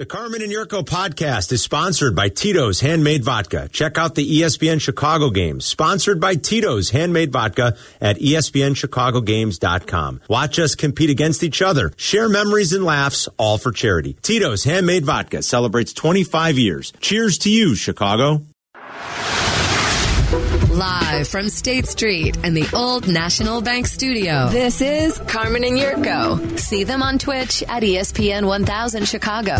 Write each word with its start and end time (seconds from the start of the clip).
The 0.00 0.06
Carmen 0.06 0.40
and 0.40 0.50
Jurko 0.50 0.82
podcast 0.82 1.52
is 1.52 1.62
sponsored 1.62 2.16
by 2.16 2.30
Tito's 2.30 2.80
Handmade 2.80 3.22
Vodka. 3.22 3.68
Check 3.70 3.98
out 3.98 4.14
the 4.14 4.40
ESPN 4.40 4.80
Chicago 4.80 5.28
games, 5.28 5.66
sponsored 5.66 6.18
by 6.18 6.36
Tito's 6.36 6.88
Handmade 6.88 7.30
Vodka 7.30 7.76
at 8.00 8.16
ESPNChicagoGames.com. 8.16 10.22
Watch 10.26 10.58
us 10.58 10.74
compete 10.74 11.10
against 11.10 11.42
each 11.42 11.60
other, 11.60 11.92
share 11.98 12.30
memories 12.30 12.72
and 12.72 12.82
laughs, 12.82 13.28
all 13.36 13.58
for 13.58 13.72
charity. 13.72 14.16
Tito's 14.22 14.64
Handmade 14.64 15.04
Vodka 15.04 15.42
celebrates 15.42 15.92
25 15.92 16.56
years. 16.56 16.94
Cheers 17.00 17.36
to 17.40 17.50
you, 17.50 17.74
Chicago. 17.74 18.40
Live 20.80 21.28
from 21.28 21.50
State 21.50 21.86
Street 21.86 22.38
and 22.42 22.56
the 22.56 22.66
Old 22.74 23.06
National 23.06 23.60
Bank 23.60 23.86
Studio. 23.86 24.48
This 24.48 24.80
is 24.80 25.18
Carmen 25.26 25.62
and 25.62 25.76
Jurko. 25.76 26.58
See 26.58 26.84
them 26.84 27.02
on 27.02 27.18
Twitch 27.18 27.62
at 27.64 27.82
ESPN 27.82 28.46
1000 28.46 29.06
Chicago. 29.06 29.56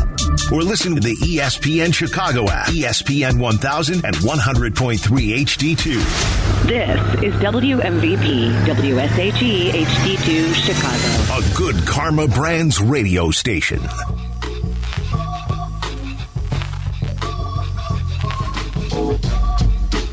Or 0.50 0.62
listen 0.62 0.94
to 0.94 1.00
the 1.02 1.14
ESPN 1.16 1.92
Chicago 1.92 2.48
app, 2.48 2.68
ESPN 2.68 3.38
1000 3.38 4.02
and 4.02 4.16
100.3 4.16 4.96
HD2. 5.44 6.66
This 6.66 7.22
is 7.22 7.34
WMVP 7.34 8.64
WSHE 8.64 9.72
HD2 9.72 10.54
Chicago. 10.54 11.36
A 11.36 11.54
good 11.54 11.86
Karma 11.86 12.28
Brands 12.28 12.80
radio 12.80 13.30
station. 13.30 13.80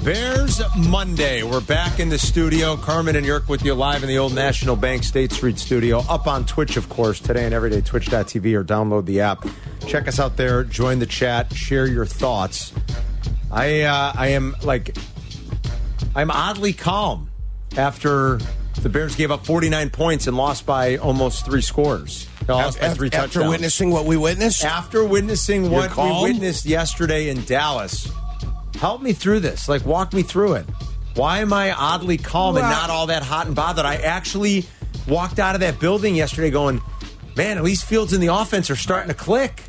Bears 0.08 0.62
Monday. 0.78 1.44
We're 1.44 1.60
back 1.60 2.00
in 2.00 2.08
the 2.08 2.18
studio. 2.18 2.78
Carmen 2.78 3.18
and 3.18 3.26
Yerk 3.26 3.50
with 3.50 3.66
you 3.66 3.74
live 3.74 4.04
in 4.04 4.08
the 4.08 4.18
old 4.18 4.34
National 4.34 4.78
Bank 4.78 5.04
State 5.04 5.34
Street 5.34 5.60
studio. 5.60 6.00
Up 6.08 6.28
on 6.28 6.46
Twitch, 6.46 6.78
of 6.78 6.88
course, 6.88 7.20
today 7.20 7.44
and 7.44 7.54
every 7.54 7.70
day, 7.70 7.82
twitch.tv 7.82 8.54
or 8.54 8.64
download 8.64 9.04
the 9.04 9.20
app. 9.20 9.46
Check 9.86 10.08
us 10.08 10.18
out 10.18 10.38
there. 10.38 10.64
Join 10.64 11.00
the 11.00 11.06
chat. 11.06 11.54
Share 11.54 11.86
your 11.86 12.06
thoughts. 12.06 12.72
I 13.52 13.82
uh, 13.82 14.14
I 14.16 14.28
am 14.28 14.56
like 14.64 14.98
I'm 16.16 16.32
oddly 16.32 16.72
calm 16.72 17.30
after 17.76 18.40
the 18.82 18.88
Bears 18.88 19.14
gave 19.18 19.30
up 19.30 19.46
49 19.46 19.90
points 19.90 20.26
and 20.26 20.38
lost 20.38 20.66
by 20.66 20.96
almost 20.96 21.44
three 21.44 21.62
scores. 21.62 22.30
Lost 22.48 22.80
by 22.80 22.86
After, 22.86 22.96
three 22.96 23.08
after 23.08 23.20
touchdowns. 23.20 23.50
witnessing 23.50 23.92
what 23.92 24.06
we 24.06 24.16
witnessed, 24.16 24.64
After 24.64 25.04
witnessing 25.04 25.70
what 25.70 25.98
we 25.98 26.32
witnessed 26.32 26.66
yesterday 26.66 27.28
in 27.28 27.44
Dallas, 27.44 28.10
help 28.78 29.02
me 29.02 29.14
through 29.14 29.42
this. 29.42 29.68
Like, 29.68 29.86
walk 29.86 30.14
me 30.14 30.24
through 30.24 30.54
it. 30.54 30.66
Why 31.16 31.40
am 31.40 31.52
I 31.52 31.72
oddly 31.72 32.18
calm 32.18 32.58
and 32.58 32.66
not 32.66 32.90
all 32.90 33.08
that 33.08 33.24
hot 33.24 33.48
and 33.48 33.56
bothered? 33.56 33.86
I 33.86 33.96
actually 33.96 34.66
walked 35.08 35.40
out 35.40 35.56
of 35.56 35.62
that 35.62 35.80
building 35.80 36.16
yesterday 36.16 36.52
going, 36.52 36.82
man, 37.36 37.58
at 37.58 37.64
least 37.64 37.86
Fields 37.86 38.14
in 38.14 38.22
the 38.22 38.28
offense 38.28 38.70
are 38.70 38.76
starting 38.76 39.08
to 39.08 39.16
click. 39.16 39.64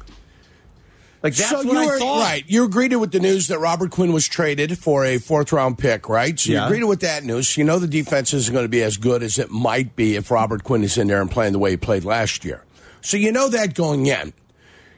Like, 1.23 1.35
that's 1.35 1.51
so 1.51 1.57
what 1.57 1.67
you 1.67 1.79
I 1.79 1.87
were 1.87 1.99
thought. 1.99 2.21
right. 2.21 2.45
You 2.47 2.65
agreed 2.65 2.95
with 2.95 3.11
the 3.11 3.19
news 3.19 3.49
that 3.49 3.59
Robert 3.59 3.91
Quinn 3.91 4.13
was 4.13 4.29
traded 4.29 4.79
for 4.79 5.05
a 5.05 5.19
fourth 5.19 5.53
round 5.53 5.79
pick, 5.79 6.09
right? 6.09 6.39
So 6.39 6.53
yeah. 6.53 6.65
you 6.65 6.69
greeted 6.69 6.87
with 6.87 7.01
that 7.01 7.25
news. 7.25 7.57
You 7.57 7.65
know 7.65 7.79
the 7.79 7.89
defense 7.89 8.33
isn't 8.33 8.53
going 8.53 8.65
to 8.65 8.69
be 8.69 8.83
as 8.83 8.97
good 8.99 9.23
as 9.23 9.39
it 9.39 9.51
might 9.51 9.97
be 9.97 10.15
if 10.15 10.31
Robert 10.31 10.63
Quinn 10.63 10.85
is 10.85 10.97
in 10.97 11.09
there 11.09 11.21
and 11.21 11.31
playing 11.31 11.55
the 11.55 11.59
way 11.59 11.71
he 11.71 11.77
played 11.77 12.05
last 12.05 12.45
year. 12.45 12.65
So 13.01 13.17
you 13.17 13.33
know 13.33 13.49
that 13.49 13.75
going 13.75 14.07
in. 14.07 14.33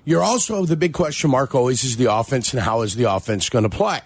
You're 0.05 0.23
also 0.23 0.65
the 0.65 0.77
big 0.77 0.93
question 0.93 1.31
mark 1.31 1.55
always 1.55 1.85
is 1.85 1.97
the 1.97 2.13
offense 2.13 2.53
and 2.53 2.63
how 2.63 2.83
is 2.83 2.97
the 2.97 3.13
offense 3.13 3.49
going 3.49 3.65
to 3.65 3.71
play. 3.71 4.01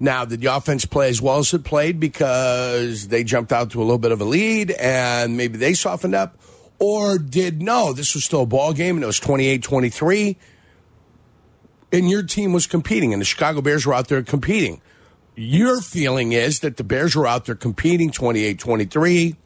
Now, 0.00 0.24
did 0.24 0.40
the 0.40 0.54
offense 0.54 0.84
play 0.84 1.08
as 1.08 1.22
well 1.22 1.38
as 1.38 1.54
it 1.54 1.64
played 1.64 1.98
because 2.00 3.08
they 3.08 3.24
jumped 3.24 3.52
out 3.52 3.70
to 3.70 3.78
a 3.78 3.84
little 3.84 3.98
bit 3.98 4.12
of 4.12 4.20
a 4.20 4.24
lead 4.24 4.72
and 4.72 5.36
maybe 5.36 5.56
they 5.56 5.74
softened 5.74 6.14
up? 6.14 6.36
Or 6.78 7.18
did 7.18 7.62
no, 7.62 7.92
this 7.92 8.14
was 8.14 8.24
still 8.24 8.42
a 8.42 8.46
ball 8.46 8.72
game 8.72 8.96
and 8.96 9.04
it 9.04 9.06
was 9.06 9.20
28 9.20 9.62
23 9.62 10.36
and 11.92 12.10
your 12.10 12.24
team 12.24 12.52
was 12.52 12.66
competing 12.66 13.12
and 13.12 13.20
the 13.22 13.24
Chicago 13.24 13.60
Bears 13.60 13.86
were 13.86 13.94
out 13.94 14.08
there 14.08 14.22
competing. 14.22 14.80
Your 15.36 15.80
feeling 15.80 16.32
is 16.32 16.60
that 16.60 16.76
the 16.76 16.84
Bears 16.84 17.16
were 17.16 17.26
out 17.26 17.46
there 17.46 17.54
competing 17.54 18.10
28 18.10 18.58
23. 18.58 19.36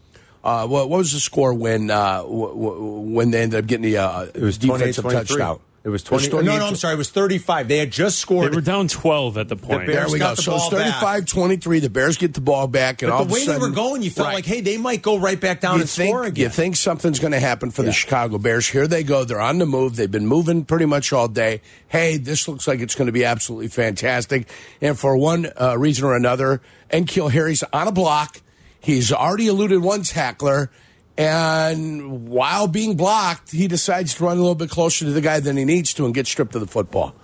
Uh, 0.43 0.67
what, 0.67 0.89
what 0.89 0.99
was 0.99 1.13
the 1.13 1.21
score 1.21 1.53
when 1.53 1.91
uh, 1.91 2.23
w- 2.23 2.49
w- 2.49 3.01
when 3.15 3.31
they 3.31 3.43
ended 3.43 3.59
up 3.59 3.67
getting 3.67 3.83
the 3.83 3.99
uh, 3.99 4.27
It 4.35 4.41
was 4.41 4.57
defensive 4.57 5.05
touchdown? 5.05 5.61
It 5.89 5.91
was 5.91 6.03
20. 6.05 6.27
no, 6.27 6.31
28 6.43 6.59
no, 6.59 6.67
I'm 6.67 6.77
sorry. 6.77 6.95
It 6.95 6.99
was 6.99 7.11
35. 7.11 7.67
They 7.69 7.79
had 7.79 7.91
just 7.91 8.19
scored. 8.19 8.53
They 8.53 8.55
were 8.55 8.61
down 8.61 8.87
12 8.89 9.39
at 9.39 9.49
the 9.49 9.57
point. 9.57 9.87
Bears 9.87 10.05
There 10.07 10.13
we 10.13 10.19
got 10.19 10.31
go. 10.31 10.35
the 10.37 10.43
So 10.43 10.55
it's 10.55 10.63
ball 10.69 10.79
back. 10.79 11.01
35 11.01 11.27
23. 11.27 11.81
The 11.81 11.91
Bears 11.91 12.17
get 12.19 12.35
the 12.35 12.41
ball 12.41 12.69
back. 12.69 13.03
And 13.03 13.11
all 13.11 13.19
but 13.19 13.23
of 13.25 13.29
the 13.29 13.35
a 13.35 13.35
way 13.35 13.45
sudden, 13.47 13.61
they 13.61 13.67
were 13.69 13.75
going, 13.75 14.03
you 14.03 14.11
felt 14.11 14.29
Right. 14.29 14.35
like, 14.35 14.47
hey, 14.47 14.61
they 14.61 14.77
might 14.77 15.03
go 15.03 15.19
right 15.19 15.41
back 15.41 15.61
down 15.61 15.77
you 15.77 15.81
and 15.81 15.91
think, 15.91 16.11
score 16.11 16.25
again. 16.25 16.43
You 16.45 16.49
think 16.51 16.77
something's 16.77 17.19
going 17.19 17.33
to 17.33 17.41
happen 17.41 17.71
for 17.71 17.83
Yeah. 17.83 17.87
the 17.87 17.93
Chicago 17.93 18.39
Bears. 18.39 18.69
Here 18.69 18.87
they 18.87 19.03
go. 19.03 19.25
They're 19.25 19.41
on 19.41 19.59
the 19.59 19.67
move. 19.67 19.97
They've 19.97 20.11
been 20.11 20.27
moving 20.27 20.65
pretty 20.65 20.87
much 20.87 21.13
all 21.13 21.27
day. 21.29 21.63
Hey, 21.89 22.17
this 22.19 22.47
looks 22.47 22.69
like 22.69 22.81
it's 22.81 22.95
going 22.95 23.07
to 23.07 23.13
be 23.13 23.25
absolutely 23.25 23.69
fantastic. 23.69 24.47
And 24.81 24.99
for 24.99 25.17
one 25.17 25.51
uh, 25.61 25.77
reason 25.79 26.05
or 26.05 26.15
another, 26.15 26.61
Enkeel 26.93 27.31
Harry's 27.31 27.65
on 27.73 27.89
a 27.89 27.93
block. 27.93 28.41
He's 28.81 29.13
already 29.13 29.49
eluded 29.49 29.81
one 29.83 30.03
tackler. 30.03 30.71
And 31.19 32.29
while 32.29 32.69
being 32.69 32.97
blocked, 32.97 33.51
he 33.51 33.67
decides 33.67 34.15
to 34.15 34.25
run 34.25 34.37
a 34.37 34.41
little 34.41 34.55
bit 34.55 34.71
closer 34.71 35.05
to 35.05 35.11
the 35.11 35.21
guy 35.21 35.41
than 35.41 35.57
he 35.57 35.65
needs 35.65 35.93
to 35.95 36.05
and 36.07 36.15
get 36.15 36.27
stripped 36.29 36.55
of 36.55 36.61
the 36.61 36.67
football. 36.69 37.15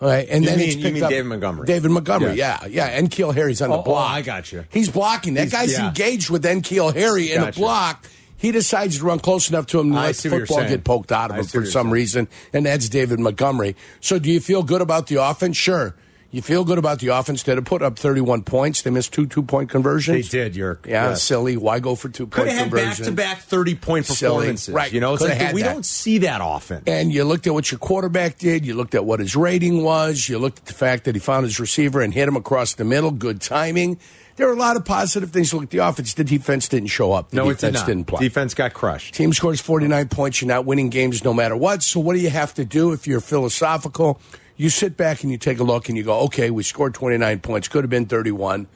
All 0.00 0.08
right, 0.08 0.26
and 0.30 0.44
You 0.44 0.50
then 0.50 0.58
mean- 0.58 0.68
it's 0.68 0.76
you 0.76 0.92
mean 0.92 1.02
up- 1.02 1.10
David 1.10 1.26
Montgomery. 1.26 1.66
David 1.66 1.90
Montgomery, 1.90 2.34
Yeah. 2.34 2.58
yeah, 2.62 2.68
yeah. 2.68 2.86
And 2.98 3.10
Keel 3.10 3.32
Harry's 3.32 3.60
on 3.62 3.70
Oh, 3.70 3.74
the 3.74 3.78
oh, 3.80 3.82
block. 3.82 4.10
I 4.12 4.22
got 4.22 4.52
you. 4.52 4.64
He's 4.70 4.88
blocking. 4.88 5.34
That 5.34 5.42
He's- 5.48 5.52
guy's 5.52 5.72
yeah. 5.72 5.88
engaged 5.88 6.30
with 6.30 6.44
Enkeel 6.44 6.94
Harry 6.94 7.32
in 7.32 7.40
Gotcha. 7.40 7.58
a 7.58 7.60
block. 7.60 8.06
He 8.36 8.52
decides 8.52 8.98
to 8.98 9.04
run 9.04 9.18
close 9.20 9.48
enough 9.48 9.66
to 9.68 9.80
him 9.80 9.90
and 9.90 9.98
I 9.98 10.06
let 10.06 10.16
the 10.16 10.28
football 10.30 10.64
get 10.68 10.84
poked 10.84 11.10
out 11.12 11.30
of 11.30 11.36
I 11.36 11.40
him 11.40 11.46
for 11.46 11.64
some 11.64 11.86
saying. 11.86 11.90
reason, 11.90 12.28
and 12.52 12.66
that's 12.66 12.88
David 12.88 13.18
Montgomery. 13.20 13.74
So, 14.00 14.18
do 14.18 14.30
you 14.30 14.40
feel 14.40 14.62
good 14.62 14.82
about 14.82 15.06
the 15.06 15.22
offense? 15.22 15.56
Sure. 15.56 15.94
You 16.34 16.42
feel 16.42 16.64
good 16.64 16.78
about 16.78 16.98
the 16.98 17.08
offense. 17.08 17.44
They 17.44 17.54
had 17.54 17.64
put 17.64 17.80
up 17.80 17.96
31 17.96 18.42
points. 18.42 18.82
They 18.82 18.90
missed 18.90 19.12
two 19.12 19.26
two 19.26 19.42
point 19.44 19.70
conversions. 19.70 20.28
they 20.28 20.38
did, 20.38 20.56
Yerk. 20.56 20.84
Yeah, 20.88 21.10
Yes. 21.10 21.22
silly. 21.22 21.56
Why 21.56 21.78
go 21.78 21.94
for 21.94 22.08
two 22.08 22.26
Could 22.26 22.38
point 22.38 22.48
have 22.48 22.58
had 22.58 22.64
conversions? 22.70 22.98
back 22.98 23.06
to 23.06 23.12
back 23.12 23.42
30 23.42 23.74
point 23.76 24.06
Silly. 24.06 24.30
performances. 24.34 24.74
Right. 24.74 24.92
You 24.92 24.98
know, 25.00 25.12
it's 25.14 25.20
Coulda 25.22 25.34
had 25.36 25.54
we 25.54 25.62
that. 25.62 25.72
don't 25.72 25.86
see 25.86 26.18
that 26.18 26.40
often. 26.40 26.82
And 26.88 27.12
you 27.12 27.22
looked 27.22 27.46
at 27.46 27.54
what 27.54 27.70
your 27.70 27.78
quarterback 27.78 28.38
did. 28.38 28.66
You 28.66 28.74
looked 28.74 28.96
at 28.96 29.04
what 29.04 29.20
his 29.20 29.36
rating 29.36 29.84
was. 29.84 30.28
You 30.28 30.40
looked 30.40 30.58
at 30.58 30.64
the 30.66 30.74
fact 30.74 31.04
that 31.04 31.14
he 31.14 31.20
found 31.20 31.44
his 31.44 31.60
receiver 31.60 32.00
and 32.00 32.12
hit 32.12 32.26
him 32.26 32.34
across 32.34 32.74
the 32.74 32.84
middle. 32.84 33.12
Good 33.12 33.40
timing. 33.40 33.98
There 34.34 34.48
were 34.48 34.54
a 34.54 34.58
lot 34.58 34.74
of 34.74 34.84
positive 34.84 35.30
things. 35.30 35.54
Look 35.54 35.62
at 35.62 35.70
the 35.70 35.78
offense. 35.78 36.14
The 36.14 36.24
defense 36.24 36.66
didn't 36.68 36.88
show 36.88 37.12
up. 37.12 37.30
The 37.30 37.36
no, 37.36 37.48
it 37.50 37.60
defense 37.60 37.80
did 37.84 37.96
not 37.98 38.06
play. 38.08 38.20
Defense 38.24 38.54
got 38.54 38.74
crushed. 38.74 39.14
Team 39.14 39.32
scores 39.32 39.60
49 39.60 40.08
points. 40.08 40.40
You're 40.42 40.48
not 40.48 40.64
winning 40.64 40.88
games 40.88 41.22
no 41.22 41.32
matter 41.32 41.56
what. 41.56 41.84
So, 41.84 42.00
what 42.00 42.14
do 42.14 42.18
you 42.18 42.30
have 42.30 42.52
to 42.54 42.64
do 42.64 42.90
if 42.90 43.06
you're 43.06 43.20
philosophical? 43.20 44.20
You 44.56 44.70
sit 44.70 44.96
back 44.96 45.22
and 45.22 45.32
you 45.32 45.38
take 45.38 45.58
a 45.58 45.64
look 45.64 45.88
and 45.88 45.98
you 45.98 46.04
go, 46.04 46.20
okay, 46.20 46.50
we 46.50 46.62
scored 46.62 46.94
29 46.94 47.40
points. 47.40 47.68
Could 47.68 47.82
have 47.84 47.90
been 47.90 48.06
31. 48.06 48.66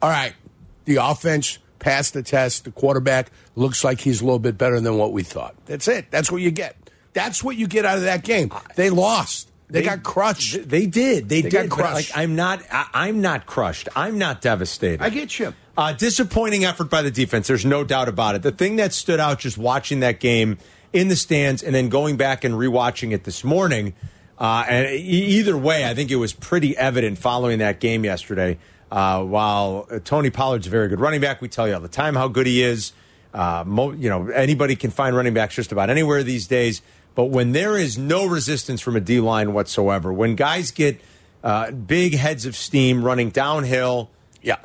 All 0.00 0.10
right. 0.10 0.34
The 0.84 0.96
offense 0.96 1.58
passed 1.78 2.14
the 2.14 2.22
test. 2.22 2.64
The 2.64 2.70
quarterback 2.70 3.30
looks 3.54 3.84
like 3.84 4.00
he's 4.00 4.20
a 4.20 4.24
little 4.24 4.38
bit 4.38 4.56
better 4.56 4.80
than 4.80 4.96
what 4.96 5.12
we 5.12 5.22
thought. 5.22 5.54
That's 5.66 5.86
it. 5.88 6.10
That's 6.10 6.30
what 6.30 6.40
you 6.40 6.50
get. 6.50 6.76
That's 7.12 7.44
what 7.44 7.56
you 7.56 7.66
get 7.66 7.84
out 7.84 7.98
of 7.98 8.04
that 8.04 8.24
game. 8.24 8.50
They 8.76 8.88
lost. 8.88 9.50
They, 9.68 9.82
got 9.82 10.02
crushed. 10.02 10.68
They 10.68 10.84
did. 10.86 11.30
They, 11.30 11.40
They 11.40 11.48
did. 11.48 11.70
got 11.70 11.76
crushed. 11.78 12.10
Like 12.10 12.18
I'm 12.18 12.36
not. 12.36 12.62
I, 12.70 12.88
I'm 12.92 13.22
not 13.22 13.46
crushed. 13.46 13.88
I'm 13.96 14.18
not 14.18 14.42
devastated. 14.42 15.02
I 15.02 15.08
get 15.08 15.38
you. 15.38 15.54
Uh, 15.78 15.94
disappointing 15.94 16.66
effort 16.66 16.90
by 16.90 17.00
the 17.00 17.10
defense. 17.10 17.48
There's 17.48 17.64
no 17.64 17.82
doubt 17.82 18.08
about 18.08 18.34
it. 18.34 18.42
The 18.42 18.52
thing 18.52 18.76
that 18.76 18.92
stood 18.92 19.18
out 19.18 19.38
just 19.38 19.56
watching 19.56 20.00
that 20.00 20.20
game 20.20 20.58
in 20.92 21.08
the 21.08 21.16
stands 21.16 21.62
and 21.62 21.74
then 21.74 21.88
going 21.88 22.18
back 22.18 22.44
and 22.44 22.54
rewatching 22.54 23.12
it 23.12 23.24
this 23.24 23.44
morning. 23.44 23.94
Uh, 24.38 24.64
and 24.68 24.88
either 24.96 25.56
way, 25.56 25.84
I 25.88 25.94
think 25.94 26.10
it 26.10 26.16
was 26.16 26.32
pretty 26.32 26.76
evident 26.76 27.18
following 27.18 27.58
that 27.58 27.80
game 27.80 28.04
yesterday. 28.04 28.58
Uh, 28.90 29.22
while 29.22 29.86
uh, 29.90 29.98
Tony 30.04 30.30
Pollard's 30.30 30.66
a 30.66 30.70
very 30.70 30.88
good 30.88 31.00
running 31.00 31.20
back, 31.20 31.40
we 31.40 31.48
tell 31.48 31.66
you 31.66 31.74
all 31.74 31.80
the 31.80 31.88
time 31.88 32.14
how 32.14 32.28
good 32.28 32.46
he 32.46 32.62
is. 32.62 32.92
Uh, 33.32 33.64
mo- 33.66 33.92
you 33.92 34.08
know, 34.10 34.28
anybody 34.28 34.76
can 34.76 34.90
find 34.90 35.16
running 35.16 35.32
backs 35.32 35.54
just 35.54 35.72
about 35.72 35.88
anywhere 35.90 36.22
these 36.22 36.46
days. 36.46 36.82
But 37.14 37.26
when 37.26 37.52
there 37.52 37.76
is 37.78 37.96
no 37.96 38.26
resistance 38.26 38.80
from 38.80 38.96
a 38.96 39.00
D 39.00 39.20
line 39.20 39.52
whatsoever, 39.54 40.12
when 40.12 40.34
guys 40.34 40.70
get 40.70 41.00
uh, 41.44 41.70
big 41.70 42.14
heads 42.14 42.44
of 42.46 42.56
steam 42.56 43.04
running 43.04 43.30
downhill, 43.30 44.10
Yeah. 44.42 44.56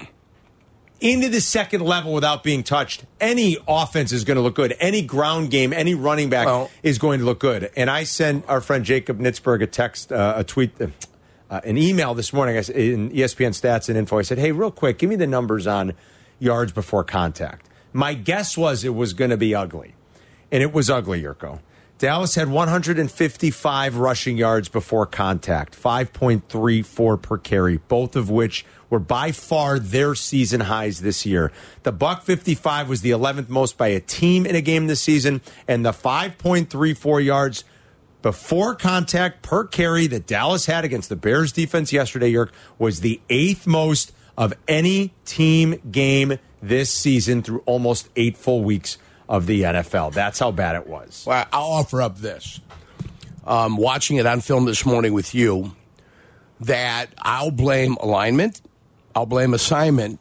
Into 1.00 1.30
the 1.30 1.42
second 1.42 1.82
level 1.82 2.12
without 2.12 2.44
being 2.44 2.64
touched, 2.64 3.06
any 3.22 3.58
offense 3.68 4.12
is 4.12 4.24
going 4.24 4.38
to 4.38 4.42
look 4.42 4.56
good. 4.56 4.76
Any 4.80 5.04
ground 5.04 5.52
game, 5.52 5.72
any 5.72 5.94
running 5.94 6.30
back 6.30 6.48
Well- 6.48 6.72
is 6.82 6.98
going 6.98 7.20
to 7.20 7.26
look 7.26 7.40
good. 7.40 7.70
And 7.78 7.90
I 7.90 8.04
sent 8.04 8.46
our 8.50 8.62
friend 8.62 8.84
Jacob 8.84 9.20
Nitzberg 9.20 9.62
a 9.62 9.68
text, 9.68 10.12
uh, 10.12 10.34
a 10.38 10.44
tweet, 10.44 10.72
uh, 10.82 10.88
uh, 11.52 11.62
an 11.64 11.78
email 11.78 12.16
this 12.16 12.34
morning 12.34 12.56
in 12.56 13.12
ESPN 13.12 13.52
stats 13.52 13.90
and 13.90 13.98
info. 13.98 14.18
I 14.18 14.24
said, 14.24 14.40
hey, 14.40 14.52
real 14.52 14.72
quick, 14.72 14.98
give 14.98 15.10
me 15.10 15.16
the 15.16 15.28
numbers 15.28 15.68
on 15.68 15.94
yards 16.40 16.72
before 16.72 17.04
contact. 17.04 17.68
My 17.94 18.16
guess 18.16 18.58
was 18.58 18.84
it 18.84 18.96
was 18.96 19.14
going 19.14 19.32
to 19.32 19.38
be 19.38 19.54
ugly. 19.54 19.94
And 20.52 20.64
it 20.64 20.74
was 20.74 20.90
ugly, 20.90 21.22
Jurko. 21.22 21.60
Dallas 22.00 22.36
had 22.36 22.50
155 22.50 23.98
rushing 23.98 24.38
yards 24.38 24.70
before 24.70 25.08
contact, 25.08 25.76
5.34 25.82 27.22
per 27.22 27.38
carry, 27.40 27.78
both 27.78 28.16
of 28.16 28.30
which 28.30 28.66
were 28.90 29.00
by 29.00 29.32
far 29.32 29.80
their 29.80 30.16
season 30.16 30.62
highs 30.62 31.02
this 31.02 31.26
year. 31.26 31.52
The 31.84 31.92
buck 31.92 32.24
55 32.24 32.90
was 32.90 33.02
the 33.02 33.12
11th 33.12 33.50
most 33.50 33.78
by 33.78 33.88
a 33.90 34.00
team 34.00 34.46
in 34.46 34.56
a 34.56 34.62
game 34.62 34.88
this 34.88 35.02
season, 35.02 35.42
and 35.68 35.86
the 35.86 35.92
5.34 35.92 37.24
yards 37.24 37.64
before 38.22 38.76
contact 38.76 39.42
per 39.42 39.66
carry 39.66 40.08
that 40.08 40.26
Dallas 40.26 40.66
had 40.66 40.84
against 40.84 41.10
the 41.10 41.16
Bears 41.16 41.52
defense 41.52 41.94
yesterday, 41.94 42.30
Yerk, 42.30 42.52
was 42.78 43.02
the 43.02 43.22
eighth 43.30 43.68
most 43.68 44.12
of 44.38 44.54
any 44.68 45.14
team 45.26 45.80
game 45.92 46.38
this 46.62 46.92
season 46.92 47.42
through 47.42 47.64
almost 47.66 48.10
eight 48.16 48.38
full 48.38 48.64
weeks 48.64 48.98
of 49.30 49.46
the 49.46 49.64
NFL. 49.64 50.14
That's 50.14 50.40
how 50.40 50.52
bad 50.52 50.76
it 50.76 50.88
was. 50.88 51.24
Well, 51.28 51.46
I'll 51.52 51.72
offer 51.72 52.02
up 52.02 52.18
this. 52.18 52.60
Um, 53.46 53.78
watching 53.78 54.18
it 54.18 54.26
on 54.26 54.42
film 54.42 54.66
this 54.66 54.86
morning 54.86 55.14
with 55.14 55.34
you, 55.34 55.74
that 56.62 57.10
I'll 57.20 57.52
blame 57.52 57.96
alignment, 58.02 58.62
I'll 59.18 59.26
blame 59.26 59.56
assignment, 59.56 60.20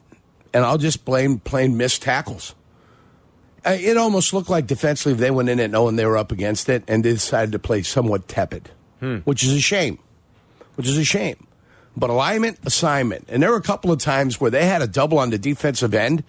and 0.55 0.65
I'll 0.65 0.79
just 0.79 1.05
blame 1.05 1.37
plain 1.37 1.77
missed 1.77 2.01
tackles. 2.01 2.55
It 3.63 3.95
almost 3.95 4.33
looked 4.33 4.49
like 4.49 4.65
defensively 4.65 5.13
they 5.13 5.29
went 5.29 5.49
in 5.49 5.59
it 5.59 5.69
knowing 5.69 5.97
they 5.97 6.05
were 6.07 6.17
up 6.17 6.31
against 6.31 6.67
it 6.67 6.83
and 6.87 7.05
they 7.05 7.11
decided 7.11 7.51
to 7.51 7.59
play 7.59 7.83
somewhat 7.83 8.27
tepid, 8.27 8.71
hmm. 8.99 9.17
which 9.17 9.43
is 9.43 9.53
a 9.53 9.59
shame. 9.59 9.99
Which 10.73 10.87
is 10.87 10.97
a 10.97 11.03
shame. 11.03 11.45
But 11.95 12.09
alignment, 12.09 12.57
assignment. 12.65 13.25
And 13.27 13.43
there 13.43 13.51
were 13.51 13.57
a 13.57 13.61
couple 13.61 13.91
of 13.91 13.99
times 13.99 14.41
where 14.41 14.49
they 14.49 14.65
had 14.65 14.81
a 14.81 14.87
double 14.87 15.19
on 15.19 15.29
the 15.29 15.37
defensive 15.37 15.93
end 15.93 16.23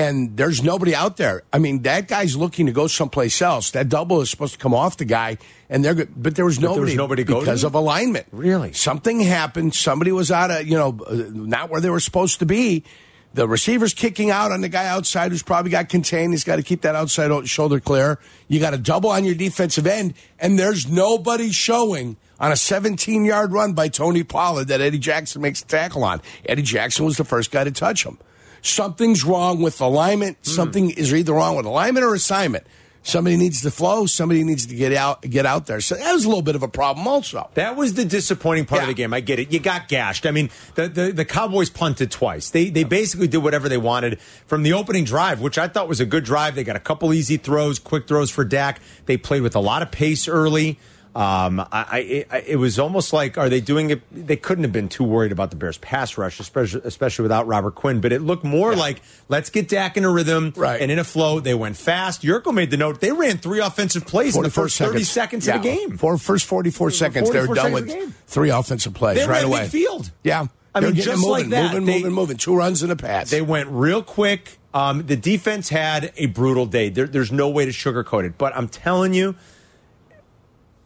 and 0.00 0.36
there's 0.36 0.62
nobody 0.62 0.94
out 0.94 1.16
there. 1.16 1.42
I 1.52 1.58
mean, 1.58 1.82
that 1.82 2.08
guy's 2.08 2.36
looking 2.36 2.66
to 2.66 2.72
go 2.72 2.86
someplace 2.86 3.40
else. 3.42 3.72
That 3.72 3.88
double 3.88 4.20
is 4.20 4.30
supposed 4.30 4.54
to 4.54 4.58
come 4.58 4.74
off 4.74 4.96
the 4.96 5.04
guy, 5.04 5.38
and 5.68 5.84
they're. 5.84 6.06
But 6.06 6.36
there 6.36 6.44
was 6.44 6.58
nobody, 6.58 6.74
there 6.74 6.84
was 6.84 6.96
nobody, 6.96 7.24
because 7.24 7.64
of 7.64 7.74
alignment. 7.74 8.26
Really? 8.32 8.72
something 8.72 9.20
happened. 9.20 9.74
Somebody 9.74 10.12
was 10.12 10.30
out 10.30 10.50
of 10.50 10.66
you 10.66 10.76
know 10.76 10.98
uh, 11.06 11.24
not 11.30 11.70
where 11.70 11.80
they 11.80 11.90
were 11.90 12.00
supposed 12.00 12.38
to 12.40 12.46
be. 12.46 12.84
The 13.32 13.46
receiver's 13.46 13.94
kicking 13.94 14.30
out 14.30 14.50
on 14.50 14.60
the 14.60 14.68
guy 14.68 14.86
outside 14.86 15.30
who's 15.30 15.44
probably 15.44 15.70
got 15.70 15.88
contained. 15.88 16.32
He's 16.32 16.42
got 16.42 16.56
to 16.56 16.64
keep 16.64 16.82
that 16.82 16.96
outside 16.96 17.46
shoulder 17.48 17.78
clear. 17.78 18.18
You 18.48 18.58
got 18.58 18.74
a 18.74 18.78
double 18.78 19.10
on 19.10 19.24
your 19.24 19.36
defensive 19.36 19.86
end, 19.86 20.14
and 20.40 20.58
there's 20.58 20.88
nobody 20.88 21.52
showing 21.52 22.16
on 22.40 22.50
a 22.50 22.56
17 22.56 23.24
yard 23.24 23.52
run 23.52 23.74
by 23.74 23.86
Tony 23.88 24.24
Pollard 24.24 24.66
that 24.68 24.80
Eddie 24.80 24.98
Jackson 24.98 25.42
makes 25.42 25.62
a 25.62 25.66
tackle 25.66 26.02
on. 26.02 26.20
Eddie 26.44 26.62
Jackson 26.62 27.04
was 27.04 27.18
the 27.18 27.24
first 27.24 27.52
guy 27.52 27.62
to 27.62 27.70
touch 27.70 28.04
him. 28.04 28.18
Something's 28.62 29.24
wrong 29.24 29.60
with 29.60 29.80
alignment. 29.80 30.38
Hmm. 30.44 30.50
Something 30.50 30.90
is 30.90 31.12
either 31.14 31.32
wrong 31.32 31.56
with 31.56 31.66
alignment 31.66 32.04
or 32.04 32.14
assignment. 32.14 32.66
Somebody 33.02 33.36
needs 33.38 33.62
to 33.62 33.70
flow. 33.70 34.04
Somebody 34.04 34.44
needs 34.44 34.66
to 34.66 34.74
get 34.74 34.92
out, 34.92 35.22
get 35.22 35.46
out 35.46 35.66
there. 35.66 35.80
So 35.80 35.94
that 35.94 36.12
was 36.12 36.26
a 36.26 36.28
little 36.28 36.42
bit 36.42 36.54
of 36.54 36.62
a 36.62 36.68
problem, 36.68 37.08
also. 37.08 37.48
That 37.54 37.74
was 37.74 37.94
the 37.94 38.04
disappointing 38.04 38.66
part 38.66 38.82
of 38.82 38.88
the 38.88 38.94
game. 38.94 39.14
I 39.14 39.20
get 39.20 39.38
it. 39.38 39.50
You 39.52 39.58
got 39.58 39.88
gashed. 39.88 40.26
I 40.26 40.32
mean, 40.32 40.50
the, 40.74 40.88
the, 40.88 41.12
the 41.12 41.24
Cowboys 41.24 41.70
punted 41.70 42.10
twice. 42.10 42.50
They 42.50 42.68
they 42.68 42.84
basically 42.84 43.26
did 43.26 43.38
whatever 43.38 43.68
they 43.70 43.78
wanted 43.78 44.20
from 44.20 44.64
the 44.64 44.74
opening 44.74 45.04
drive, 45.04 45.40
which 45.40 45.56
I 45.56 45.66
thought 45.66 45.88
was 45.88 46.00
a 46.00 46.06
good 46.06 46.24
drive. 46.24 46.54
They 46.54 46.64
got 46.64 46.76
a 46.76 46.80
couple 46.80 47.14
easy 47.14 47.38
throws, 47.38 47.78
quick 47.78 48.06
throws 48.06 48.30
for 48.30 48.44
Dak. 48.44 48.80
They 49.06 49.16
played 49.16 49.42
with 49.42 49.56
a 49.56 49.60
lot 49.60 49.80
of 49.80 49.90
pace 49.90 50.28
early. 50.28 50.78
Um, 51.12 51.58
I, 51.60 52.24
I 52.30 52.38
it, 52.46 52.56
was 52.56 52.78
almost 52.78 53.12
like 53.12 53.36
are 53.36 53.48
they 53.48 53.60
doing 53.60 53.90
it? 53.90 54.00
They 54.12 54.36
couldn't 54.36 54.62
have 54.62 54.72
been 54.72 54.88
too 54.88 55.02
worried 55.02 55.32
about 55.32 55.50
the 55.50 55.56
Bears 55.56 55.76
pass 55.78 56.16
rush, 56.16 56.38
especially 56.38 56.82
especially 56.84 57.24
without 57.24 57.48
Robert 57.48 57.74
Quinn. 57.74 58.00
But 58.00 58.12
it 58.12 58.22
looked 58.22 58.44
more 58.44 58.76
like 58.76 59.02
let's 59.28 59.50
get 59.50 59.68
Dak 59.68 59.96
in 59.96 60.04
a 60.04 60.10
rhythm 60.10 60.52
Right. 60.56 60.80
and 60.80 60.88
in 60.90 61.00
a 61.00 61.04
flow. 61.04 61.40
They 61.40 61.54
went 61.54 61.76
fast. 61.76 62.22
Jurko 62.22 62.52
made 62.54 62.70
the 62.70 62.76
note. 62.76 63.00
They 63.00 63.10
ran 63.10 63.38
three 63.38 63.58
offensive 63.58 64.06
plays 64.06 64.36
in 64.36 64.42
the 64.44 64.50
first 64.50 64.78
thirty 64.78 65.02
seconds 65.02 65.48
of 65.48 65.54
the 65.54 65.60
game. 65.68 65.96
For 65.98 66.16
first 66.16 66.46
44 66.46 66.90
seconds, 66.92 67.30
they 67.30 67.40
were 67.40 67.46
44 67.46 67.54
done 67.54 67.64
seconds 67.64 67.74
with 67.74 67.82
of 67.82 67.88
the 67.88 68.06
game. 68.06 68.14
three 68.28 68.50
offensive 68.50 68.94
plays 68.94 69.18
They 69.18 69.26
right 69.26 69.44
away. 69.44 69.66
midfield. 69.66 70.10
Yeah. 70.22 70.46
I 70.72 70.78
They 70.80 70.86
were 70.86 70.92
mean, 70.92 71.02
just 71.02 71.16
moving, 71.16 71.30
like 71.30 71.48
that. 71.48 71.72
moving, 71.72 71.86
They- 71.86 71.94
moving, 71.98 72.12
moving. 72.12 72.36
Two 72.36 72.54
runs 72.54 72.84
and 72.84 72.92
a 72.92 72.96
pass. 72.96 73.28
They 73.30 73.42
went 73.42 73.68
real 73.70 74.04
quick. 74.04 74.58
Um, 74.72 75.04
the 75.04 75.16
defense 75.16 75.68
had 75.70 76.12
a 76.16 76.26
brutal 76.26 76.66
day. 76.66 76.90
There, 76.90 77.08
there's 77.08 77.32
no 77.32 77.48
way 77.48 77.64
to 77.66 77.72
sugarcoat 77.72 78.22
it. 78.24 78.38
But 78.38 78.56
I'm 78.56 78.68
telling 78.68 79.12
you, 79.12 79.34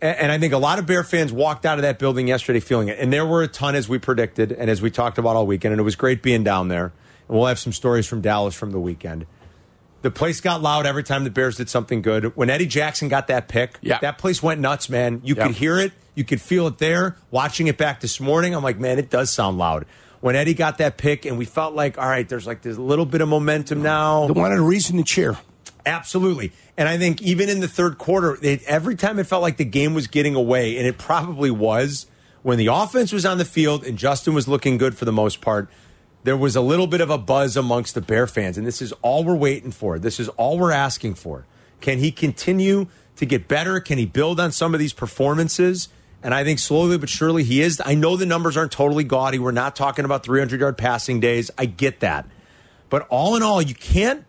and 0.05 0.31
I 0.31 0.39
think 0.39 0.53
a 0.53 0.59
lot 0.59 0.79
of 0.79 0.87
Bear 0.87 1.03
fans 1.03 1.33
walked 1.33 1.65
out 1.65 1.79
of 1.79 1.83
that 1.83 1.99
building 1.99 2.29
yesterday 2.29 2.61
feeling 2.61 2.89
it. 2.89 2.99
And 2.99 3.13
there 3.13 3.25
were 3.25 3.43
a 3.43 3.49
ton 3.49 3.75
as 3.75 3.89
we 3.89 3.99
predicted 3.99 4.53
and 4.53 4.71
as 4.71 4.83
we 4.83 4.91
talked 4.91 5.19
about 5.19 5.37
all 5.37 5.47
weekend. 5.47 5.73
And 5.73 5.81
it 5.81 5.85
was 5.85 5.97
great 5.97 6.23
being 6.23 6.45
down 6.45 6.69
there. 6.69 6.93
And 7.29 7.39
we'll 7.39 7.47
have 7.47 7.59
some 7.59 7.73
stories 7.73 8.07
from 8.07 8.21
Dallas 8.21 8.55
from 8.55 8.73
the 8.73 8.81
weekend. 8.81 9.27
The 10.03 10.11
place 10.11 10.43
got 10.43 10.61
loud 10.61 10.85
every 10.85 11.03
time 11.03 11.25
the 11.25 11.31
Bears 11.31 11.57
did 11.57 11.71
something 11.71 12.03
good. 12.03 12.37
When 12.37 12.51
Eddie 12.51 12.67
Jackson 12.67 13.09
got 13.09 13.29
that 13.29 13.49
pick, 13.49 13.79
Yeah. 13.81 13.99
that 14.01 14.19
place 14.19 14.43
went 14.43 14.61
nuts, 14.61 14.91
man. 14.91 15.23
You 15.25 15.35
Yeah. 15.35 15.47
could 15.47 15.57
hear 15.57 15.79
it, 15.79 15.93
you 16.15 16.25
could 16.25 16.43
feel 16.43 16.67
it 16.67 16.77
there. 16.77 17.17
Watching 17.31 17.67
it 17.67 17.79
back 17.79 18.01
this 18.01 18.21
morning, 18.21 18.55
I'm 18.55 18.63
like, 18.63 18.79
man, 18.79 18.99
it 18.99 19.09
does 19.09 19.31
sound 19.31 19.57
loud. 19.57 19.87
When 20.21 20.37
Eddie 20.37 20.53
got 20.53 20.77
that 20.79 20.99
pick, 20.99 21.25
and 21.25 21.39
we 21.39 21.47
felt 21.47 21.75
like, 21.75 21.97
all 21.97 22.07
right, 22.07 22.29
there's 22.29 22.47
like 22.47 22.61
this 22.61 22.77
little 22.77 23.07
bit 23.07 23.23
of 23.23 23.29
momentum 23.29 23.81
mm. 23.81 23.85
now. 23.85 24.27
They 24.27 24.39
wanted 24.39 24.59
a 24.59 24.63
reason 24.63 24.99
to 24.99 25.05
cheer. 25.05 25.39
Absolutely. 25.87 26.53
And 26.77 26.89
I 26.89 26.97
think 26.97 27.21
even 27.23 27.49
in 27.49 27.61
the 27.61 27.69
third 27.69 27.99
quarter, 27.99 28.39
it, 28.43 28.63
every 28.65 28.97
time 28.97 29.19
it 29.19 29.27
felt 29.27 29.43
like 29.43 29.59
the 29.59 29.65
game 29.65 29.95
was 29.95 30.07
getting 30.07 30.35
away, 30.35 30.79
and 30.79 30.87
it 30.87 30.99
probably 30.99 31.51
was, 31.51 32.07
when 32.43 32.59
the 32.59 32.67
offense 32.67 33.13
was 33.13 33.25
on 33.25 33.39
the 33.39 33.45
field 33.45 33.85
and 33.85 33.99
Justin 33.99 34.35
was 34.35 34.47
looking 34.49 34.79
good 34.79 34.97
for 34.97 35.05
the 35.05 35.13
most 35.13 35.41
part, 35.41 35.69
there 36.25 36.37
was 36.37 36.57
a 36.57 36.61
little 36.61 36.87
bit 36.87 37.01
of 37.01 37.11
a 37.11 37.19
buzz 37.19 37.57
amongst 37.57 37.95
the 37.95 38.01
Bear 38.01 38.27
fans. 38.27 38.57
And 38.57 38.67
this 38.67 38.81
is 38.81 38.93
all 39.03 39.25
we're 39.25 39.35
waiting 39.35 39.71
for. 39.71 39.99
This 39.99 40.19
is 40.19 40.29
all 40.31 40.59
we're 40.59 40.73
asking 40.73 41.15
for. 41.15 41.47
Can 41.81 41.99
he 41.99 42.11
continue 42.11 42.87
to 43.17 43.27
get 43.27 43.47
better? 43.47 43.79
Can 43.79 43.99
he 43.99 44.07
build 44.07 44.41
on 44.41 44.53
some 44.53 44.73
of 44.75 44.81
these 44.81 44.95
performances? 44.95 45.89
And 46.23 46.33
I 46.33 46.43
think 46.43 46.59
slowly 46.59 46.97
but 46.97 47.11
surely 47.11 47.45
he 47.45 47.61
is. 47.61 47.81
I 47.85 47.95
know 47.95 48.17
the 48.17 48.25
numbers 48.25 48.57
aren't 48.57 48.73
totally 48.73 49.05
gaudy. 49.05 49.39
We're 49.39 49.53
not 49.53 49.77
talking 49.77 50.07
about 50.07 50.25
300 50.25 50.59
yard 50.59 50.79
passing 50.79 51.21
days. 51.21 51.51
I 51.59 51.67
get 51.67 52.01
that. 52.01 52.27
But 52.89 53.07
all 53.09 53.37
in 53.37 53.43
all, 53.43 53.61
you 53.61 53.75
can't 53.75 54.25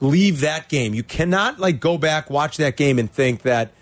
leave 0.00 0.40
that 0.40 0.68
game. 0.68 0.94
You 0.94 1.02
cannot 1.02 1.58
like 1.58 1.80
go 1.80 1.98
back, 1.98 2.30
watch 2.30 2.56
that 2.58 2.76
game, 2.76 2.98
and 2.98 3.10
think 3.10 3.42
that 3.42 3.72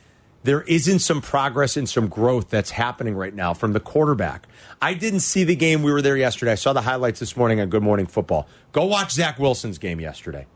there 0.45 0.63
isn't 0.63 0.99
some 0.99 1.23
progress 1.23 1.77
and 1.77 1.89
some 1.89 2.09
growth 2.09 2.51
that's 2.51 2.71
happening 2.71 3.15
right 3.17 3.35
now 3.35 3.55
from 3.55 3.73
the 3.73 3.81
quarterback. 3.81 4.47
I 4.81 4.93
didn't 4.95 5.21
see 5.21 5.43
the 5.45 5.57
game. 5.57 5.83
We 5.83 5.91
were 5.91 6.03
there 6.03 6.17
yesterday. 6.17 6.53
I 6.53 6.57
saw 6.57 6.75
the 6.75 6.83
highlights 6.83 7.19
this 7.19 7.37
morning 7.37 7.61
on 7.61 7.71
Good 7.71 7.83
Morning 7.83 8.07
Football. 8.07 8.47
Go 8.73 8.85
watch 8.85 9.13
Zach 9.13 9.39
Wilson's 9.39 9.79
game 9.79 10.01
yesterday. 10.01 10.47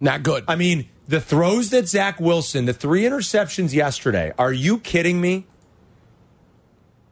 Not 0.00 0.22
good. 0.22 0.44
I 0.46 0.54
mean, 0.54 0.88
the 1.08 1.20
throws 1.20 1.70
that 1.70 1.88
Zach 1.88 2.20
Wilson, 2.20 2.66
the 2.66 2.72
three 2.72 3.02
interceptions 3.02 3.74
yesterday. 3.74 4.32
Are 4.38 4.52
you 4.52 4.78
kidding 4.78 5.20
me? 5.20 5.46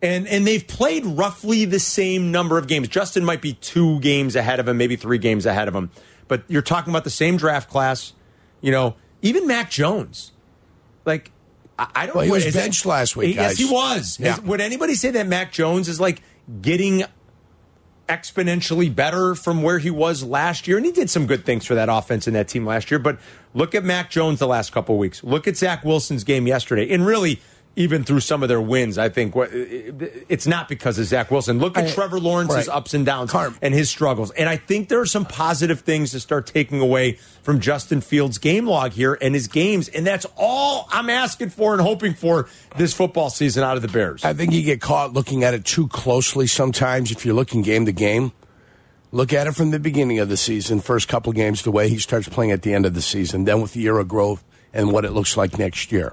And 0.00 0.28
and 0.28 0.46
they've 0.46 0.64
played 0.64 1.04
roughly 1.04 1.64
the 1.64 1.80
same 1.80 2.30
number 2.30 2.56
of 2.56 2.68
games. 2.68 2.86
Justin 2.86 3.24
might 3.24 3.42
be 3.42 3.54
two 3.54 3.98
games 3.98 4.36
ahead 4.36 4.60
of 4.60 4.68
him, 4.68 4.76
maybe 4.78 4.94
three 4.94 5.18
games 5.18 5.44
ahead 5.44 5.66
of 5.66 5.74
him. 5.74 5.90
But 6.28 6.44
you're 6.48 6.62
talking 6.62 6.92
about 6.92 7.04
the 7.04 7.10
same 7.10 7.36
draft 7.36 7.68
class. 7.70 8.12
You 8.60 8.70
know, 8.72 8.94
even 9.22 9.46
Mac 9.46 9.70
Jones. 9.70 10.32
Like, 11.04 11.32
I, 11.78 11.88
I 11.94 12.06
don't. 12.06 12.16
Well, 12.16 12.24
he 12.24 12.30
was 12.30 12.44
is 12.46 12.54
that- 12.54 12.60
benched 12.60 12.84
last 12.86 13.16
week, 13.16 13.34
Yes, 13.36 13.52
guys. 13.52 13.58
he 13.58 13.72
was. 13.72 14.18
Yeah. 14.20 14.34
Is- 14.34 14.40
would 14.42 14.60
anybody 14.60 14.94
say 14.94 15.10
that 15.12 15.26
Mac 15.26 15.52
Jones 15.52 15.88
is 15.88 15.98
like 16.00 16.22
getting 16.62 17.04
exponentially 18.08 18.94
better 18.94 19.34
from 19.34 19.62
where 19.62 19.78
he 19.78 19.90
was 19.90 20.22
last 20.24 20.66
year. 20.66 20.76
And 20.78 20.86
he 20.86 20.92
did 20.92 21.10
some 21.10 21.26
good 21.26 21.44
things 21.44 21.66
for 21.66 21.74
that 21.74 21.88
offense 21.90 22.26
and 22.26 22.34
that 22.36 22.48
team 22.48 22.64
last 22.64 22.90
year. 22.90 22.98
But 22.98 23.18
look 23.52 23.74
at 23.74 23.84
Mac 23.84 24.10
Jones 24.10 24.38
the 24.38 24.46
last 24.46 24.72
couple 24.72 24.94
of 24.94 24.98
weeks. 24.98 25.22
Look 25.22 25.46
at 25.46 25.56
Zach 25.58 25.84
Wilson's 25.84 26.24
game 26.24 26.46
yesterday. 26.46 26.90
And 26.92 27.04
really, 27.04 27.40
even 27.78 28.02
through 28.02 28.18
some 28.18 28.42
of 28.42 28.48
their 28.48 28.60
wins, 28.60 28.98
I 28.98 29.08
think 29.08 29.32
it's 29.36 30.48
not 30.48 30.68
because 30.68 30.98
of 30.98 31.04
Zach 31.04 31.30
Wilson. 31.30 31.60
Look 31.60 31.78
at 31.78 31.84
I- 31.84 31.90
Trevor 31.90 32.18
Lawrence's 32.18 32.66
right. 32.66 32.76
ups 32.76 32.92
and 32.92 33.06
downs 33.06 33.30
Carm. 33.30 33.56
and 33.62 33.72
his 33.72 33.88
struggles. 33.88 34.32
And 34.32 34.48
I 34.48 34.56
think 34.56 34.88
there 34.88 35.00
are 35.00 35.06
some 35.06 35.24
positive 35.24 35.80
things 35.80 36.10
to 36.10 36.18
start 36.18 36.46
taking 36.48 36.80
away 36.80 37.12
from 37.44 37.60
Justin 37.60 38.00
Fields' 38.00 38.38
game 38.38 38.66
log 38.66 38.92
here 38.92 39.16
and 39.22 39.32
his 39.32 39.46
games. 39.46 39.88
And 39.88 40.04
that's 40.04 40.26
all 40.36 40.88
I'm 40.90 41.08
asking 41.08 41.50
for 41.50 41.72
and 41.72 41.80
hoping 41.80 42.14
for 42.14 42.48
this 42.76 42.92
football 42.92 43.30
season 43.30 43.62
out 43.62 43.76
of 43.76 43.82
the 43.82 43.88
Bears. 43.88 44.24
I 44.24 44.34
think 44.34 44.52
you 44.52 44.62
get 44.62 44.80
caught 44.80 45.12
looking 45.12 45.44
at 45.44 45.54
it 45.54 45.64
too 45.64 45.86
closely 45.86 46.48
sometimes 46.48 47.12
if 47.12 47.24
you're 47.24 47.36
looking 47.36 47.62
game 47.62 47.86
to 47.86 47.92
game. 47.92 48.32
Look 49.12 49.32
at 49.32 49.46
it 49.46 49.52
from 49.54 49.70
the 49.70 49.78
beginning 49.78 50.18
of 50.18 50.28
the 50.28 50.36
season, 50.36 50.80
first 50.80 51.06
couple 51.06 51.32
games, 51.32 51.62
the 51.62 51.70
way 51.70 51.88
he 51.88 51.98
starts 51.98 52.28
playing 52.28 52.50
at 52.50 52.62
the 52.62 52.74
end 52.74 52.84
of 52.84 52.92
the 52.94 53.00
season, 53.00 53.44
then 53.44 53.62
with 53.62 53.72
the 53.74 53.80
year 53.80 53.98
of 53.98 54.08
growth 54.08 54.44
and 54.74 54.92
what 54.92 55.04
it 55.04 55.12
looks 55.12 55.36
like 55.36 55.58
next 55.58 55.92
year. 55.92 56.12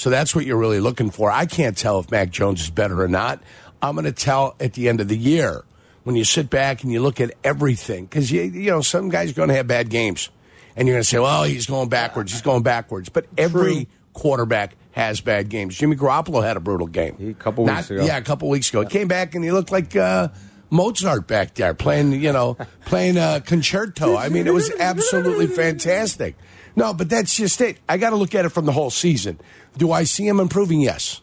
So 0.00 0.08
that's 0.08 0.34
what 0.34 0.46
you're 0.46 0.56
really 0.56 0.80
looking 0.80 1.10
for. 1.10 1.30
I 1.30 1.44
can't 1.44 1.76
tell 1.76 1.98
if 1.98 2.10
Mac 2.10 2.30
Jones 2.30 2.62
is 2.62 2.70
better 2.70 3.02
or 3.02 3.06
not. 3.06 3.42
I'm 3.82 3.94
going 3.96 4.06
to 4.06 4.12
tell 4.12 4.56
at 4.58 4.72
the 4.72 4.88
end 4.88 5.02
of 5.02 5.08
the 5.08 5.16
year 5.16 5.62
when 6.04 6.16
you 6.16 6.24
sit 6.24 6.48
back 6.48 6.82
and 6.82 6.90
you 6.90 7.02
look 7.02 7.20
at 7.20 7.34
everything 7.44 8.06
because 8.06 8.32
you 8.32 8.40
you 8.40 8.70
know 8.70 8.80
some 8.80 9.10
guys 9.10 9.32
are 9.32 9.34
going 9.34 9.50
to 9.50 9.54
have 9.56 9.66
bad 9.66 9.90
games, 9.90 10.30
and 10.74 10.88
you're 10.88 10.94
going 10.94 11.02
to 11.02 11.06
say, 11.06 11.18
"Well, 11.18 11.44
he's 11.44 11.66
going 11.66 11.90
backwards. 11.90 12.32
He's 12.32 12.40
going 12.40 12.62
backwards." 12.62 13.10
But 13.10 13.26
every 13.36 13.88
quarterback 14.14 14.74
has 14.92 15.20
bad 15.20 15.50
games. 15.50 15.76
Jimmy 15.76 15.96
Garoppolo 15.96 16.42
had 16.42 16.56
a 16.56 16.60
brutal 16.60 16.86
game 16.86 17.16
A 17.20 17.34
couple 17.34 17.66
Not- 17.66 17.76
weeks 17.76 17.90
ago. 17.90 18.04
Yeah, 18.06 18.16
a 18.16 18.22
couple 18.22 18.48
weeks 18.48 18.70
ago. 18.70 18.80
He 18.80 18.86
came 18.86 19.06
back 19.06 19.34
and 19.34 19.44
he 19.44 19.52
looked 19.52 19.70
like 19.70 19.94
uh, 19.96 20.28
Mozart 20.70 21.26
back 21.26 21.52
there 21.56 21.74
playing, 21.74 22.12
you 22.12 22.32
know, 22.32 22.56
playing 22.86 23.18
a 23.18 23.42
concerto. 23.44 24.16
I 24.16 24.30
mean, 24.30 24.46
it 24.46 24.54
was 24.54 24.72
absolutely 24.80 25.46
fantastic. 25.46 26.36
No, 26.76 26.94
but 26.94 27.08
that's 27.10 27.34
just 27.34 27.60
it. 27.60 27.78
I 27.88 27.96
got 27.98 28.10
to 28.10 28.16
look 28.16 28.34
at 28.34 28.44
it 28.44 28.50
from 28.50 28.66
the 28.66 28.72
whole 28.72 28.90
season. 28.90 29.38
Do 29.76 29.92
I 29.92 30.04
see 30.04 30.26
him 30.26 30.40
improving? 30.40 30.80
Yes. 30.80 31.20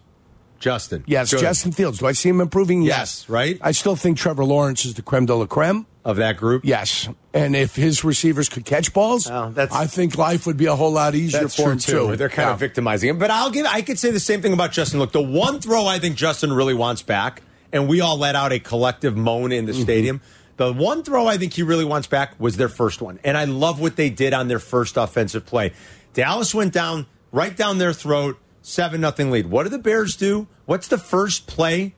Justin. 0.60 1.04
Yes, 1.06 1.32
Good. 1.32 1.42
Justin 1.42 1.72
Fields. 1.72 2.00
Do 2.00 2.08
I 2.08 2.13
see 2.13 2.30
him 2.30 2.42
improving? 2.42 2.82
Yes, 2.82 3.30
right? 3.30 3.60
I 3.62 3.72
still 3.74 3.96
think 3.96 4.18
Trevor 4.18 4.44
Lawrence 4.44 4.86
is 4.86 4.96
the 4.96 5.04
creme 5.04 5.25
de 5.27 5.36
la 5.36 5.46
creme. 5.46 5.86
of 6.04 6.16
that 6.18 6.38
group. 6.38 6.63
Yes, 6.66 7.10
and 7.34 7.54
if 7.56 7.75
his 7.75 8.04
receivers 8.04 8.48
could 8.50 8.63
catch 8.66 8.94
balls, 8.94 9.30
Well, 9.30 9.51
that's- 9.51 9.77
I 9.77 9.86
think 9.88 10.18
life 10.18 10.48
would 10.48 10.56
be 10.58 10.66
a 10.66 10.75
whole 10.75 10.92
lot 10.94 11.13
easier 11.16 11.42
That's 11.42 11.56
for 11.56 11.63
true 11.63 11.72
him 11.74 11.77
too. 11.80 11.92
too. 11.92 12.16
They're 12.16 12.30
kind 12.30 12.48
Yeah. 12.48 12.54
of 12.54 12.60
victimizing 12.60 13.10
him. 13.10 13.18
But 13.20 13.30
I'll 13.30 13.51
give. 13.51 13.66
I 13.68 13.82
could 13.82 14.00
say 14.00 14.10
the 14.12 14.20
same 14.20 14.42
thing 14.42 14.54
about 14.54 14.72
Justin. 14.72 15.00
Look, 15.00 15.12
the 15.12 15.22
one 15.22 15.60
throw 15.60 15.86
I 15.86 16.00
think 16.00 16.16
Justin 16.16 16.54
really 16.54 16.74
wants 16.74 17.01
back, 17.01 17.42
and 17.74 17.88
we 17.89 18.00
all 18.01 18.18
let 18.18 18.36
out 18.36 18.51
a 18.54 18.60
collective 18.60 19.16
moan 19.18 19.51
in 19.51 19.66
the 19.66 19.74
Mm-hmm. 19.74 19.82
stadium. 19.82 20.22
The 20.58 20.74
one 20.74 21.04
throw 21.04 21.28
I 21.28 21.38
think 21.38 21.54
he 21.54 21.64
really 21.64 21.86
wants 21.86 22.08
back 22.08 22.40
was 22.40 22.58
their 22.58 22.70
first 22.70 23.02
one, 23.02 23.20
and 23.24 23.38
I 23.38 23.46
love 23.46 23.80
what 23.80 23.96
they 23.96 24.10
did 24.10 24.34
on 24.34 24.48
their 24.48 24.60
first 24.60 24.98
offensive 24.98 25.46
play. 25.46 25.74
Dallas 26.14 26.54
went 26.54 26.74
down 26.74 27.06
right 27.32 27.56
down 27.56 27.78
their 27.78 27.94
throat, 27.94 28.40
seven 28.64 29.00
nothing 29.00 29.30
lead. 29.30 29.48
What 29.48 29.64
do 29.64 29.70
the 29.70 29.78
Bears 29.78 30.16
do? 30.16 30.48
What's 30.66 30.88
the 30.88 30.98
first 30.98 31.46
play? 31.46 31.94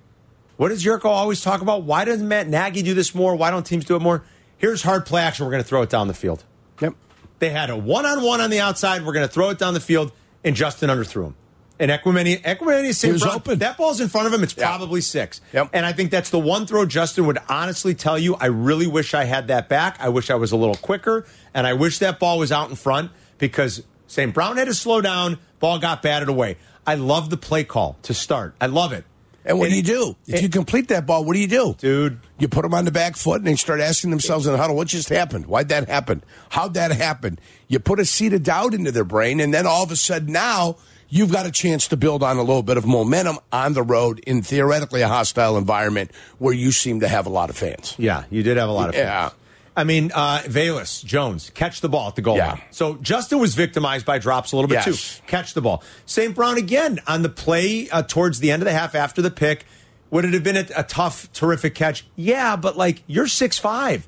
What 0.58 0.70
does 0.70 0.84
Jurko 0.84 1.06
always 1.06 1.42
talk 1.42 1.62
about? 1.62 1.84
Why 1.84 2.04
doesn't 2.04 2.28
Matt 2.28 2.50
Nagy 2.50 2.82
do 2.82 2.94
this 2.94 3.16
more? 3.16 3.34
Why 3.36 3.50
don't 3.50 3.66
teams 3.66 3.86
do 3.86 3.96
it 3.96 4.02
more? 4.02 4.24
Here's 4.58 4.84
hard 4.84 5.06
play 5.06 5.22
action. 5.22 5.46
We're 5.46 5.52
going 5.52 5.64
to 5.64 5.68
throw 5.68 5.82
it 5.82 5.90
down 5.90 6.10
the 6.10 6.14
field. 6.14 6.44
Yep. 6.82 6.96
They 7.40 7.52
had 7.52 7.70
a 7.70 7.78
one 7.78 8.06
on 8.06 8.22
one 8.22 8.42
on 8.42 8.50
the 8.50 8.60
outside. 8.60 9.06
We're 9.06 9.14
going 9.14 9.26
to 9.26 9.34
throw 9.34 9.50
it 9.52 9.58
down 9.58 9.74
the 9.74 9.80
field, 9.80 10.12
and 10.44 10.54
Justin 10.54 10.90
underthrew 10.90 11.28
him. 11.28 11.36
And 11.80 11.90
Equanimeous, 11.92 12.42
Equanimeous 12.44 12.96
St. 12.96 13.20
Brown, 13.20 13.36
open. 13.36 13.60
That 13.60 13.78
ball's 13.78 14.02
in 14.02 14.10
front 14.10 14.28
of 14.28 14.34
him. 14.34 14.44
It's 14.44 14.54
probably 14.54 15.00
six. 15.00 15.40
Yep. 15.54 15.70
And 15.74 15.86
I 15.86 15.94
think 15.94 16.12
that's 16.12 16.30
the 16.30 16.40
one 16.40 16.66
throw 16.68 16.86
Justin 16.86 17.26
would 17.28 17.38
honestly 17.48 17.96
tell 17.96 18.18
you. 18.20 18.36
I 18.36 18.48
really 18.48 18.88
wish 18.88 19.14
I 19.14 19.24
had 19.24 19.48
that 19.48 19.70
back. 19.70 19.96
I 20.02 20.10
wish 20.10 20.30
I 20.30 20.36
was 20.36 20.52
a 20.52 20.58
little 20.58 20.76
quicker, 20.76 21.26
and 21.54 21.66
I 21.66 21.74
wish 21.74 22.00
that 22.00 22.20
ball 22.20 22.38
was 22.38 22.52
out 22.52 22.70
in 22.70 22.76
front 22.76 23.12
because 23.38 23.82
St. 24.08 24.34
Brown 24.34 24.58
had 24.58 24.66
to 24.66 24.74
slow 24.74 25.00
down. 25.00 25.40
Ball 25.62 25.80
got 25.80 26.02
batted 26.02 26.28
away. 26.28 26.58
I 26.86 26.96
love 26.96 27.30
the 27.30 27.38
play 27.38 27.64
call 27.64 27.98
to 28.04 28.14
start. 28.14 28.56
I 28.60 28.66
love 28.66 28.92
it. 28.92 29.06
And 29.46 29.58
what 29.58 29.66
And 29.66 29.72
do 29.72 29.78
you 29.78 29.84
do 29.84 30.16
if 30.28 30.36
it- 30.36 30.42
you 30.44 30.50
complete 30.50 30.90
that 30.90 31.06
ball? 31.06 31.24
What 31.24 31.34
do 31.34 31.40
you 31.40 31.48
do, 31.48 31.76
Dude. 31.80 32.20
You 32.40 32.50
put 32.50 32.64
them 32.64 32.74
on 32.74 32.84
the 32.84 32.92
back 32.92 33.16
foot 33.16 33.38
and 33.38 33.48
they 33.48 33.56
start 33.56 33.80
asking 33.80 34.10
themselves 34.10 34.46
in 34.46 34.52
the 34.52 34.58
huddle, 34.58 34.76
"What 34.76 34.90
just 34.90 35.08
happened? 35.10 35.46
Why'd 35.48 35.70
that 35.70 35.88
happen? 35.88 36.24
How'd 36.50 36.74
that 36.74 36.92
happen?" 36.92 37.40
You 37.70 37.80
put 37.80 38.00
a 38.02 38.06
seed 38.06 38.34
of 38.34 38.44
doubt 38.44 38.74
into 38.74 38.92
their 38.92 39.06
brain, 39.06 39.40
and 39.40 39.54
then 39.54 39.66
all 39.66 39.82
of 39.84 39.92
a 39.92 39.96
sudden 39.96 40.34
now 40.34 40.76
you've 41.10 41.32
got 41.32 41.46
a 41.46 41.52
chance 41.52 41.88
to 41.90 41.98
build 41.98 42.24
on 42.24 42.38
a 42.38 42.42
little 42.44 42.64
bit 42.64 42.78
of 42.78 42.86
momentum 42.86 43.40
on 43.52 43.74
the 43.74 43.84
road 43.84 44.20
in 44.20 44.42
theoretically 44.42 45.02
a 45.02 45.08
hostile 45.08 45.58
environment 45.58 46.12
where 46.38 46.54
you 46.54 46.72
seem 46.72 47.00
to 47.02 47.08
have 47.08 47.26
a 47.26 47.30
lot 47.30 47.50
of 47.50 47.58
fans. 47.58 47.96
Yeah, 47.98 48.24
you 48.30 48.44
did 48.44 48.58
have 48.58 48.70
a 48.70 48.72
lot 48.74 48.90
of 48.90 48.96
Yeah. 48.96 49.30
fans. 49.30 49.36
I 49.78 49.86
mean, 49.86 50.12
uh, 50.14 50.40
Velus, 50.46 51.06
Jones, 51.06 51.52
catch 51.54 51.80
the 51.80 51.88
ball 51.88 52.10
at 52.10 52.16
the 52.16 52.22
goal 52.22 52.36
Yeah. 52.36 52.50
line. 52.50 52.62
So 52.72 52.96
Justin 53.02 53.40
was 53.40 53.56
victimized 53.56 54.06
by 54.06 54.18
drops 54.20 54.52
a 54.52 54.58
little 54.58 54.68
bit 54.68 54.86
Yes. 54.86 55.16
too. 55.18 55.22
Catch 55.28 55.54
the 55.54 55.62
ball. 55.62 55.84
St. 56.06 56.36
Brown 56.36 56.58
again 56.58 57.00
on 57.08 57.22
the 57.22 57.30
play 57.30 57.88
uh, 57.90 58.02
towards 58.04 58.40
the 58.40 58.52
end 58.52 58.62
of 58.62 58.66
the 58.66 58.74
half 58.74 58.94
after 58.94 59.22
the 59.22 59.32
pick. 59.32 59.66
Would 60.12 60.26
it 60.26 60.34
have 60.34 60.44
been 60.44 60.58
a, 60.58 60.66
a 60.76 60.84
tough, 60.84 61.32
terrific 61.34 61.76
catch? 61.76 62.06
Yeah, 62.18 62.56
but 62.58 62.76
like 62.78 63.04
you're 63.08 63.28
six 63.28 63.58
five. 63.58 64.06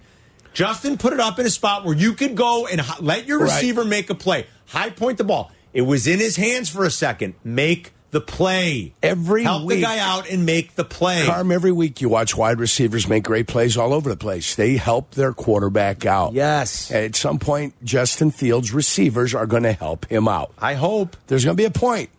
Justin 0.53 0.97
put 0.97 1.13
it 1.13 1.19
up 1.21 1.39
in 1.39 1.45
a 1.45 1.49
spot 1.49 1.85
where 1.85 1.95
you 1.95 2.13
could 2.13 2.35
go 2.35 2.67
and 2.67 2.81
let 2.99 3.25
your 3.25 3.39
Right. 3.39 3.45
receiver 3.53 3.85
make 3.85 4.09
a 4.09 4.15
play. 4.15 4.47
High 4.67 4.89
point 4.89 5.17
the 5.17 5.23
ball. 5.23 5.51
It 5.73 5.83
was 5.83 6.07
in 6.07 6.19
his 6.19 6.35
hands 6.35 6.69
for 6.69 6.83
a 6.83 6.91
second. 6.91 7.35
Make 7.43 7.93
the 8.11 8.21
play. 8.21 8.93
Every 9.01 9.43
help 9.43 9.67
the 9.67 9.81
guy 9.81 9.99
out 9.99 10.29
and 10.29 10.45
make 10.45 10.75
the 10.75 10.83
play. 10.83 11.25
Carm, 11.25 11.51
every 11.51 11.71
week 11.71 12.01
you 12.01 12.09
watch 12.09 12.35
wide 12.35 12.59
receivers 12.59 13.07
make 13.07 13.23
great 13.23 13.47
plays 13.47 13.77
all 13.77 13.93
over 13.93 14.09
the 14.09 14.17
place. 14.17 14.55
They 14.55 14.75
help 14.75 15.11
their 15.11 15.31
quarterback 15.31 16.05
out. 16.05 16.33
Yes. 16.33 16.91
At 16.91 17.15
some 17.15 17.39
point, 17.39 17.73
Justin 17.83 18.31
Fields' 18.31 18.73
receivers 18.73 19.33
are 19.33 19.47
going 19.47 19.63
to 19.63 19.71
help 19.71 20.05
him 20.07 20.27
out. 20.27 20.51
I 20.59 20.73
hope. 20.73 21.15
There's 21.27 21.45
going 21.45 21.55
to 21.55 21.61
be 21.61 21.65
a 21.65 21.71
point, 21.71 22.09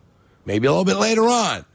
maybe 0.46 0.66
a 0.66 0.70
little 0.70 0.86
bit 0.86 0.96
later 0.96 1.28
on, 1.28 1.66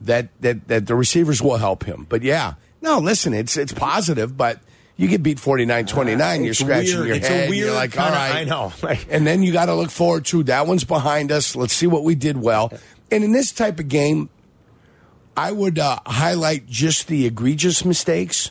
that, 0.00 0.28
that, 0.40 0.66
that 0.66 0.86
the 0.86 0.96
receivers 0.96 1.40
will 1.40 1.58
help 1.58 1.84
him. 1.84 2.06
But 2.08 2.22
yeah, 2.22 2.54
no, 2.82 2.98
listen, 2.98 3.34
it's 3.34 3.56
it's 3.56 3.72
positive, 3.72 4.36
but 4.36 4.58
you 5.00 5.08
get 5.08 5.22
beat 5.22 5.40
49 5.40 5.86
29, 5.86 6.44
you're 6.44 6.52
scratching 6.52 6.96
weird. 6.96 7.06
your 7.06 7.16
It's 7.16 7.26
head. 7.26 7.50
you're 7.54 7.72
like, 7.72 7.98
all 7.98 8.10
right. 8.10 8.34
I 8.36 8.44
know. 8.44 8.70
And 9.08 9.26
then 9.26 9.42
you 9.42 9.50
got 9.50 9.66
to 9.66 9.74
look 9.74 9.90
forward 9.90 10.26
to 10.26 10.42
that 10.44 10.66
one's 10.66 10.84
behind 10.84 11.32
us. 11.32 11.56
Let's 11.56 11.72
see 11.72 11.86
what 11.86 12.04
we 12.04 12.14
did 12.14 12.36
well. 12.36 12.70
And 13.10 13.24
in 13.24 13.32
this 13.32 13.50
type 13.50 13.80
of 13.80 13.88
game, 13.88 14.28
I 15.34 15.52
would 15.52 15.78
uh, 15.78 16.00
highlight 16.06 16.66
just 16.66 17.06
the 17.08 17.24
egregious 17.24 17.82
mistakes 17.82 18.50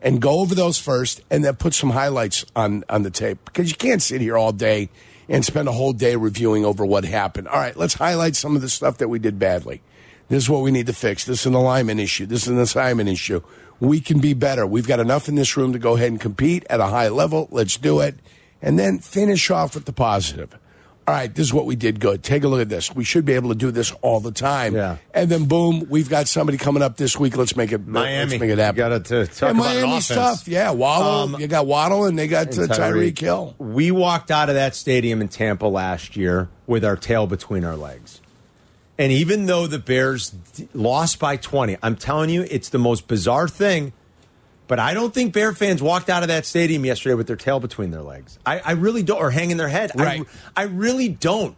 and 0.00 0.20
go 0.20 0.40
over 0.40 0.52
those 0.56 0.78
first 0.78 1.20
and 1.30 1.44
then 1.44 1.54
put 1.54 1.74
some 1.74 1.90
highlights 1.90 2.44
on, 2.56 2.82
on 2.88 3.04
the 3.04 3.10
tape 3.10 3.38
because 3.44 3.70
you 3.70 3.76
can't 3.76 4.02
sit 4.02 4.20
here 4.20 4.36
all 4.36 4.50
day 4.52 4.88
and 5.28 5.44
spend 5.44 5.68
a 5.68 5.72
whole 5.72 5.92
day 5.92 6.16
reviewing 6.16 6.64
over 6.64 6.84
what 6.84 7.04
happened. 7.04 7.46
All 7.46 7.60
right, 7.60 7.76
let's 7.76 7.94
highlight 7.94 8.34
some 8.34 8.56
of 8.56 8.62
the 8.62 8.68
stuff 8.68 8.98
that 8.98 9.06
we 9.06 9.20
did 9.20 9.38
badly. 9.38 9.80
This 10.28 10.42
is 10.42 10.50
what 10.50 10.62
we 10.62 10.72
need 10.72 10.86
to 10.86 10.92
fix. 10.92 11.24
This 11.24 11.40
is 11.42 11.46
an 11.46 11.54
alignment 11.54 12.00
issue. 12.00 12.26
This 12.26 12.42
is 12.42 12.48
an 12.48 12.58
assignment 12.58 13.08
issue. 13.08 13.42
We 13.82 14.00
can 14.00 14.20
be 14.20 14.32
better. 14.32 14.64
We've 14.64 14.86
got 14.86 15.00
enough 15.00 15.28
in 15.28 15.34
this 15.34 15.56
room 15.56 15.72
to 15.72 15.78
go 15.80 15.96
ahead 15.96 16.06
and 16.06 16.20
compete 16.20 16.64
at 16.70 16.78
a 16.78 16.86
high 16.86 17.08
level. 17.08 17.48
Let's 17.50 17.76
do 17.76 17.98
it. 17.98 18.14
And 18.62 18.78
then 18.78 19.00
finish 19.00 19.50
off 19.50 19.74
with 19.74 19.86
the 19.86 19.92
positive. 19.92 20.56
All 21.08 21.12
right, 21.12 21.34
this 21.34 21.48
is 21.48 21.52
what 21.52 21.66
we 21.66 21.74
did 21.74 21.98
good. 21.98 22.22
Take 22.22 22.44
a 22.44 22.48
look 22.48 22.60
at 22.60 22.68
this. 22.68 22.94
We 22.94 23.02
should 23.02 23.24
be 23.24 23.32
able 23.32 23.48
to 23.48 23.56
do 23.56 23.72
this 23.72 23.90
all 24.00 24.20
the 24.20 24.30
time. 24.30 24.76
Yeah. 24.76 24.98
And 25.12 25.28
then 25.28 25.46
boom, 25.46 25.88
we've 25.90 26.08
got 26.08 26.28
somebody 26.28 26.58
coming 26.58 26.80
up 26.80 26.96
this 26.96 27.18
week. 27.18 27.36
Let's 27.36 27.56
make 27.56 27.72
it 27.72 27.84
Miami. 27.84 28.30
Let's 28.30 28.40
make 28.40 28.50
it 28.50 28.58
happen. 28.58 28.76
You 28.76 28.88
gotta 28.88 29.00
t- 29.00 29.34
talk 29.34 29.50
and 29.50 29.58
about 29.58 29.74
Miami's 29.74 30.06
tough. 30.06 30.46
Yeah, 30.46 30.70
Waddle. 30.70 31.34
Um, 31.34 31.40
you 31.40 31.48
got 31.48 31.66
Waddle, 31.66 32.04
and 32.04 32.16
they 32.16 32.28
got 32.28 32.56
uh, 32.56 32.62
and 32.62 32.70
Tyreek 32.70 33.18
Hill. 33.18 33.56
We 33.58 33.90
walked 33.90 34.30
out 34.30 34.48
of 34.48 34.54
that 34.54 34.76
stadium 34.76 35.20
in 35.20 35.26
Tampa 35.26 35.66
last 35.66 36.16
year 36.16 36.48
with 36.68 36.84
our 36.84 36.96
tail 36.96 37.26
between 37.26 37.64
our 37.64 37.76
legs. 37.76 38.20
And 39.02 39.10
even 39.10 39.46
though 39.46 39.66
the 39.66 39.80
Bears 39.80 40.32
lost 40.72 41.18
by 41.18 41.36
20, 41.36 41.76
I'm 41.82 41.96
telling 41.96 42.30
you, 42.30 42.46
it's 42.48 42.68
the 42.68 42.78
most 42.78 43.08
bizarre 43.08 43.48
thing. 43.48 43.92
But 44.68 44.78
I 44.78 44.94
don't 44.94 45.12
think 45.12 45.32
Bear 45.32 45.52
fans 45.52 45.82
walked 45.82 46.08
out 46.08 46.22
of 46.22 46.28
that 46.28 46.46
stadium 46.46 46.84
yesterday 46.84 47.14
with 47.14 47.26
their 47.26 47.34
tail 47.34 47.58
between 47.58 47.90
their 47.90 48.00
legs. 48.00 48.38
I, 48.46 48.60
I 48.60 48.72
really 48.72 49.02
don't, 49.02 49.18
or 49.18 49.32
hanging 49.32 49.56
their 49.56 49.66
head. 49.66 49.90
Right. 49.96 50.22
I, 50.56 50.62
I 50.62 50.64
really 50.66 51.08
don't. 51.08 51.56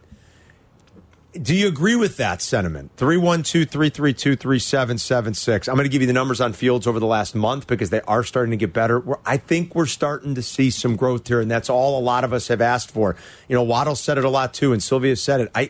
Do 1.33 1.53
you 1.53 1.67
agree 1.67 1.95
with 1.95 2.17
that 2.17 2.41
sentiment? 2.41 2.93
312 2.97 3.69
332 3.69 4.35
3776. 4.37 5.67
I'm 5.67 5.75
going 5.75 5.85
to 5.85 5.89
give 5.89 6.01
you 6.01 6.07
the 6.07 6.13
numbers 6.13 6.41
on 6.41 6.51
Fields 6.51 6.87
over 6.87 6.99
the 6.99 7.05
last 7.05 7.35
month 7.35 7.67
because 7.67 7.91
they 7.91 8.01
are 8.01 8.23
starting 8.23 8.51
to 8.51 8.57
get 8.57 8.73
better. 8.73 8.99
We're, 8.99 9.19
I 9.23 9.37
think 9.37 9.75
we're 9.75 9.85
starting 9.85 10.33
to 10.33 10.41
see 10.41 10.71
some 10.71 10.95
growth 10.95 11.27
here, 11.27 11.41
and 11.41 11.51
that's 11.51 11.69
all 11.69 11.99
a 11.99 12.01
lot 12.01 12.23
of 12.23 12.33
us 12.33 12.47
have 12.47 12.59
asked 12.59 12.89
for. 12.89 13.15
You 13.47 13.55
know, 13.55 13.61
Waddle 13.61 13.95
said 13.95 14.17
it 14.17 14.25
a 14.25 14.29
lot 14.29 14.55
too, 14.55 14.73
and 14.73 14.81
Sylvia 14.81 15.15
said 15.15 15.41
it. 15.41 15.51
I, 15.53 15.69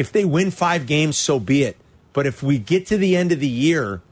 if 0.00 0.10
they 0.10 0.24
win 0.24 0.50
five 0.50 0.86
games, 0.86 1.16
so 1.16 1.38
be 1.38 1.62
it. 1.62 1.76
But 2.12 2.26
if 2.26 2.42
we 2.42 2.58
get 2.58 2.86
to 2.86 2.96
the 2.96 3.16
end 3.16 3.32
of 3.32 3.38
the 3.38 3.48
year 3.48 4.02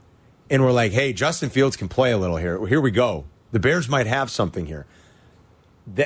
and 0.49 0.63
we're 0.63 0.71
like, 0.71 0.91
hey, 0.91 1.13
Justin 1.13 1.49
Fields 1.49 1.75
can 1.75 1.89
play 1.89 2.11
a 2.11 2.17
little 2.17 2.37
here, 2.37 2.65
here 2.67 2.79
we 2.79 2.91
go. 2.91 3.25
The 3.51 3.59
Bears 3.59 3.89
might 3.89 4.07
have 4.07 4.29
something 4.29 4.67
here 4.67 4.85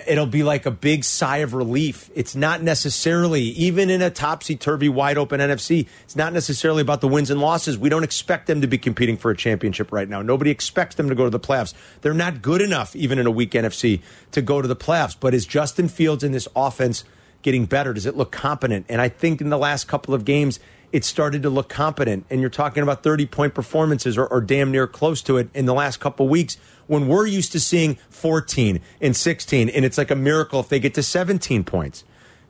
it'll 0.07 0.25
be 0.25 0.43
like 0.43 0.65
a 0.65 0.71
big 0.71 1.03
sigh 1.03 1.37
of 1.37 1.53
relief. 1.53 2.09
It's 2.15 2.35
not 2.35 2.61
necessarily, 2.61 3.41
even 3.41 3.89
in 3.89 4.01
a 4.01 4.09
topsy 4.09 4.55
turvy, 4.55 4.89
wide 4.89 5.17
open 5.17 5.39
NFC, 5.39 5.87
it's 6.03 6.15
not 6.15 6.33
necessarily 6.33 6.81
about 6.81 7.01
the 7.01 7.07
wins 7.07 7.29
and 7.29 7.41
losses. 7.41 7.77
We 7.77 7.89
don't 7.89 8.03
expect 8.03 8.47
them 8.47 8.61
to 8.61 8.67
be 8.67 8.77
competing 8.77 9.17
for 9.17 9.31
a 9.31 9.37
championship 9.37 9.91
right 9.91 10.07
now. 10.07 10.21
Nobody 10.21 10.51
expects 10.51 10.95
them 10.95 11.09
to 11.09 11.15
go 11.15 11.23
to 11.23 11.29
the 11.29 11.39
playoffs. 11.39 11.73
They're 12.01 12.13
not 12.13 12.41
good 12.41 12.61
enough, 12.61 12.95
even 12.95 13.19
in 13.19 13.27
a 13.27 13.31
weak 13.31 13.51
NFC, 13.51 14.01
to 14.31 14.41
go 14.41 14.61
to 14.61 14.67
the 14.67 14.75
playoffs. 14.75 15.15
But 15.19 15.33
is 15.33 15.45
Justin 15.45 15.87
Fields 15.87 16.23
in 16.23 16.31
this 16.31 16.47
offense 16.55 17.03
getting 17.43 17.65
better? 17.65 17.93
Does 17.93 18.05
it 18.05 18.17
look 18.17 18.31
competent? 18.31 18.87
And 18.89 18.99
I 18.99 19.09
think 19.09 19.39
in 19.39 19.49
the 19.49 19.57
last 19.57 19.87
couple 19.87 20.13
of 20.13 20.25
games, 20.25 20.59
it 20.91 21.03
started 21.03 21.43
to 21.43 21.49
look 21.49 21.69
competent. 21.69 22.25
And 22.29 22.41
you're 22.41 22.49
talking 22.49 22.81
about 22.81 23.03
30 23.03 23.25
point 23.27 23.53
performances 23.53 24.17
or, 24.17 24.25
or 24.25 24.41
damn 24.41 24.71
near 24.71 24.87
close 24.87 25.21
to 25.23 25.37
it 25.37 25.49
in 25.53 25.65
the 25.65 25.73
last 25.73 25.99
couple 25.99 26.27
weeks 26.27 26.57
when 26.87 27.07
we're 27.07 27.27
used 27.27 27.51
to 27.51 27.59
seeing 27.59 27.95
14 28.09 28.79
and 29.01 29.15
16. 29.15 29.69
And 29.69 29.85
it's 29.85 29.97
like 29.97 30.11
a 30.11 30.15
miracle 30.15 30.59
if 30.59 30.69
they 30.69 30.79
get 30.79 30.93
to 30.95 31.03
17 31.03 31.63
points. 31.63 32.03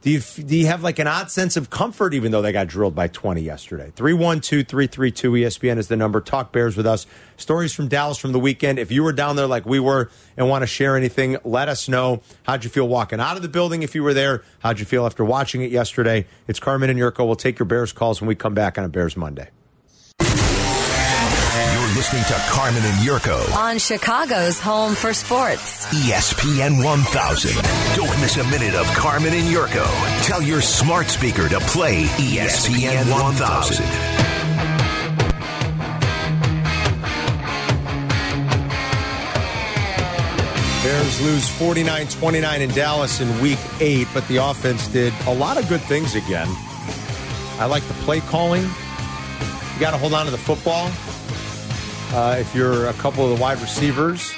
Do 0.03 0.11
you, 0.11 0.19
do 0.19 0.57
you 0.57 0.67
have 0.67 0.83
like 0.83 0.99
an 0.99 1.07
odd 1.07 1.31
sense 1.31 1.55
of 1.55 1.69
comfort 1.69 2.13
even 2.13 2.33
though 2.33 2.41
they 2.41 2.51
got 2.51 2.67
drilled 2.67 2.93
by 2.93 3.07
20 3.07 3.41
yesterday? 3.41 3.89
312 3.95 4.67
332 4.67 5.31
ESPN 5.31 5.77
is 5.77 5.87
the 5.87 5.95
number. 5.95 6.19
Talk 6.19 6.51
Bears 6.51 6.75
with 6.75 6.85
us. 6.85 7.07
Stories 7.37 7.73
from 7.73 7.87
Dallas 7.87 8.17
from 8.17 8.33
the 8.33 8.39
weekend. 8.39 8.79
If 8.79 8.91
you 8.91 9.01
were 9.01 9.13
down 9.13 9.37
there 9.37 9.47
like 9.47 9.65
we 9.65 9.79
were 9.79 10.11
and 10.35 10.49
want 10.49 10.63
to 10.63 10.67
share 10.67 10.97
anything, 10.97 11.37
let 11.45 11.69
us 11.69 11.87
know. 11.87 12.21
How'd 12.43 12.65
you 12.65 12.69
feel 12.69 12.85
walking 12.85 13.21
out 13.21 13.37
of 13.37 13.43
the 13.43 13.47
building 13.47 13.81
if 13.81 13.95
you 13.95 14.03
were 14.03 14.13
there? 14.13 14.43
How'd 14.59 14.79
you 14.79 14.85
feel 14.85 15.05
after 15.05 15.23
watching 15.23 15.61
it 15.61 15.71
yesterday? 15.71 16.27
It's 16.49 16.59
Carmen 16.59 16.89
and 16.89 16.99
Jurko. 16.99 17.25
We'll 17.25 17.37
take 17.37 17.57
your 17.57 17.65
Bears 17.65 17.93
calls 17.93 18.19
when 18.19 18.27
we 18.27 18.35
come 18.35 18.53
back 18.53 18.77
on 18.77 18.83
a 18.83 18.89
Bears 18.89 19.15
Monday. 19.15 19.51
You're 22.03 22.19
listening 22.19 22.37
to 22.37 22.43
Carmen 22.51 22.83
and 22.83 22.97
Jurko, 22.99 23.55
On 23.55 23.77
Chicago's 23.77 24.59
home 24.59 24.93
for 24.93 25.13
sports. 25.13 25.85
ESPN 25.85 26.83
1000. 26.83 27.95
Don't 27.95 28.19
miss 28.19 28.35
a 28.35 28.43
minute 28.49 28.75
of 28.75 28.85
Carmen 28.87 29.33
and 29.33 29.47
Jurko. 29.47 29.85
Tell 30.21 30.41
your 30.41 30.59
smart 30.59 31.07
speaker 31.07 31.47
to 31.47 31.59
play 31.61 32.01
E 32.01 32.39
ESPN 32.39 33.09
1000. 33.09 33.85
Bears 40.83 41.21
lose 41.21 41.49
49 41.51 42.07
29 42.07 42.61
in 42.61 42.69
Dallas 42.71 43.21
in 43.21 43.39
week 43.39 43.59
eight, 43.79 44.07
but 44.13 44.27
the 44.27 44.37
offense 44.37 44.87
did 44.87 45.13
a 45.25 45.33
lot 45.33 45.57
of 45.57 45.69
good 45.69 45.81
things 45.81 46.15
again. 46.15 46.47
I 47.59 47.65
like 47.65 47.83
the 47.87 47.93
play 48.05 48.19
calling. 48.19 48.63
You 48.63 49.79
got 49.79 49.91
to 49.91 49.97
hold 49.97 50.13
on 50.13 50.25
to 50.25 50.31
the 50.31 50.37
football. 50.37 50.91
Uh, 52.13 52.35
if 52.39 52.53
you're 52.53 52.87
a 52.87 52.93
couple 52.93 53.23
of 53.29 53.35
the 53.35 53.41
wide 53.41 53.59
receivers, 53.59 54.31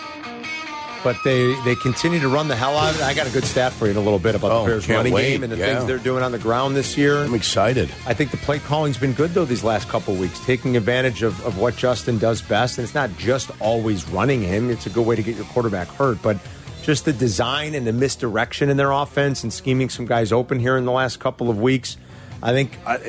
but 1.04 1.18
they 1.26 1.54
they 1.66 1.76
continue 1.76 2.20
to 2.22 2.30
run 2.30 2.48
the 2.48 2.56
hell 2.56 2.78
out 2.78 2.94
of 2.96 3.02
it. 3.02 3.04
I 3.04 3.14
got 3.14 3.28
a 3.28 3.30
good 3.32 3.44
stat 3.44 3.74
for 3.74 3.84
you 3.86 3.92
in 3.92 3.98
a 3.98 4.02
little 4.02 4.18
bit 4.18 4.34
about 4.34 4.52
Oh, 4.52 4.62
the 4.64 4.70
Bears 4.72 4.88
running 4.88 5.12
wait. 5.12 5.32
game 5.32 5.44
and 5.44 5.52
the 5.52 5.58
Yeah. 5.58 5.76
things 5.76 5.86
they're 5.86 5.98
doing 5.98 6.24
on 6.24 6.32
the 6.32 6.40
ground 6.40 6.76
this 6.76 6.98
year. 6.98 7.18
I'm 7.24 7.34
excited. 7.34 7.90
I 8.08 8.14
think 8.14 8.32
the 8.32 8.38
play 8.38 8.60
calling's 8.60 8.98
been 8.98 9.12
good 9.12 9.34
though 9.34 9.44
these 9.44 9.64
last 9.64 9.90
couple 9.90 10.16
weeks, 10.16 10.40
taking 10.46 10.78
advantage 10.78 11.22
of, 11.22 11.46
of 11.46 11.58
what 11.58 11.76
Justin 11.76 12.18
does 12.18 12.42
best. 12.42 12.78
And 12.78 12.86
it's 12.86 12.96
not 12.96 13.16
just 13.18 13.52
always 13.60 14.08
running 14.08 14.42
him; 14.42 14.70
it's 14.70 14.86
a 14.86 14.90
good 14.90 15.06
way 15.06 15.18
to 15.18 15.22
get 15.22 15.36
your 15.36 15.46
quarterback 15.46 15.90
hurt, 15.90 16.22
but 16.22 16.38
just 16.82 17.04
the 17.04 17.12
design 17.14 17.76
and 17.76 17.86
the 17.86 17.94
misdirection 17.94 18.70
in 18.70 18.78
their 18.78 18.92
offense 18.92 19.44
and 19.44 19.52
scheming 19.52 19.90
some 19.90 20.06
guys 20.06 20.32
open 20.32 20.60
here 20.62 20.78
in 20.78 20.86
the 20.86 20.92
last 20.94 21.20
couple 21.20 21.50
of 21.50 21.60
weeks. 21.60 21.98
I 22.42 22.54
think 22.54 22.78
uh, 22.86 23.00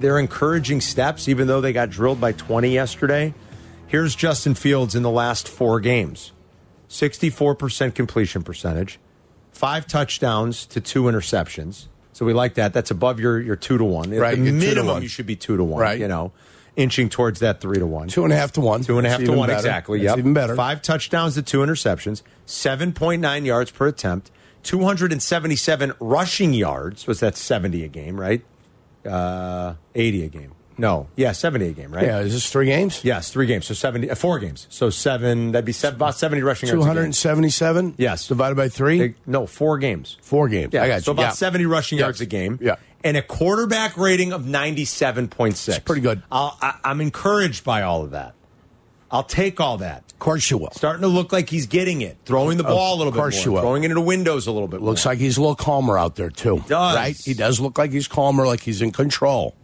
they're 0.00 0.18
encouraging 0.18 0.80
steps, 0.80 1.28
even 1.28 1.46
though 1.46 1.60
they 1.60 1.72
got 1.72 1.90
drilled 1.90 2.20
by 2.20 2.32
20 2.32 2.72
yesterday. 2.74 3.32
Here's 3.88 4.14
Justin 4.16 4.54
Fields 4.54 4.94
in 4.94 5.02
the 5.02 5.10
last 5.10 5.48
four 5.48 5.80
games 5.80 6.32
64% 6.88 7.94
completion 7.94 8.42
percentage, 8.42 8.98
five 9.52 9.86
touchdowns 9.86 10.66
to 10.66 10.80
two 10.80 11.04
interceptions. 11.04 11.86
So 12.12 12.24
we 12.24 12.32
like 12.32 12.54
that. 12.54 12.72
That's 12.72 12.90
above 12.90 13.20
your, 13.20 13.40
your 13.40 13.56
two 13.56 13.76
to 13.78 13.84
one. 13.84 14.12
At 14.12 14.18
Right, 14.20 14.30
the 14.38 14.44
two 14.44 14.44
to 14.46 14.52
minimum, 14.52 14.86
one. 14.94 15.02
you 15.02 15.08
should 15.08 15.26
be 15.26 15.36
two 15.36 15.56
to 15.56 15.64
one. 15.64 15.80
Right. 15.82 15.98
You 16.00 16.08
know, 16.08 16.32
inching 16.74 17.08
towards 17.10 17.40
that 17.40 17.60
three 17.60 17.78
to 17.78 17.86
one. 17.86 18.08
Two 18.08 18.24
and 18.24 18.32
a 18.32 18.36
half 18.36 18.52
to 18.52 18.60
one. 18.60 18.82
Two 18.82 18.98
and 18.98 19.06
a 19.06 19.10
half 19.10 19.18
That's 19.20 19.30
to 19.30 19.36
one, 19.36 19.48
better. 19.48 19.58
exactly. 19.58 19.98
That's 20.00 20.10
Yep. 20.12 20.18
even 20.18 20.32
better. 20.34 20.56
Five 20.56 20.80
touchdowns 20.82 21.34
to 21.34 21.42
two 21.42 21.58
interceptions, 21.58 22.22
7.9 22.46 23.44
yards 23.44 23.70
per 23.70 23.86
attempt, 23.88 24.30
277 24.62 25.92
rushing 26.00 26.54
yards. 26.54 27.06
Was 27.06 27.20
that 27.20 27.36
70 27.36 27.84
a 27.84 27.88
game, 27.88 28.18
right? 28.18 28.42
Uh, 29.06 29.74
80 29.94 30.24
a 30.24 30.28
game. 30.28 30.52
No. 30.78 31.08
Yeah, 31.16 31.32
70 31.32 31.68
a 31.68 31.72
game, 31.72 31.90
right? 31.92 32.04
Yeah, 32.06 32.20
is 32.20 32.32
this 32.32 32.50
three 32.50 32.66
games? 32.66 33.00
Yes, 33.04 33.30
three 33.30 33.46
games. 33.46 33.66
So 33.66 33.74
70, 33.74 34.10
uh, 34.10 34.14
four 34.14 34.38
games. 34.38 34.66
So 34.70 34.90
seven, 34.90 35.52
that'd 35.52 35.64
be 35.64 35.72
seven, 35.72 35.96
about 35.96 36.16
70 36.16 36.42
rushing 36.42 36.68
yards. 36.68 36.84
a 36.84 36.88
277? 36.88 37.94
Yes. 37.98 38.28
Divided 38.28 38.56
by 38.56 38.68
three? 38.68 38.98
They- 38.98 39.14
no, 39.26 39.46
four 39.46 39.78
games. 39.78 40.16
Four 40.22 40.48
games. 40.48 40.72
Yeah, 40.74 40.82
I 40.84 40.88
got 40.88 41.02
so 41.02 41.10
you. 41.10 41.14
about 41.14 41.22
Yeah. 41.22 41.30
70 41.30 41.66
rushing 41.66 41.98
yards 41.98 42.20
a 42.20 42.26
game. 42.26 42.58
Yeah. 42.60 42.76
And 43.04 43.16
a 43.16 43.22
quarterback 43.22 43.96
rating 43.96 44.32
of 44.32 44.42
97.6. 44.44 45.68
It's 45.68 45.78
pretty 45.78 46.00
good. 46.02 46.22
I'll, 46.30 46.56
I, 46.60 46.74
I'm 46.84 47.00
encouraged 47.00 47.64
by 47.64 47.82
all 47.82 48.02
of 48.02 48.10
that. 48.12 48.34
I'll 49.10 49.22
take 49.22 49.60
all 49.60 49.78
that. 49.78 50.02
Of 50.12 50.18
course 50.18 50.50
you 50.50 50.58
will. 50.58 50.70
Starting 50.72 51.02
to 51.02 51.08
look 51.08 51.32
like 51.32 51.48
he's 51.48 51.66
getting 51.66 52.00
it, 52.00 52.16
throwing 52.24 52.56
the 52.58 52.64
ball 52.64 52.96
a 52.96 52.98
little 52.98 53.12
bit 53.12 53.16
more, 53.18 53.26
course 53.26 53.44
you 53.44 53.52
will. 53.52 53.60
throwing 53.60 53.84
it 53.84 53.86
into 53.86 53.94
the 53.94 54.00
windows 54.00 54.46
a 54.48 54.50
little 54.52 54.66
bit 54.66 54.82
Looks 54.82 55.04
more. 55.04 55.12
like 55.12 55.20
he's 55.20 55.36
a 55.36 55.40
little 55.40 55.54
calmer 55.54 55.96
out 55.96 56.16
there, 56.16 56.30
too. 56.30 56.64
does. 56.66 56.96
Right? 56.96 57.16
He 57.16 57.32
does 57.34 57.60
look 57.60 57.78
like 57.78 57.92
he's 57.92 58.08
calmer, 58.08 58.46
like 58.46 58.60
he's 58.62 58.82
in 58.82 58.90
control. 58.90 59.54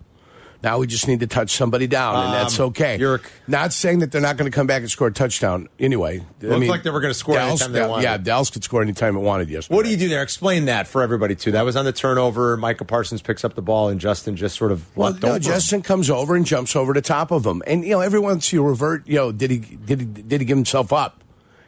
Now 0.62 0.78
we 0.78 0.86
just 0.86 1.08
need 1.08 1.20
to 1.20 1.26
touch 1.26 1.50
somebody 1.56 1.86
down, 1.86 2.14
and 2.24 2.34
that's 2.34 2.58
Um, 2.60 2.66
okay. 2.66 2.96
you're- 2.98 3.18
not 3.48 3.72
saying 3.72 3.98
that 3.98 4.12
they're 4.12 4.20
not 4.20 4.36
going 4.36 4.50
to 4.50 4.54
come 4.54 4.66
back 4.68 4.82
and 4.82 4.90
score 4.90 5.08
a 5.08 5.12
touchdown 5.12 5.68
anyway. 5.80 6.22
Looked 6.40 6.66
like 6.68 6.82
they 6.84 6.90
were 6.90 7.00
gonna 7.00 7.14
score 7.14 7.34
Dallas, 7.34 7.60
anytime 7.60 7.72
they 7.72 7.86
wanted. 7.86 8.02
Yeah, 8.04 8.16
Dallas 8.16 8.50
could 8.50 8.62
score 8.62 8.80
anytime 8.82 9.16
it 9.16 9.20
wanted 9.20 9.48
yesterday. 9.50 9.74
What 9.74 9.84
do 9.84 9.90
you 9.90 9.96
do 9.96 10.08
there? 10.08 10.22
Explain 10.22 10.66
that 10.66 10.86
for 10.86 11.02
everybody 11.02 11.34
too. 11.34 11.50
That 11.52 11.64
was 11.64 11.74
on 11.76 11.84
the 11.84 11.92
turnover. 11.92 12.56
Micah 12.56 12.84
Parsons 12.84 13.22
picks 13.22 13.44
up 13.44 13.54
the 13.54 13.62
ball, 13.62 13.88
and 13.88 13.98
Justin 14.00 14.36
just 14.36 14.56
sort 14.56 14.70
of 14.72 14.84
Well, 14.96 15.10
leapt 15.10 15.22
no, 15.22 15.30
over. 15.30 15.38
Justin 15.40 15.82
comes 15.82 16.08
over 16.10 16.34
and 16.36 16.46
jumps 16.46 16.76
over 16.76 16.92
the 16.92 17.02
top 17.02 17.30
of 17.32 17.44
him, 17.44 17.62
and 17.66 17.84
you 17.84 17.90
know, 17.90 18.00
every 18.00 18.20
once 18.20 18.52
you 18.52 18.62
revert, 18.62 19.06
you 19.06 19.16
know, 19.16 19.32
did 19.32 19.50
he 19.50 19.58
did 19.58 20.00
he 20.00 20.06
did 20.06 20.40
he 20.40 20.44
give 20.44 20.56
himself 20.56 20.92
up? 20.92 21.18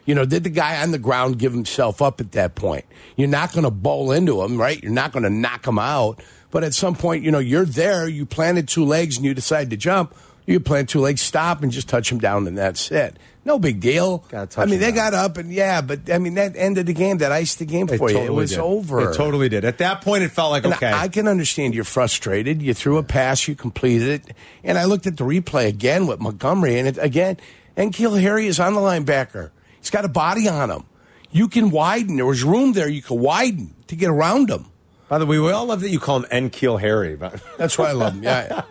You 0.05 0.13
know, 0.13 0.23
did 0.23 0.43
the 0.43 0.51
guy 0.51 0.81
on 0.83 0.91
the 0.91 0.99
ground 0.99 1.39
give 1.39 1.51
himself 1.51 1.99
up 2.01 2.21
at 2.21 2.31
that 2.33 2.53
point? 2.53 2.85
You're 3.15 3.27
not 3.27 3.51
going 3.53 3.63
to 3.63 3.71
bowl 3.71 4.11
into 4.11 4.43
him, 4.43 4.55
right? 4.61 4.81
You're 4.83 4.91
not 4.91 5.11
going 5.11 5.23
to 5.23 5.31
knock 5.31 5.65
him 5.67 5.79
out, 5.79 6.21
but 6.55 6.63
at 6.63 6.73
some 6.73 6.95
point, 6.95 7.21
you 7.21 7.31
know, 7.31 7.39
you're 7.39 7.65
there. 7.65 8.07
You 8.07 8.25
planted 8.25 8.69
two 8.69 8.85
legs 8.85 9.17
and 9.17 9.25
you 9.25 9.33
decide 9.33 9.71
to 9.71 9.75
jump. 9.75 10.15
You 10.45 10.61
plant 10.61 10.87
two 10.87 11.01
legs, 11.01 11.21
stop, 11.21 11.61
and 11.61 11.69
just 11.69 11.89
touch 11.89 12.07
them 12.07 12.17
down, 12.17 12.47
and 12.47 12.57
that's 12.57 12.91
it. 12.91 13.19
No 13.43 13.59
big 13.59 13.81
deal. 13.81 14.19
Gotta 14.29 14.47
touch 14.47 14.65
I 14.65 14.71
mean, 14.71 14.79
they 14.79 14.91
down. 14.91 15.11
got 15.11 15.13
up, 15.15 15.35
and 15.35 15.51
yeah, 15.51 15.81
but 15.81 16.09
I 16.09 16.17
mean, 16.17 16.35
that 16.35 16.55
ended 16.55 16.85
the 16.85 16.93
game. 16.93 17.17
That 17.17 17.33
iced 17.33 17.59
the 17.59 17.65
game 17.65 17.87
for 17.87 18.09
you. 18.09 18.19
It 18.19 18.31
was 18.31 18.51
did. 18.51 18.59
over. 18.59 19.11
It 19.11 19.17
totally 19.17 19.49
did. 19.49 19.65
At 19.65 19.79
that 19.79 19.99
point, 19.99 20.23
it 20.23 20.29
felt 20.29 20.51
like 20.51 20.63
And 20.63 20.75
okay. 20.75 20.93
I 20.93 21.09
can 21.09 21.27
understand 21.27 21.75
you're 21.75 21.83
frustrated. 21.83 22.61
You 22.61 22.73
threw 22.73 22.99
a 22.99 23.03
pass, 23.03 23.49
you 23.49 23.55
completed 23.55 24.07
it, 24.07 24.37
and 24.63 24.77
I 24.77 24.85
looked 24.85 25.07
at 25.07 25.17
the 25.17 25.25
replay 25.25 25.67
again 25.67 26.07
with 26.07 26.21
Montgomery, 26.21 26.79
and 26.79 26.87
it 26.87 26.97
again, 26.97 27.35
and 27.75 27.91
Kill 27.91 28.15
Harry 28.15 28.47
is 28.47 28.61
on 28.61 28.75
the 28.75 28.79
linebacker. 28.79 29.51
He's 29.81 29.89
got 29.89 30.05
a 30.05 30.07
body 30.07 30.47
on 30.47 30.71
him. 30.71 30.85
You 31.31 31.49
can 31.49 31.69
widen. 31.69 32.15
There 32.15 32.25
was 32.25 32.45
room 32.45 32.71
there. 32.71 32.87
You 32.87 33.01
could 33.01 33.19
widen 33.19 33.75
to 33.87 33.97
get 33.97 34.09
around 34.09 34.49
him. 34.49 34.67
By 35.07 35.19
the 35.19 35.25
way, 35.25 35.37
we 35.37 35.51
all 35.51 35.65
love 35.65 35.81
that 35.81 35.89
you 35.91 35.99
call 35.99 36.23
him 36.23 36.49
Nkeel 36.49 36.79
Harry, 36.81 37.15
but 37.15 37.39
That's 37.57 37.77
why 37.77 37.89
I 37.89 37.91
love 37.91 38.13
him. 38.15 38.23
Yeah, 38.23 38.63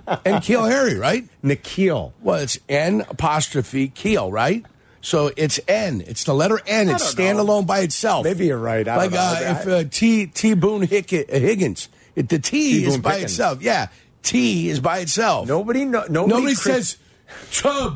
Kill 0.42 0.64
Harry, 0.64 0.96
right? 0.98 1.24
Nikhil. 1.42 2.12
Well, 2.22 2.40
it's 2.40 2.58
N 2.68 3.02
apostrophe 3.08 3.88
Keel, 3.88 4.32
right? 4.32 4.64
So 5.00 5.30
it's 5.36 5.60
N. 5.68 6.02
It's 6.06 6.24
the 6.24 6.34
letter 6.34 6.60
N. 6.66 6.88
It's 6.88 7.14
know. 7.16 7.22
standalone 7.22 7.66
by 7.66 7.80
itself. 7.80 8.24
Maybe 8.24 8.46
you're 8.46 8.58
right. 8.58 8.86
I 8.88 8.96
like 8.96 9.10
don't 9.12 9.20
know. 9.20 9.48
Uh, 9.48 9.52
if 9.60 9.66
uh, 9.68 9.88
T 9.90 10.26
T 10.26 10.54
Boone 10.54 10.82
Hick- 10.82 11.10
Higgins, 11.10 11.88
if 12.16 12.28
the 12.28 12.38
T, 12.38 12.80
T. 12.80 12.84
is 12.86 12.94
Boone 12.94 13.02
by 13.02 13.10
Pickens. 13.12 13.32
itself. 13.32 13.62
Yeah, 13.62 13.88
T 14.22 14.70
is 14.70 14.80
by 14.80 14.98
itself. 15.00 15.46
Nobody, 15.46 15.84
no, 15.84 16.04
nobody, 16.08 16.26
Nobody 16.34 16.54
cri- 16.56 16.72
says 16.72 16.96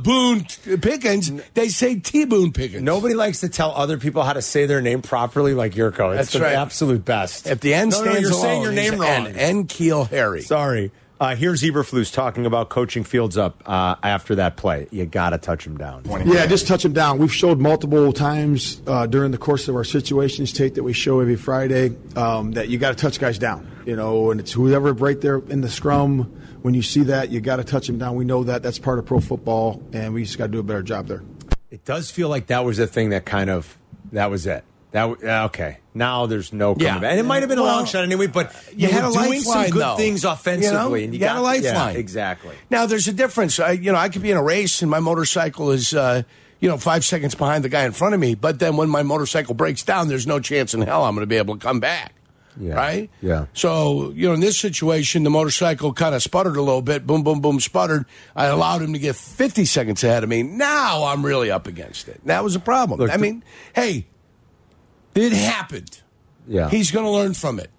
Boone 0.02 0.44
Pickens. 0.80 1.30
They 1.54 1.68
say 1.68 1.96
T 1.96 2.24
Boone 2.24 2.52
Pickens. 2.52 2.82
Nobody 2.82 3.14
likes 3.14 3.40
to 3.40 3.48
tell 3.48 3.72
other 3.72 3.98
people 3.98 4.22
how 4.22 4.32
to 4.32 4.42
say 4.42 4.66
their 4.66 4.80
name 4.80 5.02
properly, 5.02 5.54
like 5.54 5.74
Jurko. 5.74 6.10
It's 6.10 6.18
That's 6.18 6.32
the 6.32 6.40
right. 6.40 6.54
absolute 6.54 7.04
best. 7.04 7.46
If 7.46 7.60
the 7.60 7.74
end 7.74 7.90
no, 7.90 7.98
stands 7.98 8.14
no, 8.14 8.20
you're 8.20 8.30
alone, 8.30 8.42
saying 8.42 8.62
your 8.62 8.72
name 8.72 9.00
wrong. 9.00 9.26
N. 9.26 9.36
N 9.36 9.66
Keel 9.66 10.04
Harry. 10.04 10.42
Sorry. 10.42 10.90
Uh, 11.20 11.34
here's 11.34 11.62
Eberflus 11.62 12.12
talking 12.12 12.46
about 12.46 12.68
coaching 12.68 13.02
Fields 13.02 13.36
up 13.36 13.60
uh, 13.66 13.96
after 14.04 14.36
that 14.36 14.56
play. 14.56 14.86
You 14.92 15.04
got 15.04 15.30
to 15.30 15.38
touch 15.38 15.66
him 15.66 15.76
down. 15.76 16.04
Yeah, 16.24 16.46
just 16.46 16.68
touch 16.68 16.84
him 16.84 16.92
down. 16.92 17.18
We've 17.18 17.32
showed 17.32 17.58
multiple 17.58 18.12
times 18.12 18.80
uh, 18.86 19.06
during 19.06 19.32
the 19.32 19.38
course 19.38 19.66
of 19.66 19.74
our 19.74 19.82
situations 19.82 20.52
tape 20.52 20.74
that 20.74 20.84
we 20.84 20.92
show 20.92 21.18
every 21.18 21.34
Friday 21.34 21.96
um, 22.14 22.52
that 22.52 22.68
you 22.68 22.78
got 22.78 22.90
to 22.90 22.94
touch 22.94 23.18
guys 23.18 23.36
down. 23.36 23.68
You 23.84 23.96
know, 23.96 24.30
and 24.30 24.38
it's 24.38 24.52
whoever 24.52 24.92
right 24.92 25.20
there 25.20 25.38
in 25.38 25.60
the 25.60 25.68
scrum. 25.68 26.32
When 26.62 26.74
you 26.74 26.82
see 26.82 27.04
that, 27.04 27.30
you 27.30 27.40
got 27.40 27.56
to 27.56 27.64
touch 27.64 27.86
them 27.86 27.98
down. 27.98 28.16
We 28.16 28.24
know 28.24 28.44
that 28.44 28.62
that's 28.62 28.78
part 28.78 28.98
of 28.98 29.06
pro 29.06 29.20
football, 29.20 29.82
and 29.92 30.12
we 30.14 30.24
just 30.24 30.38
got 30.38 30.46
to 30.46 30.52
do 30.52 30.58
a 30.58 30.62
better 30.62 30.82
job 30.82 31.06
there. 31.06 31.22
It 31.70 31.84
does 31.84 32.10
feel 32.10 32.28
like 32.28 32.48
that 32.48 32.64
was 32.64 32.78
the 32.78 32.86
thing 32.86 33.10
that 33.10 33.24
kind 33.24 33.48
of 33.50 33.76
that 34.12 34.30
was 34.30 34.46
it. 34.46 34.64
That 34.92 35.04
okay. 35.46 35.78
Now 35.94 36.24
there's 36.26 36.52
no 36.52 36.72
coming 36.74 36.86
Yeah. 36.86 36.98
back, 36.98 37.10
and 37.10 37.20
it 37.20 37.24
might 37.24 37.40
have 37.40 37.48
been 37.50 37.58
a 37.58 37.62
long 37.62 37.84
shot 37.84 38.04
anyway. 38.04 38.26
But 38.26 38.54
You 38.74 38.88
you, 38.88 38.94
had 38.94 39.04
were 39.04 39.10
a 39.20 39.24
doing 39.24 39.40
some 39.42 39.64
good 39.70 39.82
though. 39.82 39.96
things 39.96 40.24
offensively, 40.24 40.66
You, 40.66 40.72
know? 40.72 40.94
and 40.94 41.14
you, 41.14 41.18
You 41.20 41.24
got 41.26 41.36
a 41.36 41.40
lifeline. 41.42 41.94
Yeah, 41.94 42.00
exactly. 42.00 42.54
Now 42.70 42.86
there's 42.86 43.06
a 43.06 43.12
difference. 43.12 43.60
I, 43.60 43.72
you 43.72 43.92
know, 43.92 43.98
I 43.98 44.08
could 44.08 44.22
be 44.22 44.30
in 44.30 44.36
a 44.38 44.42
race 44.42 44.80
and 44.80 44.90
my 44.90 45.00
motorcycle 45.00 45.70
is, 45.72 45.92
uh, 45.92 46.22
you 46.60 46.68
know, 46.70 46.78
five 46.78 47.04
seconds 47.04 47.34
behind 47.34 47.64
the 47.64 47.68
guy 47.68 47.84
in 47.84 47.92
front 47.92 48.14
of 48.14 48.20
me. 48.20 48.34
But 48.34 48.60
then 48.60 48.76
when 48.78 48.88
my 48.88 49.02
motorcycle 49.02 49.52
breaks 49.54 49.82
down, 49.82 50.08
there's 50.08 50.26
no 50.26 50.40
chance 50.40 50.72
in 50.72 50.80
hell 50.80 51.04
I'm 51.04 51.14
going 51.14 51.22
to 51.22 51.26
be 51.28 51.36
able 51.36 51.56
to 51.58 51.60
come 51.60 51.80
back. 51.80 52.14
Yeah. 52.60 52.74
Right? 52.74 53.10
Yeah. 53.22 53.46
So, 53.52 54.10
you 54.10 54.28
know, 54.28 54.34
in 54.34 54.40
this 54.40 54.58
situation, 54.58 55.22
the 55.22 55.30
motorcycle 55.30 55.92
kind 55.92 56.14
of 56.14 56.22
sputtered 56.22 56.56
a 56.56 56.62
little 56.62 56.82
bit. 56.82 57.06
Boom, 57.06 57.22
boom, 57.22 57.40
boom, 57.40 57.60
sputtered. 57.60 58.04
I 58.34 58.46
allowed 58.46 58.82
him 58.82 58.92
to 58.92 58.98
get 58.98 59.14
50 59.16 59.64
seconds 59.64 60.02
ahead 60.02 60.24
of 60.24 60.28
me. 60.28 60.42
Now 60.42 61.04
I'm 61.04 61.24
really 61.24 61.50
up 61.50 61.66
against 61.66 62.08
it. 62.08 62.20
That 62.24 62.42
was 62.42 62.56
a 62.56 62.60
problem. 62.60 62.98
Look, 62.98 63.10
I 63.10 63.16
mean, 63.16 63.44
hey, 63.74 64.06
it 65.14 65.32
happened. 65.32 66.02
Yeah. 66.46 66.68
He's 66.68 66.90
going 66.90 67.04
to 67.04 67.10
learn 67.10 67.34
from 67.34 67.60
it. 67.60 67.70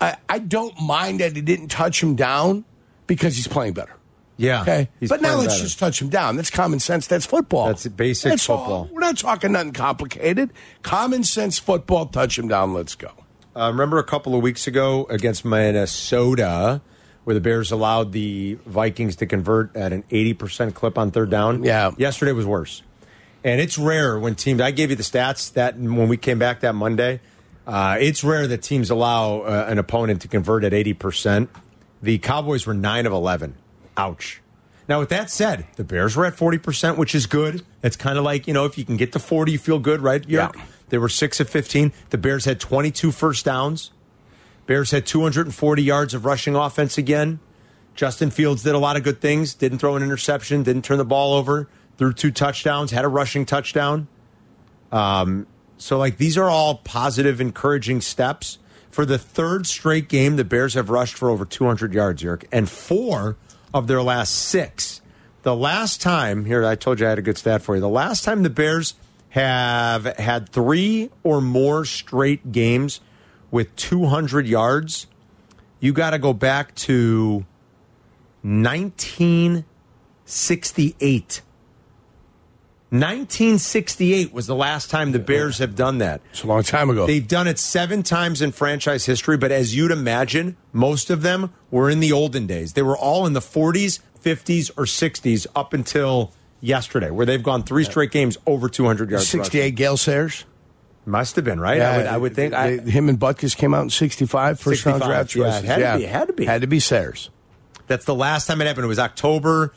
I, 0.00 0.16
I 0.28 0.38
don't 0.38 0.80
mind 0.80 1.20
that 1.20 1.34
he 1.34 1.42
didn't 1.42 1.68
touch 1.68 2.02
him 2.02 2.14
down 2.14 2.64
because 3.06 3.36
he's 3.36 3.48
playing 3.48 3.74
better. 3.74 3.96
Yeah. 4.36 4.62
Okay. 4.62 4.88
But 5.06 5.20
now 5.20 5.36
let's 5.36 5.54
better. 5.54 5.64
just 5.64 5.78
touch 5.78 6.00
him 6.00 6.08
down. 6.08 6.36
That's 6.36 6.48
common 6.48 6.80
sense. 6.80 7.06
That's 7.06 7.26
football. 7.26 7.66
That's 7.66 7.86
basic 7.88 8.30
That's 8.30 8.48
all. 8.48 8.58
football. 8.58 8.88
We're 8.90 9.00
not 9.00 9.18
talking 9.18 9.52
nothing 9.52 9.72
complicated. 9.72 10.50
Common 10.82 11.24
sense 11.24 11.58
football. 11.58 12.06
Touch 12.06 12.38
him 12.38 12.48
down. 12.48 12.72
Let's 12.72 12.94
go. 12.94 13.12
Uh, 13.54 13.68
remember 13.68 13.98
a 13.98 14.04
couple 14.04 14.34
of 14.34 14.42
weeks 14.42 14.66
ago 14.66 15.06
against 15.10 15.44
Minnesota, 15.44 16.80
where 17.24 17.34
the 17.34 17.40
Bears 17.40 17.72
allowed 17.72 18.12
the 18.12 18.58
Vikings 18.66 19.16
to 19.16 19.26
convert 19.26 19.74
at 19.76 19.92
an 19.92 20.04
80% 20.10 20.74
clip 20.74 20.96
on 20.96 21.10
third 21.10 21.30
down? 21.30 21.64
Yeah. 21.64 21.90
Yesterday 21.96 22.32
was 22.32 22.46
worse. 22.46 22.82
And 23.42 23.60
it's 23.60 23.78
rare 23.78 24.18
when 24.18 24.34
teams, 24.34 24.60
I 24.60 24.70
gave 24.70 24.90
you 24.90 24.96
the 24.96 25.02
stats 25.02 25.52
that 25.54 25.76
when 25.76 26.08
we 26.08 26.16
came 26.16 26.38
back 26.38 26.60
that 26.60 26.74
Monday, 26.74 27.20
uh, 27.66 27.96
it's 27.98 28.22
rare 28.22 28.46
that 28.46 28.62
teams 28.62 28.90
allow 28.90 29.40
uh, 29.40 29.66
an 29.68 29.78
opponent 29.78 30.22
to 30.22 30.28
convert 30.28 30.62
at 30.64 30.72
80%. 30.72 31.48
The 32.02 32.18
Cowboys 32.18 32.66
were 32.66 32.74
9 32.74 33.06
of 33.06 33.12
11. 33.12 33.54
Ouch. 33.96 34.40
Now, 34.88 35.00
with 35.00 35.08
that 35.10 35.30
said, 35.30 35.66
the 35.76 35.84
Bears 35.84 36.16
were 36.16 36.26
at 36.26 36.34
40%, 36.34 36.96
which 36.96 37.14
is 37.14 37.26
good. 37.26 37.64
It's 37.82 37.96
kind 37.96 38.18
of 38.18 38.24
like, 38.24 38.48
you 38.48 38.54
know, 38.54 38.64
if 38.64 38.76
you 38.76 38.84
can 38.84 38.96
get 38.96 39.12
to 39.12 39.18
40, 39.18 39.52
you 39.52 39.58
feel 39.58 39.78
good, 39.78 40.00
right? 40.00 40.26
Yerk? 40.28 40.56
Yeah. 40.56 40.62
They 40.90 40.98
were 40.98 41.08
6 41.08 41.40
of 41.40 41.48
15. 41.48 41.92
The 42.10 42.18
Bears 42.18 42.44
had 42.44 42.60
22 42.60 43.10
first 43.10 43.44
downs. 43.44 43.92
Bears 44.66 44.90
had 44.90 45.06
240 45.06 45.82
yards 45.82 46.14
of 46.14 46.24
rushing 46.24 46.54
offense 46.54 46.98
again. 46.98 47.40
Justin 47.94 48.30
Fields 48.30 48.62
did 48.62 48.74
a 48.74 48.78
lot 48.78 48.96
of 48.96 49.02
good 49.02 49.20
things. 49.20 49.54
Didn't 49.54 49.78
throw 49.78 49.96
an 49.96 50.02
interception. 50.02 50.62
Didn't 50.62 50.84
turn 50.84 50.98
the 50.98 51.04
ball 51.04 51.34
over. 51.34 51.68
Threw 51.98 52.12
two 52.12 52.30
touchdowns. 52.30 52.90
Had 52.90 53.04
a 53.04 53.08
rushing 53.08 53.44
touchdown. 53.46 54.08
Um, 54.92 55.46
so, 55.76 55.98
like, 55.98 56.18
these 56.18 56.36
are 56.36 56.48
all 56.48 56.76
positive, 56.76 57.40
encouraging 57.40 58.00
steps. 58.00 58.58
For 58.90 59.04
the 59.06 59.18
third 59.18 59.66
straight 59.66 60.08
game, 60.08 60.36
the 60.36 60.44
Bears 60.44 60.74
have 60.74 60.90
rushed 60.90 61.14
for 61.14 61.30
over 61.30 61.44
200 61.44 61.94
yards, 61.94 62.22
Yerk, 62.22 62.44
and 62.52 62.68
four 62.68 63.36
of 63.72 63.86
their 63.86 64.02
last 64.02 64.34
six. 64.34 65.00
The 65.42 65.56
last 65.56 66.02
time, 66.02 66.44
here, 66.44 66.64
I 66.64 66.74
told 66.74 67.00
you 67.00 67.06
I 67.06 67.10
had 67.10 67.18
a 67.18 67.22
good 67.22 67.38
stat 67.38 67.62
for 67.62 67.74
you. 67.74 67.80
The 67.80 67.88
last 67.88 68.24
time 68.24 68.42
the 68.42 68.50
Bears 68.50 68.94
have 69.30 70.04
had 70.18 70.48
three 70.48 71.10
or 71.22 71.40
more 71.40 71.84
straight 71.84 72.50
games 72.52 73.00
with 73.50 73.74
200 73.76 74.46
yards, 74.46 75.06
you 75.80 75.92
got 75.92 76.10
to 76.10 76.18
go 76.18 76.32
back 76.32 76.74
to 76.74 77.44
1968. 78.42 81.42
1968 82.90 84.32
was 84.32 84.48
the 84.48 84.54
last 84.54 84.90
time 84.90 85.12
the 85.12 85.20
Bears 85.20 85.58
have 85.58 85.76
done 85.76 85.98
that. 85.98 86.20
It's 86.30 86.42
a 86.42 86.48
long 86.48 86.64
time 86.64 86.90
ago. 86.90 87.06
They've 87.06 87.26
done 87.26 87.46
it 87.46 87.60
seven 87.60 88.02
times 88.02 88.42
in 88.42 88.50
franchise 88.50 89.06
history, 89.06 89.36
but 89.36 89.52
as 89.52 89.76
you'd 89.76 89.92
imagine, 89.92 90.56
most 90.72 91.08
of 91.08 91.22
them 91.22 91.52
were 91.70 91.88
in 91.88 92.00
the 92.00 92.10
olden 92.10 92.48
days. 92.48 92.72
They 92.72 92.82
were 92.82 92.98
all 92.98 93.26
in 93.26 93.32
the 93.32 93.40
40s, 93.40 94.00
50s, 94.20 94.72
or 94.76 94.86
60s 94.86 95.46
up 95.54 95.72
until 95.72 96.32
yesterday, 96.60 97.10
where 97.10 97.26
they've 97.26 97.42
gone 97.42 97.62
three 97.62 97.84
straight 97.84 98.10
games 98.10 98.38
over 98.46 98.68
200 98.68 99.10
yards. 99.10 99.28
68 99.28 99.74
Gale 99.74 99.96
Sayers. 99.96 100.44
Must 101.06 101.34
have 101.36 101.44
been, 101.44 101.58
right? 101.58 101.80
I, 101.80 101.96
would, 101.96 102.06
I 102.06 102.16
would 102.16 102.34
think. 102.34 102.54
I, 102.54 102.76
him 102.76 103.08
and 103.08 103.18
Butkus 103.18 103.56
came 103.56 103.72
out 103.72 103.82
in 103.82 103.90
65, 103.90 104.60
first 104.60 104.84
round 104.84 105.02
65, 105.02 105.08
draft 105.08 105.34
yeah, 105.34 105.44
choices. 105.44 105.64
it 105.64 105.66
had 105.66 105.92
to 105.92 105.98
be, 105.98 106.04
had 106.04 106.26
to 106.26 106.32
be. 106.34 106.44
Had 106.44 106.60
to 106.60 106.66
be 106.66 106.80
Sayers. 106.80 107.30
That's 107.86 108.04
the 108.04 108.14
last 108.14 108.46
time 108.46 108.60
it 108.60 108.66
happened. 108.66 108.84
It 108.84 108.88
was 108.88 108.98
October. 108.98 109.72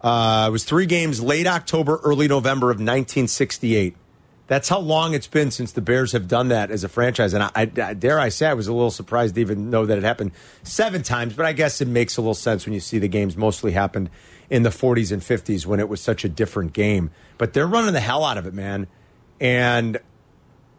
Uh, 0.00 0.46
it 0.48 0.52
was 0.52 0.64
three 0.64 0.86
games 0.86 1.20
late 1.20 1.46
October, 1.46 2.00
early 2.04 2.28
November 2.28 2.70
of 2.70 2.76
1968. 2.76 3.96
That's 4.46 4.68
how 4.68 4.78
long 4.78 5.12
it's 5.12 5.26
been 5.26 5.50
since 5.50 5.72
the 5.72 5.82
Bears 5.82 6.12
have 6.12 6.26
done 6.26 6.48
that 6.48 6.70
as 6.70 6.82
a 6.82 6.88
franchise. 6.88 7.34
And 7.34 7.42
I, 7.42 7.50
I 7.54 7.66
dare 7.66 8.18
I 8.18 8.30
say, 8.30 8.46
I 8.46 8.54
was 8.54 8.66
a 8.66 8.72
little 8.72 8.90
surprised 8.90 9.34
to 9.34 9.40
even 9.42 9.68
know 9.68 9.84
that 9.84 9.98
it 9.98 10.04
happened 10.04 10.32
seven 10.62 11.02
times. 11.02 11.34
But 11.34 11.44
I 11.44 11.52
guess 11.52 11.82
it 11.82 11.88
makes 11.88 12.16
a 12.16 12.22
little 12.22 12.34
sense 12.34 12.64
when 12.64 12.72
you 12.72 12.80
see 12.80 12.98
the 12.98 13.08
games 13.08 13.36
mostly 13.36 13.72
happened 13.72 14.08
in 14.50 14.62
the 14.62 14.70
40s 14.70 15.12
and 15.12 15.20
50s 15.22 15.66
when 15.66 15.80
it 15.80 15.88
was 15.88 16.00
such 16.00 16.24
a 16.24 16.28
different 16.28 16.72
game. 16.72 17.10
But 17.36 17.52
they're 17.52 17.66
running 17.66 17.92
the 17.92 18.00
hell 18.00 18.24
out 18.24 18.38
of 18.38 18.46
it, 18.46 18.54
man. 18.54 18.86
And 19.40 19.98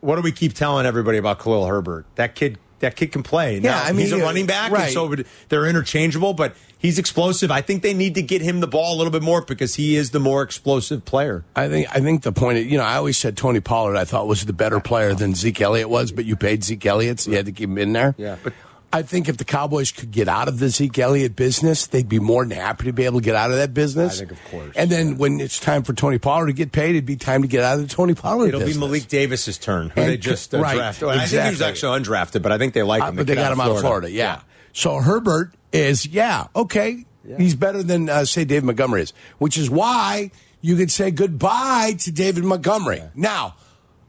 what 0.02 0.16
do 0.16 0.22
we 0.22 0.32
keep 0.32 0.54
telling 0.54 0.86
everybody 0.86 1.18
about 1.18 1.40
Khalil 1.40 1.66
Herbert? 1.66 2.06
That 2.16 2.36
kid, 2.36 2.58
that 2.80 2.96
kid 2.96 3.12
can 3.12 3.24
play. 3.24 3.56
Yeah, 3.56 3.72
Now, 3.72 3.84
I 3.84 3.92
mean, 3.92 4.02
he's 4.02 4.14
a 4.14 4.18
yeah, 4.18 4.24
running 4.24 4.46
back, 4.46 4.72
right. 4.72 4.84
and 4.86 4.94
so 4.94 5.16
they're 5.50 5.66
interchangeable. 5.66 6.34
But 6.34 6.56
he's 6.78 6.98
explosive. 7.00 7.52
I 7.52 7.62
think 7.62 7.84
they 7.84 7.94
need 7.94 8.16
to 8.16 8.22
get 8.22 8.42
him 8.42 8.60
the 8.60 8.68
ball 8.68 8.96
a 8.96 8.98
little 8.98 9.12
bit 9.12 9.22
more 9.22 9.42
because 9.44 9.76
he 9.76 9.96
is 9.96 10.12
the 10.12 10.20
more 10.20 10.42
explosive 10.42 11.06
player. 11.06 11.44
I 11.56 11.68
think 11.70 11.88
I 11.96 12.00
think 12.00 12.24
the 12.24 12.32
point, 12.32 12.66
you 12.66 12.78
know, 12.78 12.84
I 12.84 12.96
always 12.96 13.18
said 13.18 13.38
Tony 13.38 13.60
Pollard. 13.60 13.96
I 13.98 14.06
thought 14.06 14.28
was 14.28 14.46
the 14.46 14.54
better 14.54 14.80
player 14.80 15.14
than 15.14 15.36
Zeke 15.36 15.62
Elliott 15.62 15.90
was, 15.90 16.12
but 16.12 16.26
you 16.26 16.36
paid 16.36 16.64
Zeke 16.64 16.86
Elliott, 16.86 17.20
so 17.20 17.32
you 17.32 17.38
had 17.38 17.46
to 17.46 17.52
keep 17.52 17.70
him 17.70 17.78
in 17.78 17.94
there. 17.94 18.16
Yeah, 18.18 18.38
but- 18.44 18.54
I 18.91 19.04
think 19.04 19.30
if 19.30 19.38
the 19.38 19.45
Cowboys 19.45 19.91
could 19.91 20.10
get 20.12 20.28
out 20.28 20.47
of 20.47 20.58
the 20.60 20.69
Zeke 20.69 20.97
Elliott 20.99 21.36
business, 21.36 21.86
they'd 21.88 22.10
be 22.10 22.17
more 22.19 22.43
than 22.43 22.58
happy 22.58 22.86
to 22.86 22.91
be 22.93 23.06
able 23.06 23.19
to 23.19 23.23
get 23.25 23.36
out 23.36 23.52
of 23.52 23.58
that 23.58 23.73
business. 23.73 24.15
I 24.15 24.25
think, 24.25 24.32
of 24.32 24.43
course. 24.49 24.75
And 24.75 24.89
then 24.89 25.17
when 25.17 25.39
it's 25.39 25.60
time 25.60 25.84
for 25.84 25.93
Tony 25.93 26.17
Pollard 26.17 26.47
to 26.47 26.54
get 26.54 26.71
paid, 26.71 26.91
it'd 26.91 27.06
be 27.06 27.15
time 27.15 27.43
to 27.43 27.47
get 27.47 27.63
out 27.63 27.80
of 27.80 27.88
the 27.88 27.93
Tony 27.93 28.15
Pollard. 28.15 28.47
It'll 28.47 28.62
business. 28.62 28.78
be 28.78 28.80
Malik 28.80 29.08
Davis's 29.08 29.58
turn, 29.60 29.89
who 29.89 30.02
And- 30.02 30.10
they 30.10 30.17
just 30.17 30.54
uh, 30.56 30.60
right, 30.60 30.75
drafted. 30.75 31.08
Well, 31.08 31.15
I 31.19 31.25
think 31.28 31.30
he 31.32 31.38
was 31.38 31.62
exactly. 31.62 31.69
actually 31.71 31.99
undrafted, 31.99 32.41
but 32.41 32.52
I 32.52 32.58
think 32.58 32.73
they 32.73 32.82
like 32.84 33.04
Uh, 33.04 33.08
him. 33.10 33.15
but 33.17 33.28
The 33.28 33.36
they 33.36 33.41
got 33.41 33.52
him 33.52 33.60
out 33.62 33.71
of 33.71 33.80
Florida. 33.82 34.10
Yeah. 34.10 34.41
So 34.73 34.97
Herbert 34.97 35.54
is, 35.71 36.08
yeah, 36.08 36.47
okay. 36.56 37.06
He's 37.38 37.54
better 37.54 37.84
than, 37.84 38.10
uh, 38.10 38.25
say, 38.25 38.43
David 38.43 38.63
Montgomery 38.63 39.04
is, 39.04 39.13
which 39.38 39.56
is 39.56 39.69
why 39.69 40.32
you 40.62 40.75
could 40.75 40.89
say 40.89 41.12
goodbye 41.12 41.93
to 41.99 42.12
David 42.12 42.43
Montgomery. 42.43 43.04
Now, 43.13 43.54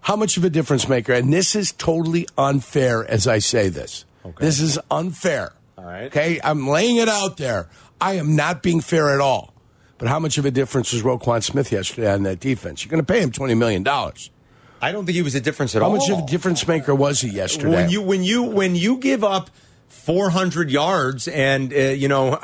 how 0.00 0.16
much 0.16 0.38
of 0.38 0.44
a 0.44 0.48
difference 0.50 0.88
maker? 0.88 1.12
And 1.12 1.30
this 1.30 1.54
is 1.54 1.72
totally 1.72 2.26
unfair 2.38 3.04
as 3.10 3.26
I 3.26 3.40
say 3.40 3.68
this. 3.68 4.06
This 4.38 4.60
is 4.60 4.78
unfair. 4.90 5.52
All 5.78 5.84
right. 5.84 6.04
Okay. 6.04 6.40
I'm 6.42 6.68
laying 6.68 6.96
it 6.96 7.08
out 7.08 7.36
there. 7.36 7.68
I 8.00 8.14
am 8.14 8.36
not 8.36 8.62
being 8.62 8.80
fair 8.80 9.10
at 9.10 9.20
all. 9.20 9.54
But 9.98 10.08
how 10.08 10.18
much 10.18 10.38
of 10.38 10.46
a 10.46 10.50
difference 10.50 10.92
was 10.92 11.02
Roquan 11.02 11.42
Smith 11.42 11.70
yesterday 11.70 12.10
on 12.10 12.22
that 12.22 12.40
defense? 12.40 12.82
You're 12.84 12.90
going 12.90 13.04
to 13.04 13.12
pay 13.12 13.20
him 13.20 13.30
$20 13.30 13.56
million. 13.56 13.86
I 13.86 14.92
don't 14.92 15.04
think 15.04 15.14
he 15.14 15.22
was 15.22 15.34
a 15.34 15.40
difference 15.40 15.76
at 15.76 15.82
all. 15.82 15.90
How 15.90 15.96
much 15.96 16.08
of 16.08 16.18
a 16.20 16.26
difference 16.26 16.66
maker 16.66 16.94
was 16.94 17.20
he 17.20 17.28
yesterday? 17.28 17.74
when 17.74 17.90
you 17.90 18.00
when 18.00 18.22
you 18.22 18.42
when 18.44 18.76
you 18.76 18.96
give 18.96 19.22
up 19.22 19.50
400 19.88 20.70
yards 20.70 21.28
and 21.28 21.70
uh, 21.72 21.76
you 21.76 22.08
know 22.08 22.38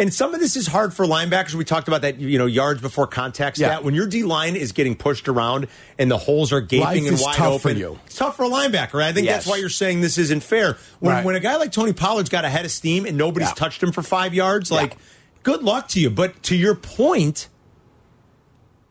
and 0.00 0.12
some 0.12 0.34
of 0.34 0.40
this 0.40 0.56
is 0.56 0.66
hard 0.66 0.92
for 0.92 1.06
linebackers 1.06 1.54
we 1.54 1.64
talked 1.64 1.86
about 1.86 2.00
that 2.02 2.18
you 2.18 2.38
know 2.38 2.46
yards 2.46 2.80
before 2.80 3.06
contact 3.06 3.58
Yeah. 3.58 3.78
when 3.78 3.94
your 3.94 4.06
D 4.06 4.24
line 4.24 4.56
is 4.56 4.72
getting 4.72 4.96
pushed 4.96 5.28
around 5.28 5.68
and 5.98 6.10
the 6.10 6.16
holes 6.18 6.52
are 6.52 6.60
gaping 6.60 6.80
Life 6.84 6.96
and 6.98 7.06
is 7.14 7.22
wide 7.22 7.36
tough 7.36 7.62
for 7.62 7.68
open 7.68 7.78
you. 7.78 7.98
it's 8.06 8.16
tough 8.16 8.36
for 8.36 8.44
a 8.44 8.48
linebacker 8.48 9.00
I 9.02 9.12
think 9.12 9.26
Yes. 9.26 9.36
that's 9.44 9.46
why 9.46 9.56
you're 9.58 9.68
saying 9.68 10.00
this 10.00 10.18
isn't 10.18 10.42
fair 10.42 10.76
when 10.98 11.14
Right. 11.14 11.24
when 11.24 11.36
a 11.36 11.40
guy 11.40 11.56
like 11.56 11.70
Tony 11.70 11.92
Pollard's 11.92 12.30
got 12.30 12.44
a 12.44 12.48
head 12.50 12.64
of 12.64 12.70
steam 12.72 13.04
and 13.06 13.16
nobody's 13.16 13.50
Yeah. 13.50 13.54
touched 13.54 13.82
him 13.82 13.92
for 13.92 14.02
5 14.02 14.34
yards 14.34 14.70
like 14.72 14.90
Yeah. 14.92 14.96
good 15.44 15.62
luck 15.62 15.86
to 15.88 16.00
you 16.00 16.10
but 16.10 16.42
to 16.44 16.56
your 16.56 16.74
point 16.74 17.48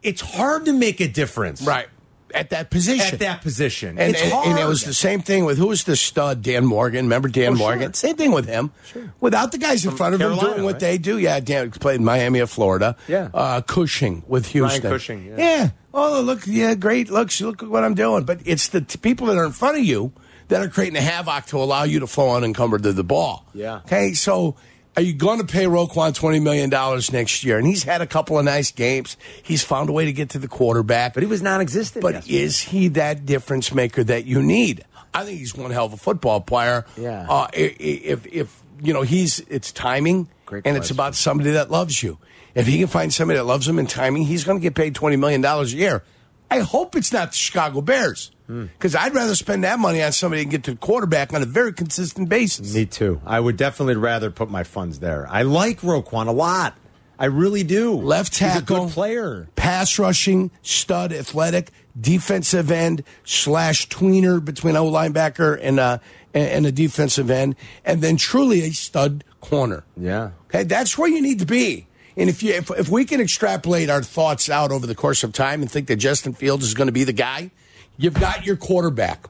it's 0.04 0.22
hard 0.22 0.63
to 0.65 0.72
make 0.74 1.02
a 1.02 1.08
difference 1.08 1.62
right. 1.63 1.88
At 2.33 2.51
that 2.51 2.69
position. 2.69 3.13
at 3.15 3.19
that 3.19 3.41
position 3.41 3.97
And, 3.97 4.11
it's 4.13 4.21
and, 4.21 4.31
hard. 4.31 4.47
and 4.47 4.59
it 4.59 4.65
was 4.67 4.83
the 4.83 4.93
same 4.93 5.21
thing 5.21 5.45
with 5.45 5.57
who 5.57 5.67
was 5.67 5.83
the 5.83 5.95
stud? 5.95 6.41
Dan 6.41 6.65
Morgan. 6.65 7.05
Remember 7.05 7.27
Dan 7.27 7.53
Oh, 7.53 7.55
sure. 7.55 7.67
Morgan? 7.67 7.93
Same 7.93 8.15
thing 8.15 8.31
with 8.31 8.45
him. 8.47 8.71
Sure. 8.85 9.11
Without 9.19 9.51
the 9.51 9.57
guys 9.57 9.85
in 9.85 9.91
front 9.91 10.15
of 10.15 10.21
him 10.21 10.37
doing 10.37 10.63
what 10.63 10.73
right? 10.73 10.79
they 10.79 10.97
do. 10.97 11.17
Yeah, 11.17 11.39
Dan 11.39 11.71
played 11.71 11.99
in 11.99 12.05
Miami 12.05 12.39
of 12.39 12.49
Florida. 12.49 12.95
Yeah. 13.07 13.29
Uh, 13.33 13.61
Cushing 13.61 14.23
with 14.27 14.47
Houston. 14.47 14.81
Cushing, 14.91 15.25
yeah. 15.37 15.69
Oh, 15.93 16.21
look. 16.21 16.41
Yeah, 16.45 16.75
great. 16.75 17.09
Look, 17.09 17.31
look 17.39 17.63
at 17.63 17.69
what 17.69 17.83
I'm 17.83 17.95
doing. 17.95 18.23
But 18.23 18.41
it's 18.45 18.67
the 18.69 18.81
t- 18.81 18.97
people 18.99 19.27
that 19.27 19.37
are 19.37 19.45
in 19.45 19.51
front 19.51 19.77
of 19.77 19.83
you 19.83 20.11
that 20.49 20.61
are 20.61 20.67
creating 20.69 20.93
the 20.95 21.01
havoc 21.01 21.45
to 21.47 21.57
allow 21.57 21.83
you 21.83 21.99
to 22.01 22.07
flow 22.07 22.35
unencumbered 22.35 22.83
to 22.83 22.93
the 22.93 23.03
ball. 23.03 23.45
Yeah. 23.53 23.77
Okay, 23.85 24.13
so 24.13 24.55
are 24.95 25.02
you 25.02 25.13
going 25.13 25.39
to 25.39 25.45
pay 25.45 25.65
Roquan 25.65 26.12
$20 26.17 26.41
million 26.41 26.69
next 27.13 27.43
year? 27.43 27.58
And 27.58 27.65
he's 27.65 27.84
had 27.84 28.02
a 28.02 28.08
couple 28.08 28.38
of 28.38 28.45
nice 28.45 28.71
games. 28.71 29.15
He's 29.41 29.63
found 29.63 29.89
a 29.89 29.93
way 29.93 30.06
to 30.06 30.12
get 30.13 30.30
to 30.32 30.39
the 30.39 30.47
quarterback. 30.47 31.13
but 31.13 31.23
he 31.23 31.28
was 31.28 31.41
non-existent 31.41 32.02
But 32.02 32.15
yesterday. 32.15 32.38
is 32.38 32.60
he 32.60 32.88
that 32.89 33.25
difference 33.25 33.73
maker 33.73 34.04
that 34.04 34.25
you 34.25 34.41
need? 34.41 34.84
I 35.13 35.23
think 35.25 35.39
he's 35.39 35.56
one 35.56 35.71
hell 35.71 35.86
of 35.86 35.93
a 35.93 35.97
football 35.97 36.41
player. 36.41 36.86
Yeah. 36.97 37.25
Uh, 37.30 37.47
if 37.54 38.25
if 38.28 38.62
you 38.82 38.93
know 38.93 39.02
he's 39.02 39.39
it's 39.49 39.71
timing 39.71 40.28
Great 40.45 40.67
and 40.67 40.78
it's 40.78 40.91
about 40.91 41.15
somebody 41.15 41.52
that 41.52 41.71
loves 41.71 42.04
you. 42.04 42.17
If 42.56 42.67
he 42.67 42.78
can 42.78 42.88
find 42.88 43.12
somebody 43.13 43.38
that 43.38 43.45
loves 43.45 43.67
him 43.67 43.80
in 43.80 43.88
timing, 43.88 44.23
he's 44.23 44.43
going 44.43 44.60
to 44.60 44.62
get 44.62 44.75
paid 44.75 44.93
twenty 44.95 45.15
million 45.15 45.41
dollars 45.41 45.73
a 45.73 45.78
year. 45.78 46.04
I 46.51 46.59
hope 46.59 46.95
it's 46.95 47.13
not 47.13 47.31
the 47.31 47.38
Chicago 47.38 47.81
Bears 47.81 48.31
Hmm. 48.47 48.65
because 48.77 48.95
I'd 48.95 49.13
rather 49.13 49.35
spend 49.35 49.63
that 49.63 49.77
money 49.77 50.01
on 50.01 50.12
somebody 50.12 50.41
and 50.41 50.49
get 50.49 50.63
to 50.63 50.71
the 50.71 50.77
quarterback 50.77 51.33
on 51.33 51.43
a 51.43 51.45
very 51.45 51.71
consistent 51.71 52.29
basis. 52.29 52.73
Me 52.73 52.85
too. 52.85 53.21
I 53.25 53.39
would 53.39 53.57
definitely 53.57 53.95
rather 53.97 54.31
put 54.31 54.49
my 54.49 54.63
funds 54.63 54.99
there. 54.99 55.27
I 55.29 55.43
like 55.43 55.81
Roquan 55.81 56.27
a 56.27 56.31
lot. 56.31 56.75
I 57.19 57.25
really 57.25 57.63
do. 57.63 57.93
Left 57.95 58.29
He's 58.38 58.47
a 58.55 58.59
tackle, 58.62 58.85
good 58.85 58.93
player. 58.93 59.47
pass 59.55 59.99
rushing, 59.99 60.49
stud, 60.63 61.12
athletic, 61.13 61.69
defensive 61.99 62.71
end 62.71 63.03
slash 63.25 63.88
tweener 63.89 64.43
between 64.43 64.75
a 64.75 64.79
linebacker 64.79 65.59
and 65.62 65.79
a 65.79 66.01
and 66.33 66.65
a 66.65 66.71
defensive 66.71 67.29
end, 67.31 67.55
and 67.83 68.01
then 68.01 68.15
truly 68.15 68.62
a 68.62 68.69
stud 68.71 69.23
corner. 69.41 69.83
Yeah. 69.97 70.29
Okay, 70.45 70.63
that's 70.63 70.97
where 70.97 71.09
you 71.09 71.21
need 71.21 71.39
to 71.39 71.45
be. 71.45 71.88
And 72.19 72.29
if 72.29 72.43
you 72.43 72.53
if, 72.53 72.69
if 72.71 72.89
we 72.89 73.05
can 73.05 73.21
extrapolate 73.21 73.89
our 73.89 74.03
thoughts 74.03 74.49
out 74.49 74.71
over 74.71 74.86
the 74.86 74.93
course 74.95 75.23
of 75.23 75.32
time 75.32 75.62
and 75.62 75.71
think 75.71 75.88
that 75.88 75.95
Justin 75.95 76.34
Fields 76.34 76.65
is 76.65 76.73
going 76.73 76.88
to 76.88 76.91
be 76.93 77.05
the 77.05 77.13
guy, 77.13 77.49
you've 77.97 78.13
got 78.13 78.45
your 78.45 78.58
quarterback. 78.58 79.27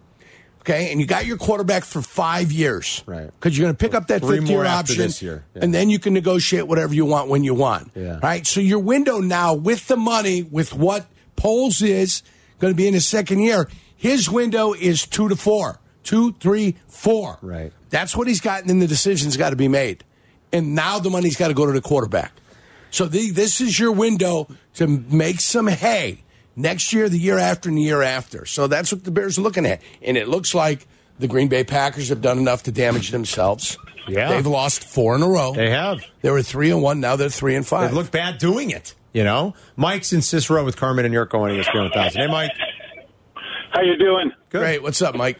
Okay, 0.61 0.91
and 0.91 0.99
you 0.99 1.07
got 1.07 1.25
your 1.25 1.37
quarterback 1.37 1.85
for 1.85 2.01
five 2.01 2.51
years. 2.51 3.01
Right. 3.05 3.27
Because 3.27 3.57
you're 3.57 3.65
going 3.65 3.75
to 3.75 3.79
pick 3.79 3.93
up 3.93 4.07
that 4.07 4.21
Three 4.21 4.39
fifth 4.39 4.49
year 4.49 4.65
option. 4.65 4.97
this 4.97 5.21
year. 5.21 5.45
Yeah. 5.55 5.63
And 5.63 5.73
then 5.73 5.89
you 5.89 5.99
can 5.99 6.13
negotiate 6.13 6.67
whatever 6.67 6.93
you 6.93 7.05
want 7.05 7.29
when 7.29 7.43
you 7.43 7.53
want. 7.53 7.91
Yeah. 7.95 8.19
Right. 8.21 8.45
So 8.45 8.59
your 8.59 8.79
window 8.79 9.19
now 9.19 9.53
with 9.53 9.87
the 9.87 9.95
money, 9.95 10.43
with 10.43 10.73
what 10.73 11.05
Poles 11.37 11.81
is 11.81 12.23
going 12.59 12.73
to 12.73 12.77
be 12.77 12.87
in 12.87 12.93
his 12.93 13.07
second 13.07 13.39
year, 13.39 13.69
his 13.95 14.29
window 14.29 14.73
is 14.73 15.07
two 15.07 15.29
to 15.29 15.35
four. 15.35 15.79
Two, 16.03 16.33
three, 16.33 16.75
four. 16.87 17.37
Right. 17.41 17.71
That's 17.89 18.15
what 18.15 18.27
he's 18.27 18.41
got, 18.41 18.61
and 18.61 18.69
then 18.69 18.79
the 18.79 18.87
decision's 18.87 19.37
got 19.37 19.51
to 19.51 19.55
be 19.55 19.67
made. 19.67 20.03
And 20.51 20.75
now 20.75 20.99
the 20.99 21.09
money's 21.09 21.37
got 21.37 21.49
to 21.49 21.53
go 21.53 21.65
to 21.65 21.71
the 21.71 21.81
quarterback. 21.81 22.33
So 22.91 23.05
the, 23.05 23.31
this 23.31 23.61
is 23.61 23.79
your 23.79 23.91
window 23.91 24.47
to 24.75 24.87
make 24.87 25.39
some 25.41 25.67
hay 25.67 26.23
next 26.55 26.93
year, 26.93 27.09
the 27.09 27.19
year 27.19 27.37
after, 27.37 27.69
and 27.69 27.77
the 27.77 27.81
year 27.81 28.01
after. 28.01 28.45
So 28.45 28.67
that's 28.67 28.91
what 28.91 29.03
the 29.03 29.11
Bears 29.11 29.37
are 29.37 29.41
looking 29.41 29.65
at. 29.65 29.81
And 30.01 30.17
it 30.17 30.27
looks 30.27 30.53
like 30.53 30.87
the 31.19 31.27
Green 31.27 31.47
Bay 31.47 31.63
Packers 31.63 32.09
have 32.09 32.21
done 32.21 32.37
enough 32.37 32.63
to 32.63 32.71
damage 32.71 33.11
themselves. 33.11 33.77
Yeah. 34.07 34.29
They've 34.29 34.45
lost 34.47 34.83
four 34.83 35.15
in 35.15 35.21
a 35.21 35.27
row. 35.27 35.53
They 35.53 35.69
have. 35.69 35.99
They 36.21 36.31
were 36.31 36.41
three 36.41 36.71
and 36.71 36.81
one. 36.81 36.99
Now 36.99 37.15
they're 37.15 37.29
three 37.29 37.55
and 37.55 37.65
five. 37.65 37.91
They 37.91 37.95
look 37.95 38.11
bad 38.11 38.37
doing 38.39 38.71
it. 38.71 38.95
You 39.13 39.23
know, 39.23 39.55
Mike's 39.75 40.13
in 40.13 40.21
Cicero 40.21 40.63
with 40.63 40.77
Carmen 40.77 41.03
and 41.03 41.13
Jurko 41.13 41.39
on 41.39 41.49
ESPN 41.49 41.89
1000. 41.89 42.21
Hey, 42.21 42.27
Mike. 42.27 42.51
How 43.71 43.81
you 43.81 43.97
doing? 43.97 44.31
Good. 44.49 44.59
Great. 44.59 44.83
What's 44.83 45.01
up, 45.01 45.15
Mike? 45.15 45.39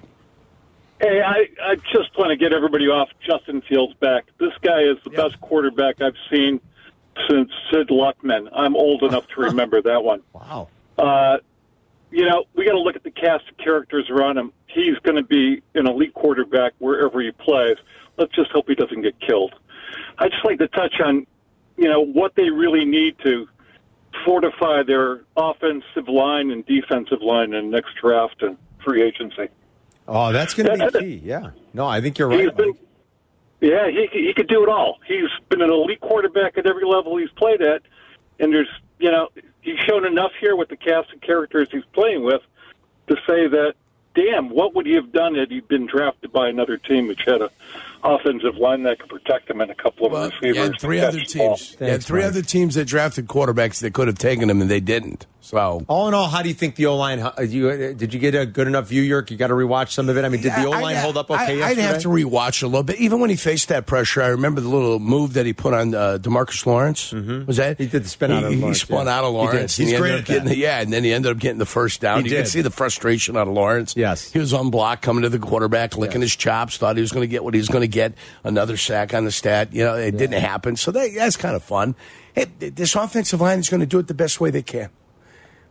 Hey, 1.00 1.22
I, 1.22 1.72
I 1.72 1.76
just 1.76 2.18
want 2.18 2.32
to 2.32 2.36
get 2.36 2.52
everybody 2.52 2.86
off 2.86 3.10
Justin 3.26 3.62
Fields 3.70 3.94
back. 4.02 4.26
This 4.40 4.52
guy 4.62 4.82
is 4.82 4.98
the 5.04 5.12
best 5.12 5.40
quarterback 5.40 6.02
I've 6.02 6.16
seen 6.32 6.60
since 7.30 7.50
Sid 7.72 7.90
Luckman. 7.90 8.50
I'm 8.54 8.76
old 8.76 9.04
enough 9.04 9.28
to 9.36 9.42
remember 9.42 9.82
that 9.84 10.04
one. 10.04 10.22
Wow. 10.34 10.70
Uh, 10.98 11.38
you 12.12 12.26
know, 12.28 12.46
we 12.56 12.66
got 12.66 12.72
to 12.74 12.80
look 12.80 12.96
at 12.96 13.04
the 13.04 13.12
cast 13.12 13.48
of 13.50 13.58
characters 13.58 14.10
around 14.10 14.38
him. 14.38 14.52
He's 14.68 14.98
going 15.04 15.16
to 15.16 15.24
be 15.24 15.62
an 15.76 15.88
elite 15.88 16.14
quarterback 16.14 16.74
wherever 16.80 17.22
he 17.22 17.32
plays. 17.32 17.78
Let's 18.18 18.34
just 18.34 18.52
hope 18.52 18.68
he 18.68 18.76
doesn't 18.76 19.02
get 19.02 19.20
killed. 19.20 19.54
I'd 20.18 20.32
just 20.32 20.44
like 20.46 20.60
to 20.60 20.68
touch 20.68 20.96
on, 21.04 21.26
you 21.78 21.88
know, 21.88 22.02
what 22.02 22.36
they 22.36 22.50
really 22.50 22.86
need 22.86 23.16
to 23.24 23.48
fortify 24.26 24.84
their 24.84 25.22
offensive 25.38 26.08
line 26.08 26.52
and 26.52 26.66
defensive 26.66 27.22
line 27.22 27.54
in 27.54 27.70
the 27.70 27.78
next 27.78 27.96
draft 28.02 28.42
and 28.42 28.58
free 28.84 29.02
agency. 29.04 29.48
Oh, 30.08 30.32
that's 30.32 30.54
going 30.56 30.78
to 30.78 30.92
be 30.92 31.00
key. 31.00 31.22
Yeah. 31.24 31.52
No, 31.74 31.86
I 31.86 32.02
think 32.02 32.18
you're 32.18 32.32
He's 32.32 32.48
right. 32.48 32.58
been, 32.58 32.68
Mike. 32.70 32.80
Yeah, 33.62 33.90
he 33.90 34.08
he 34.12 34.34
could 34.34 34.48
do 34.48 34.64
it 34.64 34.70
all. 34.70 35.00
He's 35.06 35.30
been 35.50 35.62
an 35.62 35.70
elite 35.70 36.00
quarterback 36.00 36.58
at 36.58 36.66
every 36.66 36.86
level 36.86 37.18
he's 37.18 37.32
played 37.32 37.62
at, 37.62 37.82
and 38.40 38.54
there's 38.54 38.70
you 39.00 39.12
know 39.12 39.30
he's 39.62 39.80
shown 39.80 40.06
enough 40.06 40.32
here 40.40 40.56
with 40.56 40.70
the 40.70 40.78
cast 40.78 41.12
of 41.14 41.22
characters 41.22 41.68
he's 41.72 41.86
playing 41.94 42.24
with 42.24 42.42
to 43.08 43.16
say 43.28 43.48
that, 43.48 43.74
damn, 44.16 44.50
what 44.50 44.76
would 44.76 44.86
he 44.86 44.94
have 44.94 45.12
done 45.12 45.36
had 45.36 45.50
he 45.50 45.60
been 45.60 45.88
drafted 45.88 46.32
by 46.32 46.48
another 46.48 46.78
team 46.78 47.08
which 47.08 47.24
had 47.26 47.42
a 47.42 47.50
offensive 48.04 48.56
line 48.58 48.84
that 48.84 49.00
could 49.00 49.10
protect 49.10 49.48
them 49.48 49.62
and 49.62 49.70
a 49.72 49.76
couple 49.76 50.06
of 50.08 50.12
Well, 50.14 50.30
receivers? 50.30 50.56
you 50.56 50.62
had 50.64 50.80
three 50.80 51.00
other 51.00 51.20
catch 51.20 51.34
the 51.34 51.40
ball. 51.40 51.58
teams. 51.58 51.78
You 51.80 51.88
had 51.88 52.04
three 52.04 52.22
Mike. 52.22 52.30
other 52.30 52.42
teams 52.42 52.76
that 52.76 52.86
drafted 52.86 53.28
quarterbacks 53.28 53.80
that 53.82 53.94
could 53.94 54.08
have 54.08 54.18
taken 54.18 54.48
them 54.48 54.62
and 54.62 54.70
they 54.70 54.80
didn't. 54.80 55.26
So 55.42 55.84
All 55.88 56.08
in 56.08 56.14
all, 56.14 56.28
how 56.28 56.44
do 56.44 56.50
you 56.50 56.54
think 56.54 56.76
the 56.76 56.86
O 56.88 56.98
line? 56.98 57.26
You 57.48 57.70
uh, 57.70 57.94
did 57.94 58.14
you 58.14 58.20
get 58.20 58.36
a 58.36 58.46
good 58.46 58.68
enough 58.68 58.88
view, 58.90 59.02
Yerk? 59.02 59.32
You 59.32 59.38
got 59.38 59.48
to 59.48 59.54
rewatch 59.54 59.92
some 59.92 60.08
of 60.10 60.16
it. 60.18 60.24
I 60.26 60.30
mean, 60.30 60.42
did 60.42 60.52
the 60.54 60.66
O 60.66 60.70
line 60.72 60.98
hold 60.98 61.18
up 61.18 61.32
okay 61.32 61.42
I, 61.42 61.52
yesterday? 61.54 61.64
I'd 61.82 61.92
have 61.94 62.02
to 62.04 62.10
rewatch 62.10 62.62
a 62.62 62.68
little 62.68 62.84
bit. 62.84 62.98
Even 63.00 63.20
when 63.20 63.30
he 63.32 63.36
faced 63.38 63.70
that 63.70 63.88
pressure, 63.88 64.22
I 64.22 64.28
remember 64.28 64.60
the 64.62 64.68
little 64.68 65.00
move 65.00 65.34
that 65.34 65.46
he 65.48 65.54
put 65.54 65.74
on 65.74 65.96
uh, 65.96 66.20
Demarcus 66.22 66.66
Lawrence. 66.66 67.14
Was 67.14 67.58
that 67.58 67.78
Mm-hmm. 67.78 67.84
He 67.84 67.90
did 67.90 68.04
the 68.04 68.10
spin 68.10 68.32
out 68.32 68.44
of 68.44 68.54
Lawrence, 68.54 68.80
he 68.82 68.86
spun 68.86 69.06
yeah. 69.08 69.18
out 69.18 69.24
of 69.24 69.32
He 69.32 69.38
did. 69.40 69.44
Lawrence. 69.54 69.76
He's 69.78 69.88
and 69.88 69.96
he 69.96 70.00
great 70.02 70.12
ended 70.12 70.20
at 70.20 70.20
up 70.20 70.28
getting 70.28 70.44
that. 70.44 70.50
the, 70.50 70.58
yeah, 70.58 70.82
and 70.82 70.94
then 70.94 71.04
he 71.06 71.14
ended 71.14 71.32
up 71.32 71.40
getting 71.40 71.58
the 71.58 71.66
first 71.66 72.02
down. 72.02 72.20
He 72.20 72.30
you 72.30 72.36
could 72.36 72.44
did. 72.44 72.50
see 72.52 72.62
the 72.62 72.70
frustration 72.70 73.38
out 73.38 73.48
of 73.48 73.54
Lawrence. 73.54 73.96
Yes. 73.96 74.30
he 74.32 74.40
was 74.40 74.54
on 74.54 74.70
block 74.70 75.02
coming 75.02 75.24
to 75.24 75.30
the 75.30 75.40
quarterback, 75.40 75.98
licking 75.98 76.22
his 76.22 76.36
chops. 76.36 76.78
Thought 76.78 76.98
he 76.98 77.02
was 77.02 77.12
going 77.14 77.24
to 77.24 77.28
get 77.32 77.44
what 77.46 77.54
he 77.56 77.60
was 77.60 77.70
going 77.70 77.82
to 77.82 77.88
get. 77.90 78.14
Another 78.44 78.78
sack 78.78 79.14
on 79.14 79.26
the 79.26 79.32
stat. 79.32 79.74
You 79.74 79.84
know, 79.84 79.96
it 79.96 80.18
didn't 80.18 80.42
happen. 80.42 80.76
So 80.76 80.92
that, 80.92 81.12
that's 81.16 81.36
kind 81.38 81.56
of 81.56 81.64
fun. 81.64 81.96
Hey, 82.34 82.46
this 82.60 82.96
offensive 82.96 83.42
line 83.42 83.60
is 83.60 83.70
going 83.70 83.82
to 83.82 83.86
do 83.86 84.00
it 84.00 84.08
the 84.08 84.14
best 84.14 84.40
way 84.40 84.50
they 84.52 84.62
can. 84.62 84.90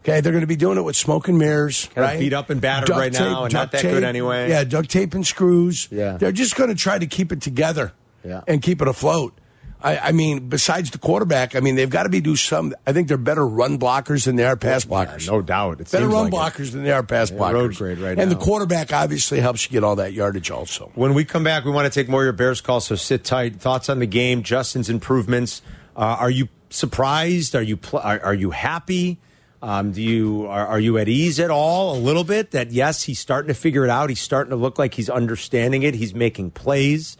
Okay, 0.02 0.20
they're 0.20 0.32
going 0.32 0.42
to 0.42 0.46
be 0.46 0.56
doing 0.56 0.78
it 0.78 0.82
with 0.82 0.96
smoke 0.96 1.28
and 1.28 1.38
mirrors, 1.38 1.86
Kinda 1.86 2.00
right? 2.00 2.20
beat 2.20 2.32
up 2.32 2.50
and 2.50 2.60
battered 2.60 2.88
Duct 2.88 3.00
right 3.00 3.12
now 3.12 3.44
and 3.44 3.52
not 3.52 3.72
that 3.72 3.82
good 3.82 4.04
anyway. 4.04 4.48
Yeah, 4.48 4.62
duct 4.64 4.90
tape 4.90 5.12
and 5.12 5.26
screws. 5.26 5.88
Yeah. 5.90 6.16
they're 6.18 6.30
just 6.32 6.54
going 6.54 6.70
to 6.70 6.76
try 6.76 6.98
to 6.98 7.06
keep 7.06 7.32
it 7.32 7.40
together. 7.40 7.92
Yeah. 8.24 8.42
and 8.48 8.60
keep 8.60 8.82
it 8.82 8.88
afloat. 8.88 9.32
I, 9.80 9.98
I 9.98 10.12
mean, 10.12 10.48
besides 10.48 10.90
the 10.90 10.98
quarterback, 10.98 11.54
I 11.54 11.60
mean, 11.60 11.76
they've 11.76 11.88
got 11.88 12.02
to 12.02 12.08
be 12.08 12.20
do 12.20 12.34
some. 12.34 12.74
I 12.86 12.92
think 12.92 13.06
they're 13.06 13.16
better 13.16 13.46
run 13.46 13.78
blockers 13.78 14.24
than 14.24 14.34
they 14.36 14.44
are 14.44 14.56
pass 14.56 14.84
blockers. 14.84 15.28
no 15.28 15.40
doubt. 15.40 15.80
It 15.80 15.90
better 15.90 16.08
run 16.08 16.30
like 16.30 16.32
it. 16.32 16.36
blockers 16.58 16.72
than 16.72 16.82
they 16.82 16.90
are 16.90 17.02
pass 17.04 17.30
Yeah, 17.30 17.38
blockers. 17.38 17.52
road 17.52 17.74
grade 17.76 17.98
right 17.98 18.18
and 18.18 18.30
now. 18.30 18.36
the 18.36 18.44
quarterback 18.44 18.92
obviously 18.92 19.38
helps 19.40 19.64
you 19.64 19.70
get 19.70 19.84
all 19.84 19.94
that 19.96 20.12
yardage 20.12 20.50
also. 20.50 20.90
When 20.96 21.14
we 21.14 21.24
come 21.24 21.44
back, 21.44 21.64
we 21.64 21.70
want 21.70 21.92
to 21.92 21.96
take 22.00 22.08
more 22.08 22.22
of 22.22 22.26
your 22.26 22.32
Bears 22.32 22.60
calls, 22.60 22.86
so 22.86 22.96
sit 22.96 23.22
tight. 23.24 23.56
Thoughts 23.60 23.88
on 23.88 24.00
the 24.00 24.06
game, 24.06 24.42
Justin's 24.42 24.90
improvements. 24.90 25.62
Uh, 25.96 26.16
are 26.18 26.30
you 26.30 26.48
surprised? 26.70 27.54
Are 27.54 27.62
you 27.62 27.76
pl- 27.76 28.00
are, 28.00 28.18
are 28.20 28.34
you 28.34 28.50
happy? 28.50 29.18
Um, 29.62 29.90
do 29.92 30.00
you 30.02 30.46
are, 30.46 30.66
are 30.66 30.80
you 30.80 30.98
at 30.98 31.08
ease 31.08 31.38
at 31.40 31.50
all? 31.50 31.96
A 31.96 31.98
little 32.00 32.24
bit 32.24 32.50
that 32.52 32.70
yes, 32.72 33.02
he's 33.04 33.18
starting 33.18 33.48
to 33.48 33.54
figure 33.54 33.84
it 33.84 33.90
out. 33.90 34.08
He's 34.08 34.20
starting 34.20 34.50
to 34.50 34.56
look 34.56 34.78
like 34.78 34.94
he's 34.94 35.10
understanding 35.10 35.82
it. 35.84 35.94
He's 35.94 36.14
making 36.14 36.52
plays. 36.52 37.16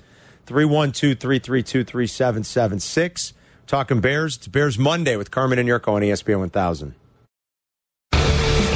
312 0.49 1.19
332 1.19 1.85
3776. 1.85 3.35
Talking 3.67 4.01
Bears. 4.01 4.39
It's 4.39 4.49
Bears 4.49 4.79
Monday 4.79 5.17
with 5.17 5.31
Carmen 5.31 5.59
and 5.59 5.69
Jurko 5.69 5.93
on 5.93 6.03
ESPN 6.03 6.41
1000. 6.41 6.95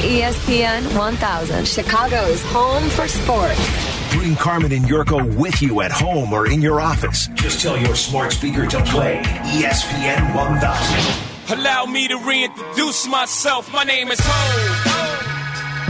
ESPN 0.02 0.98
1000, 0.98 1.66
Chicago's 1.66 2.42
home 2.46 2.86
for 2.90 3.08
sports. 3.08 4.12
Bring 4.14 4.36
Carmen 4.36 4.72
and 4.72 4.84
Jurko 4.84 5.38
with 5.38 5.62
you 5.62 5.80
at 5.80 5.90
home 5.90 6.34
or 6.34 6.50
in 6.50 6.60
your 6.60 6.80
office. 6.80 7.28
Just 7.28 7.62
tell 7.62 7.78
your 7.78 7.94
smart 7.94 8.32
speaker 8.32 8.66
to 8.66 8.82
play 8.84 9.22
ESPN 9.24 10.34
1000. 10.34 11.58
Allow 11.58 11.86
me 11.86 12.08
to 12.08 12.18
reintroduce 12.18 13.08
myself. 13.08 13.72
My 13.72 13.84
name 13.84 14.10
is 14.10 14.18
Hov. 14.20 15.01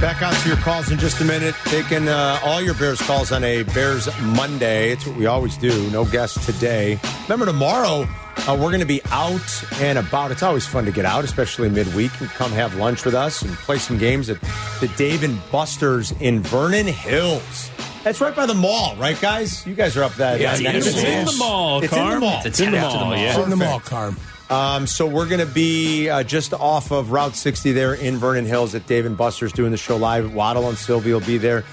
Back 0.03 0.21
out 0.21 0.35
to 0.35 0.49
your 0.49 0.57
calls 0.57 0.91
in 0.91 0.99
just 0.99 1.21
a 1.21 1.25
minute. 1.25 1.55
Taking 1.67 2.09
uh, 2.09 2.41
all 2.43 2.61
your 2.61 2.75
Bears 2.75 3.01
calls 3.01 3.31
on 3.31 3.45
a 3.45 3.63
Bears 3.63 4.09
Monday. 4.21 4.91
It's 4.91 5.07
what 5.07 5.17
we 5.17 5.27
always 5.27 5.57
do. 5.57 5.89
No 5.93 6.05
guests 6.05 6.45
today. 6.45 6.99
Remember, 7.23 7.47
tomorrow 7.47 8.09
uh, 8.39 8.59
we're 8.61 8.71
going 8.71 8.81
to 8.81 8.85
be 8.85 9.01
out 9.13 9.65
and 9.81 9.99
about. 9.99 10.33
It's 10.33 10.43
always 10.43 10.67
fun 10.67 10.87
to 10.87 10.91
get 10.91 11.05
out, 11.05 11.23
especially 11.23 11.71
midweek, 11.71 12.11
and 12.21 12.29
come 12.31 12.51
have 12.51 12.75
lunch 12.75 13.05
with 13.05 13.15
us 13.15 13.43
and 13.43 13.53
play 13.53 13.79
some 13.79 13.97
games 13.97 14.29
at 14.29 14.41
the 14.81 14.93
Dave 14.97 15.23
and 15.23 15.39
Buster's 15.53 16.11
in 16.21 16.41
Vernon 16.41 16.89
Hills. 16.89 17.71
That's 18.03 18.21
right 18.21 18.35
by 18.35 18.47
the 18.47 18.55
mall, 18.55 18.97
right, 18.97 19.19
guys? 19.21 19.65
You 19.65 19.77
guys 19.77 19.97
are 19.97 20.03
up 20.03 20.15
that. 20.15 20.41
Yeah, 20.41 20.57
that 20.57 20.75
it's 20.75 20.87
next 20.87 21.05
in 21.05 21.27
the 21.27 21.37
mall, 21.39 21.81
It's 21.81 21.93
in 21.93 22.11
the 22.11 22.19
mall. 22.19 22.43
It's 22.45 22.59
in 22.59 22.73
the 22.73 22.81
mall, 22.81 23.17
yeah. 23.17 23.29
It's 23.29 23.39
in 23.39 23.51
the 23.51 23.57
mall, 23.57 23.79
Perfect. 23.79 23.89
Carm. 23.89 24.17
Um, 24.53 24.87
so 24.87 25.07
we're 25.07 25.27
going 25.27 25.41
to 25.41 25.47
be 25.47 26.11
uh, 26.11 26.23
just 26.25 26.53
off 26.53 26.91
of 26.93 27.11
Route 27.11 27.35
60 27.35 27.73
there 27.73 27.95
in 27.95 28.19
Vernon 28.19 28.45
Hills 28.45 28.75
at 28.75 28.87
Dave 28.87 29.07
and 29.07 29.17
Buster's 29.17 29.51
doing 29.51 29.71
the 29.71 29.79
show 29.79 29.97
live. 29.97 30.35
Waddle 30.35 30.69
and 30.69 30.77
Silvy 30.77 31.11
will 31.11 31.21
be 31.21 31.39
there. 31.39 31.65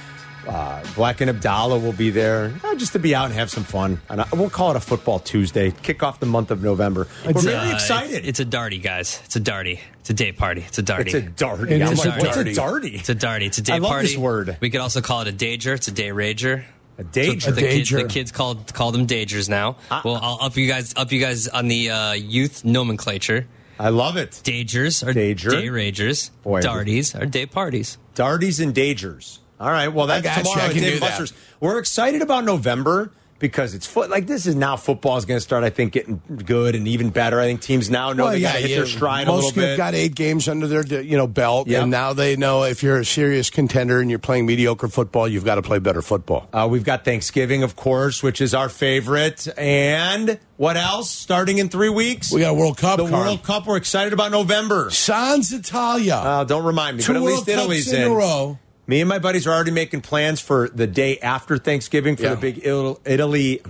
Uh, 0.47 0.81
Black 0.95 1.19
and 1.19 1.29
Abdallah 1.29 1.77
will 1.77 1.91
be 1.91 2.09
there 2.09 2.53
uh, 2.63 2.75
just 2.75 2.93
to 2.93 2.99
be 2.99 3.13
out 3.13 3.25
and 3.25 3.33
have 3.33 3.49
some 3.51 3.65
fun. 3.65 3.99
And 4.07 4.21
I, 4.21 4.27
we'll 4.31 4.49
call 4.49 4.71
it 4.71 4.77
a 4.77 4.79
football 4.79 5.19
Tuesday, 5.19 5.71
kick 5.83 6.01
off 6.03 6.21
the 6.21 6.25
month 6.25 6.51
of 6.51 6.63
November. 6.63 7.05
We're 7.25 7.31
It's, 7.31 7.43
very 7.43 7.69
uh, 7.69 7.73
excited. 7.73 8.25
It's 8.25 8.39
a 8.39 8.45
darty, 8.45 8.81
guys. 8.81 9.19
It's 9.25 9.35
a 9.35 9.41
darty. 9.41 9.79
It's 9.99 10.09
a 10.09 10.13
day 10.13 10.31
party. 10.31 10.61
It's 10.65 10.79
a 10.79 10.83
darty. 10.83 11.07
It's 11.07 11.13
a 11.15 11.21
darty. 11.21 11.69
It 11.71 11.81
I'm 11.81 11.95
like, 11.95 12.05
a 12.21 12.23
what's 12.23 12.37
a 12.37 12.45
darty. 12.45 12.55
darty? 12.55 12.93
It's 12.95 13.09
a 13.09 13.15
darty. 13.15 13.45
It's 13.47 13.57
a 13.57 13.61
day 13.61 13.73
I 13.73 13.77
love 13.79 13.91
party. 13.91 14.07
this 14.07 14.17
word. 14.17 14.57
We 14.61 14.69
could 14.69 14.79
also 14.79 15.01
call 15.01 15.19
it 15.21 15.27
a 15.27 15.33
dager. 15.33 15.75
It's 15.75 15.89
a 15.89 15.91
day 15.91 16.09
rager. 16.09 16.63
A 16.99 17.03
dager. 17.03 17.41
So 17.41 17.51
the, 17.51 17.61
kids, 17.61 17.89
dager. 17.89 18.03
the 18.03 18.09
kids 18.09 18.31
called 18.33 18.73
call 18.73 18.91
them 18.91 19.07
dagers 19.07 19.47
now. 19.47 19.77
Ah. 19.89 20.01
well, 20.03 20.19
I'll 20.21 20.39
up 20.41 20.57
you 20.57 20.67
guys 20.67 20.93
up 20.97 21.13
you 21.13 21.21
guys 21.21 21.47
on 21.47 21.69
the 21.69 21.89
uh, 21.89 22.11
youth 22.13 22.65
nomenclature. 22.65 23.47
I 23.79 23.89
love 23.89 24.17
it. 24.17 24.31
Dagers 24.43 25.07
are 25.07 25.13
Dager. 25.13 25.51
day 25.51 25.67
ragers. 25.67 26.31
Boy. 26.43 26.61
Darties 26.61 27.15
are 27.15 27.25
day 27.25 27.45
parties. 27.45 27.97
Darties 28.13 28.59
and 28.59 28.75
Dagers. 28.75 29.39
All 29.57 29.71
right. 29.71 29.87
Well, 29.87 30.07
that's 30.07 30.25
you. 30.25 30.43
tomorrow 30.43 30.63
I 30.63 30.65
at 30.65 30.71
can 30.73 30.81
Dave 30.81 30.93
do 30.95 30.99
that. 30.99 31.09
Buster's. 31.11 31.33
We're 31.61 31.79
excited 31.79 32.21
about 32.21 32.43
November 32.43 33.13
because 33.39 33.73
it's 33.73 33.87
foot 33.87 34.09
like 34.09 34.27
this 34.27 34.45
is 34.45 34.55
now 34.55 34.75
football 34.75 35.17
is 35.17 35.25
going 35.25 35.37
to 35.37 35.41
start. 35.41 35.63
I 35.63 35.69
think 35.69 35.93
getting 35.93 36.21
good 36.45 36.75
and 36.75 36.87
even 36.87 37.09
better. 37.09 37.39
I 37.39 37.45
think 37.45 37.61
teams 37.61 37.89
now 37.89 38.13
know 38.13 38.25
Well, 38.25 38.33
they 38.33 38.41
got 38.41 38.53
to 38.53 38.59
yeah, 38.61 38.67
hit 38.67 38.75
their 38.75 38.85
you- 38.85 38.91
stride 38.91 39.27
a 39.27 39.31
most 39.31 39.55
little 39.55 39.61
have 39.63 39.71
bit. 39.71 39.77
got 39.77 39.95
eight 39.95 40.13
games 40.15 40.47
under 40.47 40.67
their 40.67 41.01
you 41.01 41.17
know 41.17 41.27
belt, 41.27 41.67
Yep. 41.67 41.81
and 41.83 41.91
now 41.91 42.13
they 42.13 42.35
know 42.35 42.63
if 42.63 42.83
you're 42.83 42.99
a 42.99 43.05
serious 43.05 43.49
contender 43.49 43.99
and 43.99 44.09
you're 44.09 44.19
playing 44.19 44.45
mediocre 44.45 44.87
football, 44.89 45.27
you've 45.27 45.45
got 45.45 45.55
to 45.55 45.61
play 45.61 45.79
better 45.79 46.01
football. 46.01 46.47
Uh, 46.53 46.67
we've 46.69 46.83
got 46.83 47.05
Thanksgiving, 47.05 47.63
of 47.63 47.75
course, 47.75 48.21
which 48.21 48.41
is 48.41 48.53
our 48.53 48.69
favorite. 48.69 49.47
And 49.57 50.39
what 50.57 50.75
else? 50.77 51.09
Starting 51.09 51.57
in 51.57 51.69
three 51.69 51.89
weeks, 51.89 52.31
We 52.31 52.41
got 52.41 52.55
World 52.55 52.77
Cup. 52.77 52.97
the 52.97 53.07
Carm. 53.07 53.25
World 53.25 53.43
Cup. 53.43 53.65
We're 53.65 53.77
excited 53.77 54.11
about 54.13 54.31
November. 54.31 54.89
Sans 54.91 55.51
Italia. 55.53 56.15
Uh, 56.15 56.43
don't 56.43 56.65
remind 56.65 56.97
me, 56.97 57.03
Two 57.03 57.13
but 57.13 57.17
at 57.19 57.23
World 57.23 57.35
least 57.37 57.49
Italy's 57.49 57.85
Cups 57.85 57.97
in 57.97 58.11
a 58.11 58.13
row. 58.13 58.59
Me 58.89 59.01
and 59.01 59.07
my 59.07 59.19
buddies 59.19 59.45
are 59.45 59.51
already 59.53 59.69
making 59.69 60.01
plans 60.01 60.39
for 60.41 60.67
the 60.69 60.87
day 60.87 61.19
after 61.19 61.59
Thanksgiving 61.59 62.15
for 62.15 62.23
Yeah. 62.23 62.29
the 62.31 62.37
big 62.37 62.57
Italy, 62.65 62.97
Italy, 63.05 63.61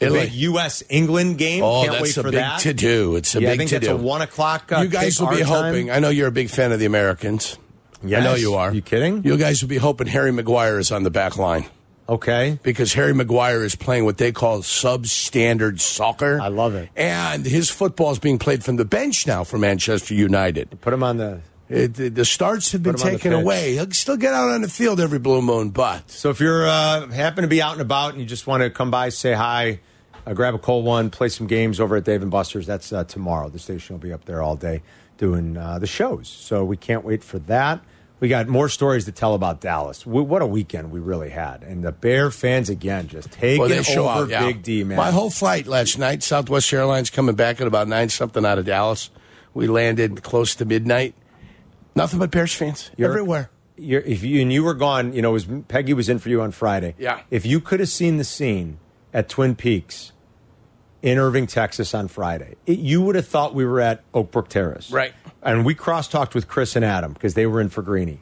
the 0.00 0.06
Italy. 0.06 0.20
big 0.22 0.32
U.S. 0.32 0.82
England 0.88 1.38
game. 1.38 1.62
Oh, 1.62 1.82
Can't 1.82 1.92
that's 1.92 2.02
wait 2.02 2.16
a 2.16 2.22
for 2.22 2.30
big 2.32 2.40
that. 2.40 2.58
to 2.62 2.74
do. 2.74 3.14
It's 3.14 3.36
a 3.36 3.40
yeah, 3.40 3.50
big 3.50 3.54
I 3.54 3.56
think 3.58 3.68
to 3.70 3.74
that's 3.76 3.86
do. 3.86 3.94
a 3.94 3.96
one 3.96 4.22
o'clock. 4.22 4.72
Uh, 4.72 4.80
you 4.80 4.88
guys 4.88 5.20
will 5.20 5.28
be 5.28 5.42
our 5.44 5.48
time. 5.48 5.64
hoping. 5.72 5.90
I 5.92 6.00
know 6.00 6.08
you're 6.08 6.26
a 6.26 6.32
big 6.32 6.50
fan 6.50 6.72
of 6.72 6.80
the 6.80 6.86
Americans. 6.86 7.58
I 8.02 8.06
know 8.20 8.34
you 8.34 8.54
are. 8.54 8.74
You 8.74 8.82
kidding? 8.82 9.22
You 9.22 9.36
guys 9.36 9.62
will 9.62 9.68
be 9.68 9.76
hoping 9.76 10.08
Harry 10.08 10.32
Maguire 10.32 10.80
is 10.80 10.90
on 10.90 11.04
the 11.04 11.10
back 11.10 11.36
line 11.36 11.66
Okay. 12.08 12.58
because 12.64 12.92
Harry 12.94 13.14
Maguire 13.14 13.62
is 13.62 13.76
playing 13.76 14.04
what 14.04 14.18
they 14.18 14.32
call 14.32 14.62
substandard 14.62 15.78
soccer. 15.80 16.40
I 16.40 16.48
love 16.48 16.74
it. 16.74 16.88
And 16.96 17.46
his 17.46 17.70
football 17.70 18.10
is 18.10 18.18
being 18.18 18.40
played 18.40 18.64
from 18.64 18.76
the 18.76 18.84
bench 18.84 19.28
now 19.28 19.44
for 19.44 19.58
Manchester 19.58 20.14
United. 20.14 20.80
Put 20.80 20.92
him 20.92 21.04
on 21.04 21.18
the. 21.18 21.40
It, 21.70 21.94
the, 21.94 22.08
the 22.08 22.24
starts 22.24 22.72
have 22.72 22.82
been 22.82 22.94
Put 22.94 23.02
him 23.02 23.06
on 23.06 23.12
the 23.12 23.18
taken 23.18 23.32
away. 23.32 23.74
He'll 23.74 23.90
still 23.92 24.16
get 24.16 24.34
out 24.34 24.50
on 24.50 24.62
the 24.62 24.68
field 24.68 24.98
every 24.98 25.20
blue 25.20 25.40
moon, 25.40 25.70
but 25.70 26.10
So 26.10 26.30
if 26.30 26.40
you're 26.40 26.66
uh, 26.66 27.06
happen 27.08 27.42
to 27.42 27.48
be 27.48 27.62
out 27.62 27.72
and 27.72 27.80
about 27.80 28.10
and 28.10 28.20
you 28.20 28.26
just 28.26 28.48
want 28.48 28.64
to 28.64 28.70
come 28.70 28.90
by, 28.90 29.10
say 29.10 29.34
hi, 29.34 29.78
uh, 30.26 30.34
grab 30.34 30.54
a 30.56 30.58
cold 30.58 30.84
one, 30.84 31.10
play 31.10 31.28
some 31.28 31.46
games 31.46 31.78
over 31.78 31.94
at 31.94 32.04
Dave 32.04 32.22
and 32.22 32.30
Buster's. 32.30 32.66
That's 32.66 32.92
uh, 32.92 33.04
tomorrow. 33.04 33.48
The 33.48 33.60
station 33.60 33.94
will 33.94 34.00
be 34.00 34.12
up 34.12 34.24
there 34.24 34.42
all 34.42 34.56
day 34.56 34.82
doing 35.16 35.56
uh, 35.56 35.78
the 35.78 35.86
shows. 35.86 36.28
So 36.28 36.64
we 36.64 36.76
can't 36.76 37.04
wait 37.04 37.22
for 37.22 37.38
that. 37.40 37.84
We 38.18 38.28
got 38.28 38.48
more 38.48 38.68
stories 38.68 39.04
to 39.04 39.12
tell 39.12 39.34
about 39.34 39.60
Dallas. 39.60 40.04
We, 40.04 40.22
what 40.22 40.42
a 40.42 40.46
weekend 40.46 40.90
we 40.90 40.98
really 40.98 41.30
had, 41.30 41.62
and 41.62 41.82
the 41.82 41.92
Bear 41.92 42.30
fans 42.30 42.68
again 42.68 43.08
just 43.08 43.30
taking 43.30 43.60
well, 43.60 44.08
over 44.08 44.22
out. 44.22 44.28
Yeah. 44.28 44.44
Big 44.44 44.62
D, 44.62 44.84
man. 44.84 44.98
My 44.98 45.10
whole 45.10 45.30
flight 45.30 45.66
last 45.66 45.98
night, 45.98 46.22
Southwest 46.22 46.70
Airlines 46.72 47.10
coming 47.10 47.34
back 47.34 47.60
at 47.60 47.66
about 47.66 47.88
nine 47.88 48.08
something 48.10 48.44
out 48.44 48.58
of 48.58 48.66
Dallas. 48.66 49.08
We 49.54 49.68
landed 49.68 50.22
close 50.22 50.54
to 50.56 50.64
midnight. 50.64 51.14
Nothing 51.94 52.18
but 52.18 52.30
Bears 52.30 52.54
fans 52.54 52.90
You're- 52.96 53.10
everywhere. 53.10 53.50
You're, 53.76 54.02
if 54.02 54.22
you 54.22 54.42
and 54.42 54.52
you 54.52 54.62
were 54.62 54.74
gone, 54.74 55.14
you 55.14 55.22
know, 55.22 55.30
it 55.30 55.32
was 55.32 55.46
Peggy 55.68 55.94
was 55.94 56.10
in 56.10 56.18
for 56.18 56.28
you 56.28 56.42
on 56.42 56.50
Friday. 56.50 56.94
Yeah. 56.98 57.20
If 57.30 57.46
you 57.46 57.60
could 57.60 57.80
have 57.80 57.88
seen 57.88 58.18
the 58.18 58.24
scene 58.24 58.78
at 59.14 59.30
Twin 59.30 59.54
Peaks 59.56 60.12
in 61.00 61.16
Irving, 61.16 61.46
Texas 61.46 61.94
on 61.94 62.08
Friday, 62.08 62.56
it, 62.66 62.78
you 62.78 63.00
would 63.00 63.14
have 63.14 63.26
thought 63.26 63.54
we 63.54 63.64
were 63.64 63.80
at 63.80 64.02
Oakbrook 64.12 64.48
Terrace. 64.48 64.90
Right. 64.90 65.14
And 65.42 65.64
we 65.64 65.74
cross 65.74 66.08
talked 66.08 66.34
with 66.34 66.46
Chris 66.46 66.76
and 66.76 66.84
Adam 66.84 67.14
because 67.14 67.32
they 67.32 67.46
were 67.46 67.58
in 67.58 67.70
for 67.70 67.80
Greeny. 67.80 68.20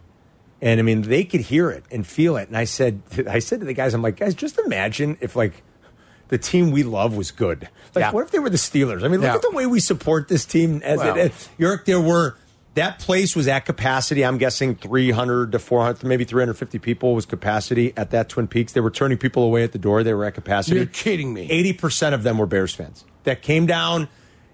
And 0.62 0.78
I 0.78 0.84
mean, 0.84 1.02
they 1.02 1.24
could 1.24 1.40
hear 1.40 1.70
it 1.70 1.82
and 1.90 2.06
feel 2.06 2.36
it. 2.36 2.46
And 2.46 2.56
I 2.56 2.62
said, 2.64 3.02
I 3.28 3.40
said 3.40 3.58
to 3.58 3.66
the 3.66 3.74
guys, 3.74 3.94
I'm 3.94 4.02
like, 4.02 4.16
guys, 4.16 4.34
just 4.36 4.58
imagine 4.60 5.18
if 5.20 5.34
like 5.34 5.64
the 6.28 6.38
team 6.38 6.70
we 6.70 6.84
love 6.84 7.16
was 7.16 7.32
good. 7.32 7.68
Like, 7.96 8.02
Yeah. 8.04 8.10
what 8.12 8.24
if 8.24 8.30
they 8.30 8.38
were 8.38 8.50
the 8.50 8.58
Steelers? 8.58 9.02
I 9.02 9.08
mean, 9.08 9.20
look 9.22 9.28
Yeah. 9.28 9.34
at 9.34 9.42
the 9.42 9.50
way 9.50 9.66
we 9.66 9.80
support 9.80 10.28
this 10.28 10.44
team. 10.44 10.82
As 10.84 10.98
Well. 10.98 11.16
it, 11.16 11.48
York, 11.58 11.84
there 11.84 12.00
were 12.00 12.36
that 12.78 13.00
place 13.00 13.34
was 13.34 13.48
at 13.48 13.66
capacity. 13.66 14.24
I'm 14.24 14.38
guessing 14.38 14.76
300 14.76 15.52
to 15.52 15.58
400, 15.58 16.04
maybe 16.04 16.24
350 16.24 16.78
people 16.78 17.14
was 17.14 17.26
capacity 17.26 17.92
at 17.96 18.10
that 18.12 18.28
Twin 18.28 18.46
Peaks. 18.46 18.72
They 18.72 18.80
were 18.80 18.90
turning 18.90 19.18
people 19.18 19.42
away 19.42 19.64
at 19.64 19.72
the 19.72 19.78
door. 19.78 20.04
They 20.04 20.14
were 20.14 20.24
at 20.24 20.34
capacity. 20.34 20.76
You're 20.76 20.86
kidding 20.86 21.34
me. 21.34 21.48
80% 21.48 22.14
of 22.14 22.22
them 22.22 22.38
were 22.38 22.46
Bears 22.46 22.74
fans 22.74 23.04
that 23.24 23.42
came 23.42 23.66
down 23.66 24.08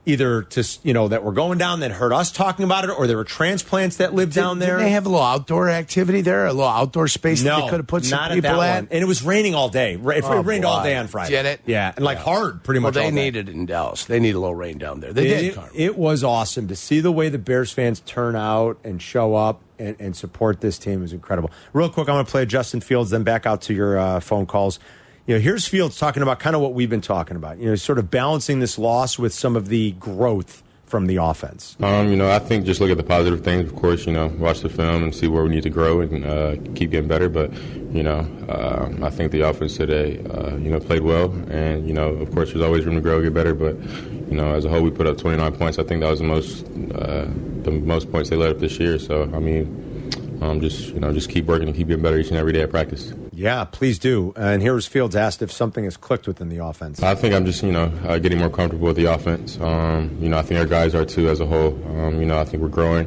either 0.06 0.42
to, 0.42 0.64
you 0.82 0.92
know, 0.92 1.08
that 1.08 1.22
were 1.24 1.32
going 1.32 1.58
down 1.58 1.80
that 1.80 1.90
heard 1.92 2.12
us 2.12 2.30
talking 2.30 2.64
about 2.64 2.84
it, 2.84 2.90
or 2.90 3.06
there 3.06 3.16
were 3.16 3.24
transplants 3.24 3.96
that 3.96 4.14
lived 4.14 4.34
down 4.34 4.58
there. 4.58 4.78
Did 4.78 4.84
they 4.86 4.90
have 4.90 5.06
a 5.06 5.08
little 5.08 5.24
outdoor 5.24 5.70
activity 5.70 6.20
there? 6.20 6.46
A 6.46 6.52
little 6.52 6.68
outdoor 6.70 7.08
space 7.08 7.42
that 7.42 7.48
no, 7.48 7.64
they 7.64 7.68
could 7.70 7.80
have 7.80 7.86
put 7.86 8.04
some 8.04 8.18
at 8.18 8.32
people 8.32 8.58
that 8.60 8.84
at? 8.84 8.88
And 8.90 9.02
it 9.02 9.06
was 9.06 9.22
raining 9.22 9.54
all 9.54 9.68
day. 9.68 9.94
It 9.94 10.24
Oh, 10.24 10.42
rained 10.42 10.64
all 10.64 10.82
day 10.82 10.96
on 10.96 11.06
Friday. 11.06 11.30
Get 11.30 11.46
it? 11.46 11.60
Yeah, 11.66 11.92
and 11.96 12.04
like 12.04 12.18
hard, 12.18 12.62
pretty 12.64 12.80
Well, 12.80 12.88
much. 12.88 12.94
they 12.94 13.04
all 13.04 13.10
day. 13.10 13.14
needed 13.14 13.48
it 13.48 13.54
in 13.54 13.66
Dallas. 13.66 14.04
They 14.04 14.20
need 14.20 14.34
a 14.34 14.38
little 14.40 14.54
rain 14.54 14.78
down 14.78 15.00
there. 15.00 15.12
They 15.12 15.24
did. 15.26 15.44
It, 15.44 15.58
it 15.74 15.98
was 15.98 16.22
awesome 16.22 16.68
to 16.68 16.76
see 16.76 17.00
the 17.00 17.12
way 17.12 17.28
the 17.28 17.38
Bears 17.38 17.72
fans 17.72 18.00
turn 18.00 18.36
out 18.36 18.78
and 18.84 19.00
show 19.00 19.34
up 19.34 19.60
and, 19.78 19.96
and 19.98 20.14
support 20.16 20.60
this 20.60 20.78
team 20.78 21.02
is 21.02 21.12
incredible. 21.12 21.50
Real 21.72 21.88
quick, 21.88 22.08
I'm 22.08 22.14
going 22.16 22.24
to 22.26 22.30
play 22.30 22.46
Justin 22.46 22.80
Fields, 22.80 23.10
then 23.10 23.22
back 23.24 23.46
out 23.46 23.62
to 23.62 23.74
your 23.74 23.98
uh, 23.98 24.20
phone 24.20 24.46
calls. 24.46 24.78
You 25.26 25.36
know, 25.36 25.40
here's 25.40 25.66
Fields 25.66 25.98
talking 25.98 26.22
about 26.22 26.38
kind 26.38 26.54
of 26.54 26.60
what 26.60 26.74
we've 26.74 26.90
been 26.90 27.00
talking 27.00 27.36
about. 27.36 27.58
You 27.58 27.70
know, 27.70 27.74
sort 27.76 27.98
of 27.98 28.10
balancing 28.10 28.60
this 28.60 28.78
loss 28.78 29.18
with 29.18 29.32
some 29.32 29.56
of 29.56 29.68
the 29.68 29.92
growth 29.92 30.62
from 30.84 31.06
the 31.06 31.16
offense. 31.16 31.78
Um, 31.80 32.10
you 32.10 32.16
know, 32.16 32.30
I 32.30 32.38
think 32.38 32.66
just 32.66 32.78
look 32.78 32.90
at 32.90 32.98
the 32.98 33.02
positive 33.02 33.42
things. 33.42 33.66
Of 33.66 33.74
course, 33.74 34.06
you 34.06 34.12
know, 34.12 34.26
watch 34.38 34.60
the 34.60 34.68
film 34.68 35.02
and 35.02 35.14
see 35.14 35.26
where 35.26 35.42
we 35.42 35.48
need 35.48 35.62
to 35.62 35.70
grow 35.70 36.02
and 36.02 36.26
uh, 36.26 36.56
keep 36.74 36.90
getting 36.90 37.08
better. 37.08 37.30
But 37.30 37.54
you 37.90 38.02
know, 38.02 38.18
uh, 38.50 38.92
I 39.02 39.08
think 39.08 39.32
the 39.32 39.40
offense 39.40 39.78
today, 39.78 40.22
uh, 40.26 40.56
you 40.56 40.68
know, 40.70 40.78
played 40.78 41.02
well. 41.02 41.32
And 41.50 41.88
you 41.88 41.94
know, 41.94 42.08
of 42.08 42.30
course, 42.34 42.52
there's 42.52 42.62
always 42.62 42.84
room 42.84 42.96
to 42.96 43.00
grow, 43.00 43.22
get 43.22 43.32
better. 43.32 43.54
But 43.54 43.80
you 44.28 44.36
know, 44.36 44.52
as 44.54 44.66
a 44.66 44.68
whole, 44.68 44.82
we 44.82 44.90
put 44.90 45.06
up 45.06 45.16
29 45.16 45.52
points. 45.56 45.78
I 45.78 45.84
think 45.84 46.02
that 46.02 46.10
was 46.10 46.20
the 46.20 46.26
most 46.26 46.66
uh, 46.94 47.24
the 47.62 47.70
most 47.70 48.12
points 48.12 48.28
they 48.28 48.36
let 48.36 48.50
up 48.50 48.58
this 48.58 48.78
year. 48.78 48.98
So 48.98 49.22
I 49.22 49.38
mean, 49.38 49.93
um, 50.40 50.60
just 50.60 50.88
you 50.88 51.00
know, 51.00 51.12
just 51.12 51.30
keep 51.30 51.46
working 51.46 51.68
and 51.68 51.76
keep 51.76 51.88
getting 51.88 52.02
better 52.02 52.18
each 52.18 52.28
and 52.28 52.36
every 52.36 52.52
day 52.52 52.62
at 52.62 52.70
practice. 52.70 53.12
Yeah, 53.32 53.64
please 53.64 53.98
do. 53.98 54.32
And 54.36 54.62
here's 54.62 54.86
Fields 54.86 55.16
asked 55.16 55.42
if 55.42 55.50
something 55.50 55.84
has 55.84 55.96
clicked 55.96 56.26
within 56.26 56.48
the 56.48 56.64
offense. 56.64 57.02
I 57.02 57.14
think 57.14 57.34
I'm 57.34 57.44
just, 57.44 57.62
you 57.62 57.72
know, 57.72 57.92
uh, 58.06 58.18
getting 58.18 58.38
more 58.38 58.50
comfortable 58.50 58.86
with 58.86 58.96
the 58.96 59.06
offense. 59.06 59.58
Um, 59.60 60.16
you 60.20 60.28
know, 60.28 60.38
I 60.38 60.42
think 60.42 60.60
our 60.60 60.66
guys 60.66 60.94
are 60.94 61.04
too 61.04 61.28
as 61.28 61.40
a 61.40 61.46
whole. 61.46 61.74
Um, 61.98 62.20
you 62.20 62.26
know, 62.26 62.38
I 62.38 62.44
think 62.44 62.62
we're 62.62 62.68
growing. 62.68 63.06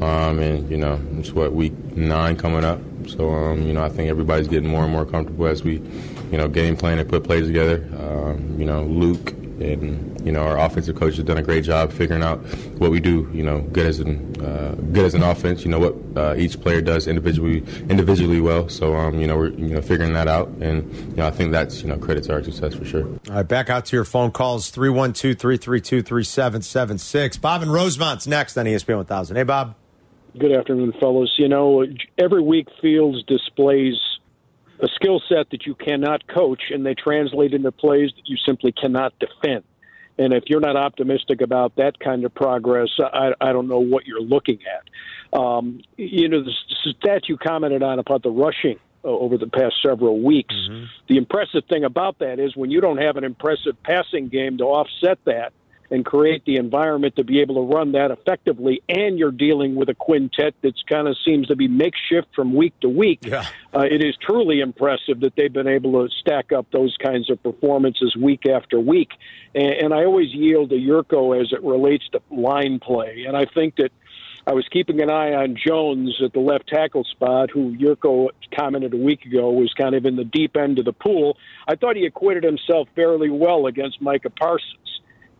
Um, 0.00 0.38
and, 0.38 0.70
you 0.70 0.76
know, 0.76 1.00
it's 1.18 1.32
what, 1.32 1.52
week 1.52 1.72
nine 1.96 2.36
coming 2.36 2.64
up. 2.64 2.80
So, 3.08 3.30
um, 3.30 3.62
you 3.62 3.72
know, 3.72 3.82
I 3.82 3.88
think 3.88 4.08
everybody's 4.08 4.48
getting 4.48 4.68
more 4.68 4.84
and 4.84 4.92
more 4.92 5.04
comfortable 5.04 5.46
as 5.46 5.64
we, 5.64 5.82
you 6.30 6.38
know, 6.38 6.48
game 6.48 6.76
plan 6.76 6.98
and 6.98 7.08
put 7.08 7.24
plays 7.24 7.46
together. 7.46 7.86
Um, 7.98 8.58
you 8.58 8.64
know, 8.64 8.84
Luke 8.84 9.34
and, 9.60 10.24
you 10.24 10.32
know, 10.32 10.42
our 10.42 10.58
offensive 10.58 10.96
coach 10.96 11.16
has 11.16 11.24
done 11.24 11.38
a 11.38 11.42
great 11.42 11.64
job 11.64 11.92
figuring 11.92 12.22
out 12.22 12.38
what 12.78 12.90
we 12.90 13.00
do, 13.00 13.28
you 13.32 13.42
know, 13.42 13.60
good 13.60 13.86
as 13.86 14.00
an, 14.00 14.44
uh, 14.44 14.74
good 14.92 15.04
as 15.04 15.14
an 15.14 15.22
offense, 15.22 15.64
you 15.64 15.70
know, 15.70 15.78
what 15.78 15.94
uh, 16.16 16.34
each 16.36 16.60
player 16.60 16.80
does 16.80 17.06
individually, 17.06 17.64
individually 17.88 18.40
well. 18.40 18.68
So, 18.68 18.94
um, 18.94 19.20
you 19.20 19.26
know, 19.26 19.36
we're, 19.36 19.50
you 19.50 19.74
know, 19.74 19.82
figuring 19.82 20.12
that 20.14 20.28
out. 20.28 20.48
And, 20.60 20.92
you 20.94 21.16
know, 21.16 21.26
I 21.26 21.30
think 21.30 21.52
that's, 21.52 21.82
you 21.82 21.88
know, 21.88 21.98
credit 21.98 22.24
to 22.24 22.34
our 22.34 22.42
success 22.42 22.74
for 22.74 22.84
sure. 22.84 23.06
All 23.06 23.36
right, 23.36 23.48
back 23.48 23.70
out 23.70 23.86
to 23.86 23.96
your 23.96 24.04
phone 24.04 24.30
calls 24.30 24.70
312 24.70 25.38
332 25.38 26.02
3776. 26.02 27.36
Bob 27.38 27.62
and 27.62 27.72
Rosemont's 27.72 28.26
next 28.26 28.56
on 28.56 28.66
ESPN 28.66 28.96
1000. 28.96 29.36
Hey, 29.36 29.42
Bob. 29.42 29.74
Good 30.38 30.52
afternoon, 30.52 30.92
fellows. 31.00 31.34
You 31.38 31.48
know, 31.48 31.84
every 32.16 32.42
week 32.42 32.68
Fields 32.80 33.24
displays 33.24 33.94
a 34.80 34.88
skill 34.94 35.20
set 35.28 35.50
that 35.50 35.66
you 35.66 35.74
cannot 35.74 36.26
coach, 36.26 36.62
and 36.70 36.84
they 36.84 36.94
translate 36.94 37.54
into 37.54 37.72
plays 37.72 38.10
that 38.16 38.28
you 38.28 38.36
simply 38.46 38.72
cannot 38.72 39.12
defend. 39.18 39.64
And 40.18 40.32
if 40.32 40.44
you're 40.46 40.60
not 40.60 40.76
optimistic 40.76 41.40
about 41.40 41.76
that 41.76 41.98
kind 42.00 42.24
of 42.24 42.34
progress, 42.34 42.88
I, 42.98 43.32
I 43.40 43.52
don't 43.52 43.68
know 43.68 43.78
what 43.78 44.06
you're 44.06 44.20
looking 44.20 44.58
at. 44.66 45.38
Um, 45.38 45.80
you 45.96 46.28
know, 46.28 46.42
the 46.42 46.52
stat 46.98 47.28
you 47.28 47.36
commented 47.36 47.82
on 47.82 47.98
about 47.98 48.22
the 48.22 48.30
rushing 48.30 48.78
over 49.04 49.38
the 49.38 49.46
past 49.46 49.76
several 49.80 50.20
weeks. 50.20 50.54
The 51.08 51.18
impressive 51.18 51.64
thing 51.68 51.84
about 51.84 52.18
that 52.18 52.40
is 52.40 52.56
when 52.56 52.70
you 52.70 52.80
don't 52.80 52.98
have 52.98 53.16
an 53.16 53.24
impressive 53.24 53.80
passing 53.84 54.28
game 54.28 54.58
to 54.58 54.64
offset 54.64 55.18
that 55.24 55.52
and 55.90 56.04
create 56.04 56.44
the 56.44 56.56
environment 56.56 57.16
to 57.16 57.24
be 57.24 57.40
able 57.40 57.54
to 57.54 57.74
run 57.74 57.92
that 57.92 58.10
effectively, 58.10 58.82
and 58.88 59.18
you're 59.18 59.30
dealing 59.30 59.74
with 59.74 59.88
a 59.88 59.94
quintet 59.94 60.54
that's 60.62 60.82
kind 60.88 61.08
of 61.08 61.16
seems 61.24 61.46
to 61.48 61.56
be 61.56 61.68
makeshift 61.68 62.28
from 62.34 62.54
week 62.54 62.78
to 62.80 62.88
week. 62.88 63.20
Yeah. 63.22 63.46
Uh, 63.74 63.80
it 63.80 64.04
is 64.04 64.14
truly 64.20 64.60
impressive 64.60 65.20
that 65.20 65.34
they've 65.36 65.52
been 65.52 65.68
able 65.68 66.06
to 66.06 66.14
stack 66.20 66.52
up 66.52 66.66
those 66.72 66.96
kinds 67.02 67.30
of 67.30 67.42
performances 67.42 68.14
week 68.16 68.46
after 68.46 68.78
week. 68.78 69.10
And, 69.54 69.72
and 69.72 69.94
I 69.94 70.04
always 70.04 70.32
yield 70.32 70.70
to 70.70 70.76
Jurko 70.76 71.40
as 71.40 71.52
it 71.52 71.62
relates 71.62 72.04
to 72.12 72.20
line 72.30 72.80
play, 72.80 73.24
and 73.26 73.36
I 73.36 73.46
think 73.46 73.76
that. 73.76 73.90
I 74.46 74.54
was 74.54 74.66
keeping 74.70 75.02
an 75.02 75.10
eye 75.10 75.34
on 75.34 75.56
Jones 75.62 76.22
at 76.24 76.32
the 76.32 76.40
left 76.40 76.68
tackle 76.68 77.04
spot, 77.04 77.50
who 77.50 77.76
Jurko 77.76 78.30
commented 78.58 78.94
a 78.94 78.96
week 78.96 79.26
ago 79.26 79.50
was 79.50 79.74
kind 79.74 79.94
of 79.94 80.06
in 80.06 80.16
the 80.16 80.24
deep 80.24 80.56
end 80.56 80.78
of 80.78 80.86
the 80.86 80.94
pool. 80.94 81.36
I 81.66 81.74
thought 81.74 81.96
he 81.96 82.06
acquitted 82.06 82.44
himself 82.44 82.88
fairly 82.96 83.28
well 83.28 83.66
against 83.66 84.00
Micah 84.00 84.30
Parsons. 84.30 84.87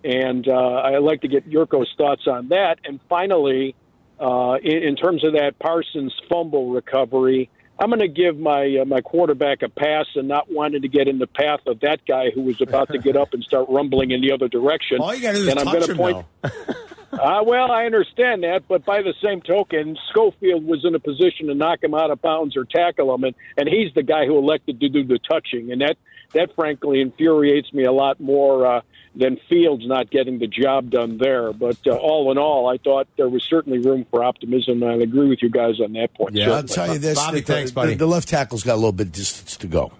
And 0.04 0.46
uh, 0.48 0.82
I'd 0.84 0.98
like 0.98 1.22
to 1.22 1.28
get 1.28 1.48
Jurko's 1.48 1.92
thoughts 1.96 2.26
on 2.26 2.48
that. 2.48 2.78
And 2.84 3.00
finally, 3.08 3.74
uh, 4.20 4.56
in, 4.62 4.82
in 4.82 4.96
terms 4.96 5.24
of 5.24 5.32
that 5.32 5.58
Parsons 5.58 6.14
fumble 6.28 6.70
recovery, 6.70 7.50
I'm 7.80 7.90
going 7.90 8.00
to 8.00 8.08
give 8.08 8.38
my 8.38 8.78
uh, 8.80 8.84
my 8.84 9.00
quarterback 9.00 9.62
a 9.62 9.68
pass 9.68 10.06
and 10.16 10.26
not 10.26 10.50
wanting 10.50 10.82
to 10.82 10.88
get 10.88 11.06
in 11.06 11.18
the 11.18 11.28
path 11.28 11.60
of 11.66 11.80
that 11.80 12.04
guy 12.06 12.30
who 12.30 12.42
was 12.42 12.60
about 12.60 12.88
to 12.90 12.98
get 12.98 13.16
up 13.16 13.34
and 13.34 13.42
start 13.44 13.68
rumbling 13.68 14.10
in 14.10 14.20
the 14.20 14.32
other 14.32 14.48
direction. 14.48 14.98
All 15.00 15.14
you 15.14 15.22
got 15.22 15.32
to 15.32 15.38
do 15.38 15.42
is 15.44 15.48
and 15.48 15.60
I'm 15.60 15.66
touch 15.66 15.88
him, 15.88 15.96
point. 15.96 16.26
Uh, 17.10 17.42
well, 17.42 17.72
I 17.72 17.86
understand 17.86 18.42
that, 18.42 18.68
but 18.68 18.84
by 18.84 19.00
the 19.00 19.14
same 19.24 19.40
token, 19.40 19.96
Schofield 20.10 20.64
was 20.64 20.84
in 20.84 20.94
a 20.94 21.00
position 21.00 21.46
to 21.46 21.54
knock 21.54 21.82
him 21.82 21.94
out 21.94 22.10
of 22.10 22.20
bounds 22.20 22.54
or 22.54 22.66
tackle 22.66 23.14
him, 23.14 23.24
and, 23.24 23.34
and 23.56 23.66
he's 23.66 23.92
the 23.94 24.02
guy 24.02 24.26
who 24.26 24.36
elected 24.36 24.78
to 24.80 24.88
do 24.90 25.04
the 25.04 25.18
touching, 25.18 25.72
and 25.72 25.80
that 25.80 25.96
that 26.34 26.54
frankly 26.54 27.00
infuriates 27.00 27.72
me 27.72 27.84
a 27.84 27.92
lot 27.92 28.20
more 28.20 28.66
uh, 28.66 28.80
than 29.18 29.38
Fields 29.48 29.86
not 29.86 30.10
getting 30.10 30.38
the 30.38 30.46
job 30.46 30.90
done 30.90 31.18
there. 31.18 31.52
But 31.52 31.78
uh, 31.86 31.96
all 31.96 32.30
in 32.30 32.38
all, 32.38 32.68
I 32.68 32.78
thought 32.78 33.08
there 33.16 33.28
was 33.28 33.42
certainly 33.42 33.78
room 33.78 34.06
for 34.10 34.22
optimism, 34.22 34.82
and 34.82 34.92
I 34.92 34.94
agree 34.96 35.28
with 35.28 35.42
you 35.42 35.50
guys 35.50 35.80
on 35.80 35.92
that 35.94 36.14
point. 36.14 36.34
Yeah, 36.34 36.52
I'll 36.52 36.62
tell 36.62 36.92
you 36.92 36.98
this: 36.98 37.18
Bobby, 37.18 37.40
the, 37.40 37.46
thanks, 37.46 37.70
buddy. 37.70 37.92
The, 37.92 37.98
the 37.98 38.06
left 38.06 38.28
tackle's 38.28 38.62
got 38.62 38.74
a 38.74 38.76
little 38.76 38.92
bit 38.92 39.08
of 39.08 39.12
distance 39.12 39.56
to 39.58 39.66
go, 39.66 39.92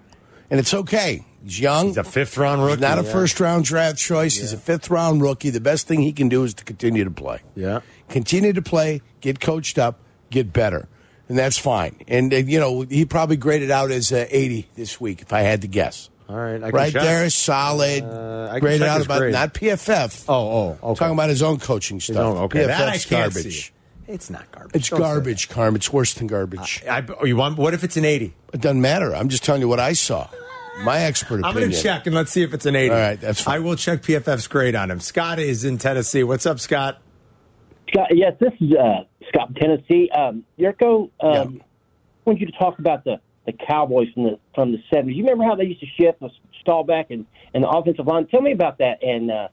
and 0.49 0.59
it's 0.59 0.73
okay. 0.73 1.25
He's 1.43 1.59
young. 1.59 1.87
He's 1.87 1.97
a 1.97 2.03
fifth 2.03 2.37
round 2.37 2.61
rookie. 2.61 2.75
He's 2.75 2.81
not 2.81 2.99
a 2.99 3.03
yeah. 3.03 3.11
first 3.11 3.39
round 3.39 3.65
draft 3.65 3.97
choice. 3.97 4.37
He's 4.37 4.53
a 4.53 4.57
fifth 4.57 4.89
round 4.89 5.21
rookie. 5.21 5.49
The 5.49 5.61
best 5.61 5.87
thing 5.87 6.01
he 6.01 6.13
can 6.13 6.29
do 6.29 6.43
is 6.43 6.53
to 6.55 6.63
continue 6.63 7.03
to 7.03 7.11
play. 7.11 7.41
Yeah. 7.55 7.81
Continue 8.09 8.53
to 8.53 8.61
play, 8.61 9.01
get 9.21 9.39
coached 9.39 9.77
up, 9.77 9.99
get 10.29 10.51
better. 10.51 10.87
And 11.29 11.37
that's 11.37 11.57
fine. 11.57 11.95
And, 12.07 12.33
uh, 12.33 12.37
you 12.37 12.59
know, 12.59 12.81
he 12.81 13.05
probably 13.05 13.37
graded 13.37 13.69
out 13.69 13.91
as 13.91 14.11
uh, 14.11 14.25
80 14.29 14.67
this 14.75 14.99
week, 14.99 15.21
if 15.21 15.31
I 15.31 15.41
had 15.41 15.61
to 15.61 15.67
guess. 15.67 16.09
All 16.29 16.35
right. 16.37 16.63
I 16.63 16.69
right 16.69 16.93
check. 16.93 17.01
there, 17.01 17.29
solid. 17.31 18.03
Uh, 18.03 18.47
I 18.49 18.53
can 18.53 18.59
graded 18.61 18.83
out 18.83 19.03
about, 19.03 19.19
grade. 19.19 19.33
not 19.33 19.53
PFF. 19.53 20.25
Oh, 20.29 20.33
oh, 20.81 20.89
okay. 20.91 20.99
Talking 20.99 21.13
about 21.15 21.29
his 21.29 21.41
own 21.41 21.57
coaching 21.59 21.99
stuff. 21.99 22.17
own- 22.17 22.37
okay. 22.43 22.67
That 22.67 22.87
I 22.87 22.97
can't 22.99 23.33
garbage. 23.33 23.67
see. 23.67 23.71
It's 24.07 24.29
not 24.29 24.51
garbage. 24.51 24.75
It's 24.75 24.89
Don't 24.89 24.99
garbage, 24.99 25.49
Carm. 25.49 25.75
It's 25.75 25.91
worse 25.93 26.13
than 26.15 26.27
garbage. 26.27 26.81
that. 26.81 27.09
I, 27.09 27.13
oh, 27.21 27.25
you 27.25 27.35
want? 27.35 27.57
What 27.57 27.73
if 27.75 27.83
it's 27.83 27.95
an 27.97 28.05
eighty? 28.05 28.33
It 28.53 28.59
doesn't 28.61 28.81
matter. 28.81 29.15
I'm 29.15 29.29
just 29.29 29.43
telling 29.43 29.61
you 29.61 29.67
what 29.67 29.79
I 29.79 29.93
saw. 29.93 30.27
My 30.83 31.01
expert 31.01 31.41
opinion. 31.41 31.45
I'm 31.45 31.51
opinion. 31.51 31.69
going 31.71 31.77
to 31.77 31.83
check 31.83 32.05
and 32.07 32.15
let's 32.15 32.31
see 32.31 32.41
if 32.41 32.53
it's 32.53 32.65
an 32.65 32.75
eighty. 32.75 32.93
All 32.93 32.99
right, 32.99 33.19
that's 33.21 33.41
fine. 33.41 33.55
I 33.55 33.59
will 33.59 33.75
check 33.75 34.01
PFF's 34.01 34.47
grade 34.47 34.75
on 34.75 34.89
him. 34.89 34.99
Scott 34.99 35.37
is 35.37 35.63
in 35.63 35.77
Tennessee. 35.77 36.23
What's 36.23 36.45
up, 36.47 36.59
Scott? 36.59 36.99
Scott, 37.91 38.07
yes, 38.11 38.33
this 38.39 38.53
is 38.59 38.71
uh, 38.73 39.03
Scott 39.27 39.47
from 39.47 39.55
Tennessee. 39.55 40.09
Um, 40.11 40.43
Jurko, 40.59 41.09
um, 41.19 41.61
I 41.61 42.29
want 42.29 42.39
you 42.39 42.45
to 42.47 42.51
talk 42.53 42.79
about 42.79 43.03
the, 43.03 43.19
the 43.57 43.65
Cowboys 43.65 44.07
from 44.13 44.23
the 44.23 44.39
from 44.55 44.71
the 44.71 44.77
seventies. 44.93 45.17
You 45.17 45.23
remember 45.23 45.43
how 45.45 45.55
they 45.55 45.65
used 45.65 45.79
to 45.81 45.87
shift 45.99 46.19
the 46.19 46.29
stall 46.61 46.83
back 46.83 47.11
and, 47.11 47.25
and 47.53 47.63
the 47.63 47.69
offensive 47.69 48.05
line? 48.05 48.27
Tell 48.27 48.41
me 48.41 48.51
about 48.51 48.77
that. 48.79 49.01
And 49.03 49.31
uh, 49.31 49.47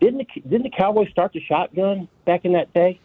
didn't 0.00 0.18
the, 0.18 0.40
didn't 0.42 0.62
the 0.64 0.70
Cowboys 0.76 1.08
start 1.10 1.32
the 1.32 1.40
shotgun 1.40 2.08
back 2.24 2.44
in 2.44 2.52
that 2.52 2.72
day? 2.72 3.00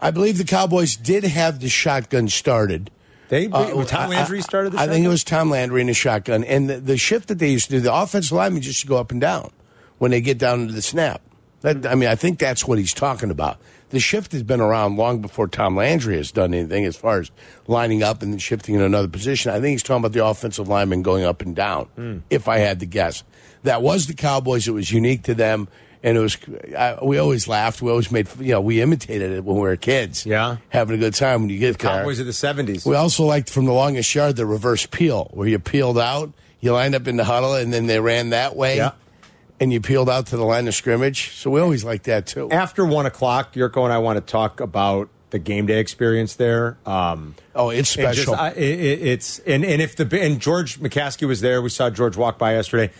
I 0.00 0.10
believe 0.10 0.38
the 0.38 0.44
Cowboys 0.44 0.96
did 0.96 1.24
have 1.24 1.60
the 1.60 1.68
shotgun 1.68 2.28
started. 2.28 2.90
They 3.28 3.46
Uh, 3.46 3.84
Tom 3.84 4.10
I- 4.10 4.16
Landry 4.16 4.40
started 4.42 4.72
the. 4.72 4.80
I 4.80 4.88
think 4.88 5.04
it 5.04 5.08
was 5.08 5.22
Tom 5.22 5.50
Landry 5.50 5.80
in 5.82 5.86
the 5.86 5.94
shotgun, 5.94 6.42
and 6.44 6.68
the, 6.68 6.80
the 6.80 6.96
shift 6.96 7.28
that 7.28 7.38
they 7.38 7.50
used 7.50 7.66
to 7.66 7.72
do, 7.76 7.80
the 7.80 7.94
offensive 7.94 8.32
linemen 8.32 8.62
just 8.62 8.86
go 8.86 8.96
up 8.96 9.12
and 9.12 9.20
down 9.20 9.50
when 9.98 10.10
they 10.10 10.20
get 10.20 10.38
down 10.38 10.66
to 10.66 10.72
the 10.72 10.82
snap. 10.82 11.20
That, 11.60 11.86
I 11.86 11.94
mean, 11.94 12.08
I 12.08 12.14
think 12.16 12.38
that's 12.38 12.66
what 12.66 12.78
he's 12.78 12.94
talking 12.94 13.30
about. 13.30 13.58
The 13.90 14.00
shift 14.00 14.32
has 14.32 14.42
been 14.42 14.60
around 14.60 14.96
long 14.96 15.20
before 15.20 15.48
Tom 15.48 15.76
Landry 15.76 16.16
has 16.16 16.30
done 16.32 16.54
anything 16.54 16.84
as 16.84 16.96
far 16.96 17.20
as 17.20 17.30
lining 17.66 18.02
up 18.02 18.22
and 18.22 18.32
then 18.32 18.38
shifting 18.38 18.74
in 18.76 18.80
another 18.80 19.08
position. 19.08 19.50
I 19.52 19.54
think 19.60 19.72
he's 19.72 19.82
talking 19.82 20.00
about 20.00 20.12
the 20.12 20.24
offensive 20.24 20.68
lineman 20.68 21.02
going 21.02 21.24
up 21.24 21.42
and 21.42 21.54
down. 21.56 21.86
Hmm. 21.96 22.18
If 22.30 22.46
I 22.48 22.58
had 22.58 22.80
to 22.80 22.86
guess, 22.86 23.24
that 23.64 23.82
was 23.82 24.06
the 24.06 24.14
Cowboys. 24.14 24.68
It 24.68 24.72
was 24.72 24.90
unique 24.92 25.24
to 25.24 25.34
them, 25.34 25.66
and 26.02 26.16
it 26.16 26.20
was. 26.20 26.38
I, 26.78 26.98
we 27.02 27.18
always 27.18 27.48
laughed. 27.48 27.82
We 27.82 27.90
always 27.90 28.10
made. 28.12 28.28
You 28.38 28.52
know, 28.52 28.60
we 28.60 28.80
imitated 28.80 29.32
it 29.32 29.44
when 29.44 29.56
we 29.56 29.62
were 29.62 29.76
kids. 29.76 30.24
Yeah. 30.24 30.58
having 30.68 30.94
a 30.94 30.98
good 30.98 31.14
time 31.14 31.42
when 31.42 31.50
you 31.50 31.58
get 31.58 31.78
there. 31.78 31.98
Cowboys 31.98 32.20
of 32.20 32.26
the 32.26 32.32
seventies. 32.32 32.86
We 32.86 32.94
also 32.94 33.24
liked 33.24 33.50
from 33.50 33.64
the 33.66 33.72
longest 33.72 34.14
yard 34.14 34.36
the 34.36 34.46
reverse 34.46 34.86
peel, 34.86 35.30
where 35.34 35.48
you 35.48 35.58
peeled 35.58 35.98
out, 35.98 36.32
You 36.60 36.72
lined 36.72 36.94
up 36.94 37.08
in 37.08 37.16
the 37.16 37.24
huddle, 37.24 37.54
and 37.54 37.72
then 37.72 37.86
they 37.86 37.98
ran 37.98 38.30
that 38.30 38.54
way. 38.54 38.76
Yeah. 38.76 38.92
And 39.60 39.72
you 39.72 39.80
peeled 39.80 40.08
out 40.08 40.26
to 40.28 40.36
the 40.38 40.44
line 40.44 40.66
of 40.68 40.74
scrimmage. 40.74 41.32
So 41.32 41.50
we 41.50 41.60
always 41.60 41.84
like 41.84 42.04
that 42.04 42.26
too. 42.26 42.50
After 42.50 42.84
one 42.84 43.04
o'clock, 43.04 43.52
Jurko 43.52 43.84
and 43.84 43.92
I 43.92 43.98
want 43.98 44.16
to 44.16 44.22
talk 44.22 44.60
about 44.60 45.10
the 45.30 45.38
game 45.38 45.66
day 45.66 45.78
experience 45.78 46.34
there. 46.34 46.78
Um, 46.86 47.34
oh, 47.54 47.70
it's 47.70 47.94
and 47.96 48.14
just, 48.14 48.22
special. 48.22 48.34
I, 48.34 48.50
it, 48.50 49.02
it's 49.02 49.38
and 49.40 49.64
and 49.64 49.80
if 49.80 49.96
the 49.96 50.20
and 50.20 50.40
George 50.40 50.80
McCaskey 50.80 51.26
was 51.26 51.40
there, 51.40 51.62
we 51.62 51.68
saw 51.68 51.90
George 51.90 52.16
walk 52.16 52.38
by 52.38 52.54
yesterday. 52.54 52.92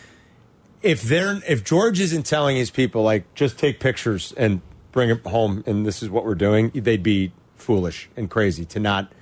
If 0.82 1.02
they're 1.02 1.40
if 1.46 1.64
George 1.64 2.00
isn't 2.00 2.24
telling 2.24 2.56
his 2.56 2.70
people 2.70 3.02
like 3.02 3.34
just 3.34 3.58
take 3.58 3.80
pictures 3.80 4.32
and 4.36 4.60
bring 4.92 5.10
it 5.10 5.24
home, 5.26 5.64
and 5.66 5.84
this 5.86 6.02
is 6.02 6.10
what 6.10 6.24
we're 6.24 6.34
doing, 6.34 6.70
they'd 6.74 7.02
be 7.02 7.32
foolish 7.54 8.08
and 8.16 8.30
crazy 8.30 8.64
to 8.66 8.80
not 8.80 9.12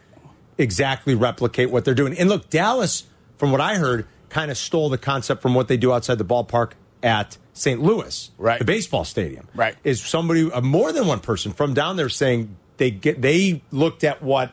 exactly 0.56 1.14
replicate 1.14 1.70
what 1.70 1.84
they're 1.84 1.94
doing. 1.94 2.18
And 2.18 2.28
look, 2.28 2.50
Dallas, 2.50 3.04
from 3.36 3.52
what 3.52 3.60
I 3.60 3.76
heard, 3.76 4.06
kind 4.28 4.50
of 4.50 4.58
stole 4.58 4.88
the 4.88 4.98
concept 4.98 5.42
from 5.42 5.54
what 5.54 5.68
they 5.68 5.76
do 5.76 5.92
outside 5.92 6.18
the 6.18 6.24
ballpark 6.24 6.72
at 7.02 7.36
St. 7.52 7.80
Louis, 7.82 8.30
Right. 8.38 8.58
the 8.58 8.64
baseball 8.64 9.04
stadium. 9.04 9.48
Right. 9.54 9.74
Is 9.84 10.00
somebody 10.00 10.50
uh, 10.50 10.60
more 10.60 10.92
than 10.92 11.06
one 11.06 11.20
person 11.20 11.52
from 11.52 11.74
down 11.74 11.96
there 11.96 12.08
saying 12.08 12.56
they 12.76 12.90
get 12.90 13.20
they 13.20 13.62
looked 13.72 14.04
at 14.04 14.22
what 14.22 14.52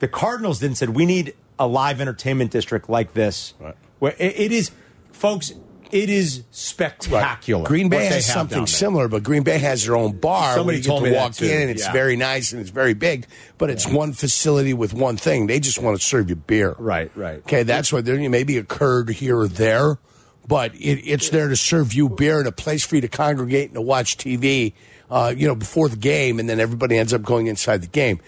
the 0.00 0.08
Cardinals 0.08 0.58
did 0.60 0.66
and 0.66 0.76
said 0.76 0.90
we 0.90 1.06
need 1.06 1.34
a 1.58 1.66
live 1.66 2.00
entertainment 2.00 2.50
district 2.50 2.88
like 2.90 3.14
this. 3.14 3.54
Right. 3.60 3.76
Where 3.98 4.14
it- 4.18 4.38
it 4.38 4.52
is, 4.52 4.70
folks. 5.12 5.52
It 5.92 6.10
is 6.10 6.42
spectacular. 6.50 7.64
Green 7.66 7.88
Bay 7.88 8.06
has 8.06 8.26
something 8.26 8.66
similar, 8.66 9.06
but 9.06 9.22
Green 9.22 9.44
Bay 9.44 9.58
has 9.58 9.84
their 9.84 9.94
own 9.94 10.12
bar. 10.18 10.54
Somebody 10.56 10.78
where 10.78 10.82
told 10.82 11.02
get 11.02 11.04
me 11.04 11.10
to 11.10 11.14
that 11.14 11.22
walk 11.22 11.34
too, 11.34 11.44
in, 11.46 11.60
and 11.62 11.70
it's 11.70 11.84
yeah. 11.84 11.92
very 11.92 12.16
nice 12.16 12.50
and 12.52 12.60
it's 12.60 12.70
very 12.70 12.94
big, 12.94 13.26
but 13.58 13.70
it's 13.70 13.86
one 13.86 14.12
facility 14.12 14.74
with 14.74 14.92
one 14.92 15.16
thing. 15.16 15.46
They 15.46 15.60
just 15.60 15.78
want 15.78 15.96
to 15.96 16.04
serve 16.04 16.28
you 16.30 16.36
beer. 16.36 16.74
Right, 16.78 17.12
right. 17.14 17.38
Okay, 17.40 17.62
that's 17.62 17.92
what 17.92 18.04
there 18.06 18.18
maybe 18.28 18.58
a 18.58 18.64
curd 18.64 19.10
here 19.10 19.38
or 19.38 19.46
there, 19.46 19.98
but 20.46 20.74
it, 20.74 21.00
it's 21.06 21.30
there 21.30 21.48
to 21.48 21.56
serve 21.56 21.92
you 21.94 22.08
beer 22.08 22.38
and 22.38 22.48
a 22.48 22.52
place 22.52 22.84
for 22.84 22.94
you 22.96 23.00
to 23.02 23.08
congregate 23.08 23.66
and 23.70 23.74
to 23.74 23.82
watch 23.82 24.16
TV. 24.16 24.72
Uh, 25.10 25.32
you 25.36 25.46
know, 25.46 25.54
before 25.54 25.88
the 25.90 25.96
game, 25.98 26.40
and 26.40 26.48
then 26.48 26.58
everybody 26.58 26.96
ends 26.96 27.12
up 27.12 27.22
going 27.22 27.46
inside 27.46 27.82
the 27.82 27.86
game. 27.86 28.18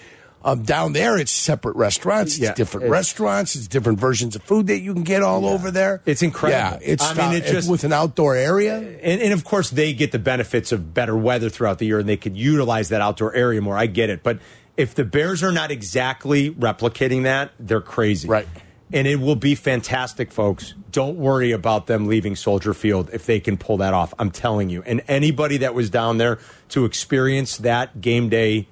Um, 0.45 0.63
down 0.63 0.93
there, 0.93 1.17
it's 1.19 1.33
separate 1.33 1.75
restaurants. 1.75 2.35
It's 2.35 2.43
Yeah, 2.43 2.53
different 2.55 2.85
it's- 2.85 2.93
restaurants. 2.93 3.57
It's 3.57 3.67
different 3.67 3.99
versions 3.99 4.37
of 4.37 4.43
food 4.43 4.69
that 4.69 4.79
you 4.81 4.93
can 4.93 5.03
get 5.03 5.23
all 5.23 5.47
over 5.47 5.71
there. 5.73 6.03
It's 6.05 6.23
incredible. 6.23 6.79
Yeah, 6.81 6.93
it's 6.93 7.03
I 7.03 7.15
mean, 7.15 7.43
it 7.43 7.47
just- 7.51 7.69
with 7.69 7.83
an 7.83 7.93
outdoor 7.95 8.37
area. 8.37 8.77
and, 8.77 9.21
and 9.23 9.33
of 9.33 9.43
course 9.43 9.71
they 9.71 9.95
get 9.95 10.13
the 10.13 10.19
benefits 10.21 10.71
of 10.71 10.93
better 10.95 11.17
weather 11.17 11.49
throughout 11.49 11.79
the 11.79 11.87
year 11.87 11.99
and 11.99 12.09
they 12.09 12.19
could 12.19 12.37
utilize 12.37 12.91
that 12.91 13.01
outdoor 13.01 13.35
area 13.35 13.61
more 13.63 13.77
i 13.77 13.87
get 13.87 14.11
it 14.11 14.23
but 14.23 14.39
if 14.77 14.95
the 14.95 15.05
bears 15.05 15.43
are 15.43 15.51
not 15.53 15.71
exactly 15.73 16.51
replicating 16.51 17.23
that 17.25 17.51
they're 17.59 17.81
crazy 17.81 18.29
Right. 18.29 18.47
And 18.93 19.07
it 19.07 19.17
will 19.21 19.37
be 19.37 19.55
fantastic 19.55 20.31
folks 20.31 20.75
don't 20.93 21.17
worry 21.17 21.51
about 21.53 21.87
them 21.89 22.07
leaving 22.07 22.37
soldier 22.37 22.73
field 22.73 23.11
if 23.13 23.27
they 23.27 23.41
can 23.41 23.57
pull 23.57 23.77
that 23.79 23.93
off 23.95 24.15
i'm 24.19 24.31
telling 24.31 24.69
you 24.71 24.83
and 24.87 25.03
anybody 25.09 25.57
that 25.57 25.75
was 25.75 25.91
down 25.91 26.19
there 26.19 26.39
to 26.69 26.85
experience 26.85 27.57
that 27.59 28.01
game 28.01 28.29
day 28.29 28.67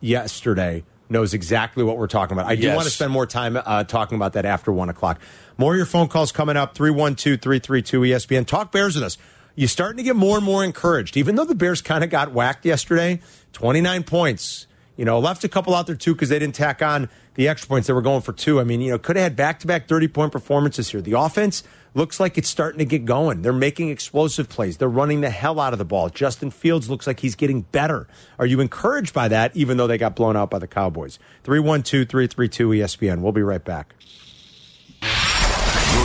yesterday 0.00 0.82
knows 1.08 1.34
exactly 1.34 1.82
what 1.82 1.96
we're 1.98 2.06
talking 2.06 2.36
about. 2.38 2.48
I 2.48 2.54
do 2.54 2.62
Yes. 2.62 2.76
want 2.76 2.86
to 2.86 2.94
spend 2.94 3.10
more 3.10 3.26
time 3.26 3.56
uh, 3.56 3.82
talking 3.82 4.14
about 4.14 4.34
that 4.34 4.44
after 4.44 4.70
one 4.72 4.88
o'clock. 4.88 5.20
More 5.58 5.72
of 5.72 5.76
your 5.76 5.84
phone 5.86 6.06
calls 6.06 6.30
coming 6.30 6.56
up 6.56 6.74
312 6.76 7.40
332 7.40 8.00
ESPN. 8.02 8.46
Talk 8.46 8.70
Bears 8.70 8.94
with 8.94 9.02
us. 9.02 9.18
You're 9.56 9.66
starting 9.68 9.96
to 9.96 10.02
get 10.04 10.14
more 10.14 10.36
and 10.36 10.46
more 10.46 10.62
encouraged. 10.62 11.16
Even 11.16 11.34
though 11.34 11.44
the 11.44 11.56
Bears 11.56 11.82
kind 11.82 12.04
of 12.04 12.10
got 12.10 12.30
whacked 12.32 12.64
yesterday, 12.64 13.20
29 13.54 14.04
points. 14.04 14.68
You 14.96 15.04
know, 15.04 15.18
left 15.18 15.42
a 15.42 15.48
couple 15.48 15.74
out 15.74 15.88
there 15.88 15.96
too 15.96 16.14
because 16.14 16.28
they 16.28 16.38
didn't 16.38 16.54
tack 16.54 16.80
on 16.80 17.08
the 17.34 17.48
extra 17.48 17.68
points. 17.68 17.86
They 17.86 17.92
were 17.92 18.02
going 18.02 18.22
for 18.22 18.32
two. 18.32 18.60
I 18.60 18.64
mean, 18.64 18.80
you 18.80 18.90
know, 18.90 18.98
could 18.98 19.16
have 19.16 19.22
had 19.24 19.36
back 19.36 19.60
to 19.60 19.66
back 19.66 19.88
30 19.88 20.08
point 20.08 20.32
performances 20.32 20.90
here. 20.90 21.00
The 21.00 21.12
offense 21.12 21.62
looks 21.94 22.20
like 22.20 22.38
it's 22.38 22.48
starting 22.48 22.78
to 22.78 22.84
get 22.84 23.04
going. 23.04 23.42
They're 23.42 23.52
making 23.52 23.88
explosive 23.90 24.48
plays. 24.48 24.76
They're 24.76 24.88
running 24.88 25.20
the 25.20 25.30
hell 25.30 25.58
out 25.58 25.72
of 25.72 25.78
the 25.78 25.84
ball. 25.84 26.08
Justin 26.08 26.50
Fields 26.50 26.88
looks 26.88 27.06
like 27.06 27.20
he's 27.20 27.34
getting 27.34 27.62
better. 27.62 28.06
Are 28.38 28.46
you 28.46 28.60
encouraged 28.60 29.12
by 29.12 29.28
that, 29.28 29.56
even 29.56 29.76
though 29.76 29.86
they 29.86 29.98
got 29.98 30.14
blown 30.14 30.36
out 30.36 30.50
by 30.50 30.58
the 30.58 30.68
Cowboys? 30.68 31.18
312 31.44 32.08
332 32.08 32.68
ESPN. 32.68 33.20
We'll 33.20 33.32
be 33.32 33.42
right 33.42 33.64
back. 33.64 33.94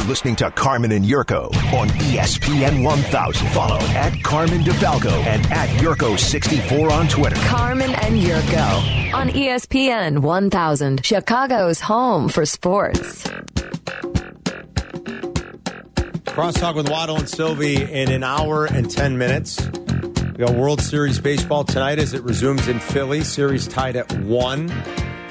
You're 0.06 0.12
listening 0.12 0.36
to 0.36 0.52
Carmen 0.52 0.92
and 0.92 1.04
Jurko 1.04 1.46
on 1.74 1.88
ESPN 1.88 2.84
1000. 2.84 3.48
Follow 3.48 3.80
at 3.80 4.22
Carmen 4.22 4.62
DeFalco 4.62 5.12
and 5.26 5.44
at 5.48 5.68
Jurko64 5.80 6.92
on 6.92 7.08
Twitter. 7.08 7.36
Carmen 7.48 7.90
and 7.90 8.22
Jurko 8.22 9.14
on 9.16 9.30
ESPN 9.30 10.20
1000, 10.20 11.04
Chicago's 11.04 11.80
home 11.80 12.30
for 12.30 12.46
sports. 12.46 13.24
Crosstalk 16.26 16.76
with 16.76 16.88
Waddle 16.88 17.18
and 17.18 17.28
Silvy 17.28 17.82
in 17.82 18.12
an 18.12 18.24
hour 18.24 18.66
and 18.66 18.92
10 18.92 19.18
minutes. 19.18 19.60
We 19.66 20.46
got 20.46 20.54
World 20.54 20.82
Series 20.82 21.20
baseball 21.20 21.64
tonight 21.64 21.98
as 21.98 22.14
it 22.14 22.22
resumes 22.22 22.68
in 22.68 22.80
Philly. 22.80 23.22
Series 23.22 23.68
tied 23.68 23.96
at 23.96 24.14
one. 24.20 24.70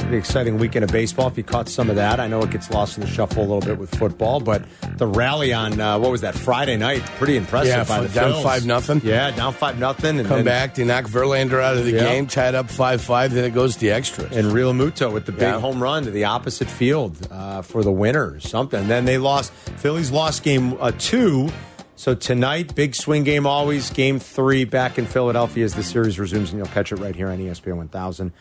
Pretty 0.04 0.18
exciting 0.18 0.58
weekend 0.58 0.84
of 0.84 0.90
baseball. 0.92 1.28
If 1.28 1.38
you 1.38 1.42
caught 1.42 1.66
some 1.68 1.88
of 1.88 1.96
that, 1.96 2.20
I 2.20 2.26
know 2.28 2.40
it 2.42 2.50
gets 2.50 2.70
lost 2.70 2.98
in 2.98 3.04
the 3.04 3.10
shuffle 3.10 3.40
a 3.40 3.46
little 3.48 3.60
bit 3.62 3.78
with 3.78 3.92
football, 3.96 4.38
but 4.38 4.62
the 4.98 5.06
rally 5.06 5.52
on 5.54 5.80
uh, 5.80 5.98
what 5.98 6.10
was 6.10 6.20
that 6.20 6.34
Friday 6.34 6.76
night? 6.76 7.02
Pretty 7.16 7.36
impressive. 7.38 7.68
Yeah, 7.68 7.84
by 7.84 8.02
the 8.02 8.08
down 8.14 8.32
Phils. 8.32 8.42
five 8.42 8.66
nothing. 8.66 9.00
Yeah, 9.02 9.30
down 9.30 9.54
five 9.54 9.78
nothing, 9.78 10.18
and 10.18 10.28
Come 10.28 10.36
then- 10.38 10.44
back, 10.44 10.74
they 10.74 10.84
knock 10.84 11.06
Verlander 11.06 11.60
out 11.62 11.78
of 11.78 11.84
the 11.86 11.92
Yeah. 11.92 12.00
game, 12.04 12.26
tied 12.26 12.54
up 12.54 12.70
5 12.70 13.00
5, 13.00 13.32
then 13.32 13.44
it 13.44 13.54
goes 13.54 13.76
to 13.76 13.88
extras. 13.88 14.30
and 14.36 14.48
Realmuto 14.52 15.10
with 15.10 15.24
the 15.24 15.32
big 15.32 15.40
Yeah. 15.42 15.58
home 15.58 15.82
run 15.82 16.04
to 16.04 16.10
the 16.10 16.24
opposite 16.24 16.68
field 16.68 17.16
uh, 17.30 17.62
for 17.62 17.82
the 17.82 17.92
winner 17.92 18.30
or 18.34 18.40
something. 18.40 18.80
And 18.80 18.90
then 18.90 19.06
they 19.06 19.16
lost. 19.16 19.52
Phillies 19.78 20.10
lost 20.12 20.42
game 20.42 20.76
uh, 20.80 20.92
two. 20.98 21.48
So 21.96 22.14
tonight, 22.14 22.74
big 22.74 22.94
swing 22.94 23.24
game 23.24 23.46
always. 23.46 23.88
Game 23.90 24.18
three 24.18 24.64
back 24.64 24.98
in 24.98 25.06
Philadelphia 25.06 25.64
as 25.64 25.72
the 25.74 25.82
series 25.82 26.18
resumes, 26.18 26.50
and 26.50 26.58
you'll 26.58 26.68
catch 26.68 26.92
it 26.92 26.96
right 26.96 27.16
here 27.16 27.28
on 27.30 27.38
ESPN 27.38 27.78
1000. 27.78 28.32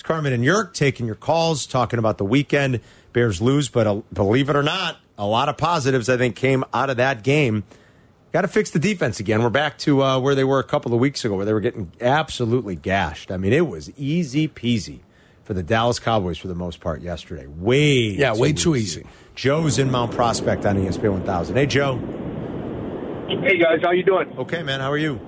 It's 0.00 0.06
Carmen 0.06 0.32
and 0.32 0.42
Jurk 0.42 0.72
taking 0.72 1.04
your 1.04 1.14
calls, 1.14 1.66
talking 1.66 1.98
about 1.98 2.16
the 2.16 2.24
weekend. 2.24 2.80
Bears 3.12 3.42
lose, 3.42 3.68
but 3.68 3.86
uh, 3.86 4.00
believe 4.14 4.48
it 4.48 4.56
or 4.56 4.62
not, 4.62 4.96
a 5.18 5.26
lot 5.26 5.50
of 5.50 5.58
positives 5.58 6.08
I 6.08 6.16
think 6.16 6.36
came 6.36 6.64
out 6.72 6.88
of 6.88 6.96
that 6.96 7.22
game. 7.22 7.64
Got 8.32 8.40
to 8.40 8.48
fix 8.48 8.70
the 8.70 8.78
defense 8.78 9.20
again. 9.20 9.42
We're 9.42 9.50
back 9.50 9.76
to 9.80 10.02
uh, 10.02 10.18
where 10.18 10.34
they 10.34 10.42
were 10.42 10.58
a 10.58 10.64
couple 10.64 10.94
of 10.94 11.00
weeks 11.00 11.22
ago, 11.22 11.36
where 11.36 11.44
they 11.44 11.52
were 11.52 11.60
getting 11.60 11.92
absolutely 12.00 12.76
gashed. 12.76 13.30
I 13.30 13.36
mean, 13.36 13.52
it 13.52 13.68
was 13.68 13.90
easy 13.98 14.48
peasy 14.48 15.00
for 15.44 15.52
the 15.52 15.62
Dallas 15.62 15.98
Cowboys 15.98 16.38
for 16.38 16.48
the 16.48 16.54
most 16.54 16.80
part 16.80 17.02
yesterday. 17.02 17.46
Way 17.46 18.12
Yeah, 18.12 18.34
way 18.34 18.54
too 18.54 18.76
easy. 18.76 19.04
Joe's 19.34 19.78
in 19.78 19.90
Mount 19.90 20.12
Prospect 20.12 20.64
on 20.64 20.76
ESPN 20.76 21.12
1000. 21.12 21.56
Hey, 21.56 21.66
Joe. 21.66 21.98
Hey 23.28 23.58
guys, 23.58 23.80
how 23.82 23.90
you 23.90 24.02
doing? 24.02 24.32
Okay, 24.38 24.62
man. 24.62 24.80
How 24.80 24.90
are 24.90 24.98
you? 24.98 25.20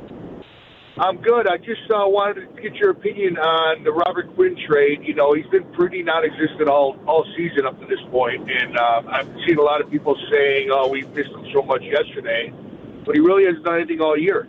I'm 0.98 1.22
good. 1.22 1.46
I 1.46 1.56
just 1.56 1.90
uh, 1.90 2.04
wanted 2.04 2.54
to 2.54 2.62
get 2.62 2.74
your 2.74 2.90
opinion 2.90 3.38
on 3.38 3.82
the 3.82 3.92
Robert 3.92 4.34
Quinn 4.34 4.56
trade. 4.68 5.00
You 5.02 5.14
know, 5.14 5.32
he's 5.32 5.46
been 5.46 5.64
pretty 5.72 6.02
non-existent 6.02 6.68
all 6.68 6.98
all 7.06 7.24
season 7.36 7.64
up 7.64 7.80
to 7.80 7.86
this 7.86 8.00
point, 8.10 8.50
and 8.50 8.76
uh, 8.76 9.02
I've 9.08 9.28
seen 9.46 9.58
a 9.58 9.62
lot 9.62 9.80
of 9.80 9.90
people 9.90 10.16
saying, 10.30 10.68
"Oh, 10.70 10.88
we 10.88 11.02
missed 11.02 11.30
him 11.30 11.46
so 11.52 11.62
much 11.62 11.82
yesterday," 11.82 12.52
but 13.06 13.14
he 13.14 13.20
really 13.20 13.46
hasn't 13.46 13.64
done 13.64 13.76
anything 13.76 14.00
all 14.02 14.18
year. 14.18 14.46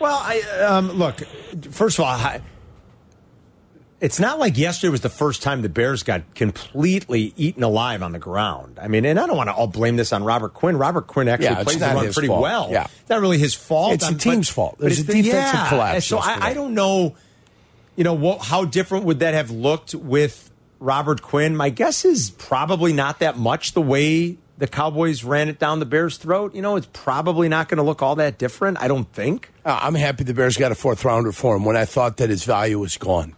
Well, 0.00 0.16
I 0.22 0.40
um, 0.60 0.92
look. 0.92 1.20
First 1.70 1.98
of 1.98 2.04
all, 2.04 2.12
I, 2.12 2.40
it's 4.00 4.18
not 4.18 4.38
like 4.38 4.56
yesterday 4.56 4.90
was 4.90 5.02
the 5.02 5.08
first 5.10 5.42
time 5.42 5.62
the 5.62 5.68
Bears 5.68 6.02
got 6.02 6.34
completely 6.34 7.32
eaten 7.36 7.62
alive 7.62 8.02
on 8.02 8.12
the 8.12 8.18
ground. 8.18 8.78
I 8.80 8.88
mean, 8.88 9.04
and 9.04 9.18
I 9.20 9.26
don't 9.26 9.36
want 9.36 9.48
to 9.48 9.54
all 9.54 9.66
blame 9.66 9.96
this 9.96 10.12
on 10.12 10.24
Robert 10.24 10.54
Quinn. 10.54 10.76
Robert 10.78 11.06
Quinn 11.06 11.28
actually 11.28 11.46
Yeah, 11.46 11.62
plays 11.64 11.78
the 11.78 11.86
run 11.86 12.12
pretty 12.12 12.28
fault. 12.28 12.42
well. 12.42 12.68
Yeah. 12.70 12.84
it's 13.00 13.10
not 13.10 13.20
really 13.20 13.38
his 13.38 13.54
fault. 13.54 13.92
It's 13.94 14.06
the 14.06 14.12
Um, 14.12 14.18
team's 14.18 14.48
fault. 14.48 14.76
There's 14.78 15.00
it's 15.00 15.08
a 15.08 15.12
the- 15.12 15.22
defensive 15.22 15.54
yeah. 15.54 15.68
collapse 15.68 16.06
So 16.06 16.18
I. 16.18 16.38
I 16.48 16.54
don't 16.54 16.74
know. 16.74 17.14
You 17.96 18.04
know 18.04 18.14
what, 18.14 18.38
how 18.40 18.64
different 18.64 19.04
would 19.04 19.18
that 19.18 19.34
have 19.34 19.50
looked 19.50 19.94
with 19.94 20.50
Robert 20.78 21.20
Quinn? 21.20 21.54
My 21.54 21.68
guess 21.68 22.04
is 22.06 22.30
probably 22.30 22.94
not 22.94 23.18
that 23.18 23.36
much. 23.36 23.72
The 23.74 23.82
way 23.82 24.38
the 24.56 24.66
Cowboys 24.66 25.24
ran 25.24 25.48
it 25.50 25.58
down 25.58 25.80
the 25.80 25.86
Bears' 25.86 26.16
throat, 26.16 26.54
you 26.54 26.62
know, 26.62 26.76
it's 26.76 26.88
probably 26.94 27.48
not 27.50 27.68
going 27.68 27.76
to 27.78 27.82
look 27.82 28.00
all 28.00 28.16
that 28.16 28.38
different. 28.38 28.78
I 28.80 28.88
don't 28.88 29.10
think. 29.12 29.50
Uh, 29.64 29.78
I'm 29.82 29.94
happy 29.94 30.24
the 30.24 30.32
Bears 30.32 30.56
got 30.56 30.72
a 30.72 30.74
fourth 30.74 31.04
rounder 31.04 31.32
for 31.32 31.56
him 31.56 31.64
when 31.66 31.76
I 31.76 31.84
thought 31.84 32.16
that 32.18 32.30
his 32.30 32.44
value 32.44 32.78
was 32.78 32.96
gone. 32.96 33.34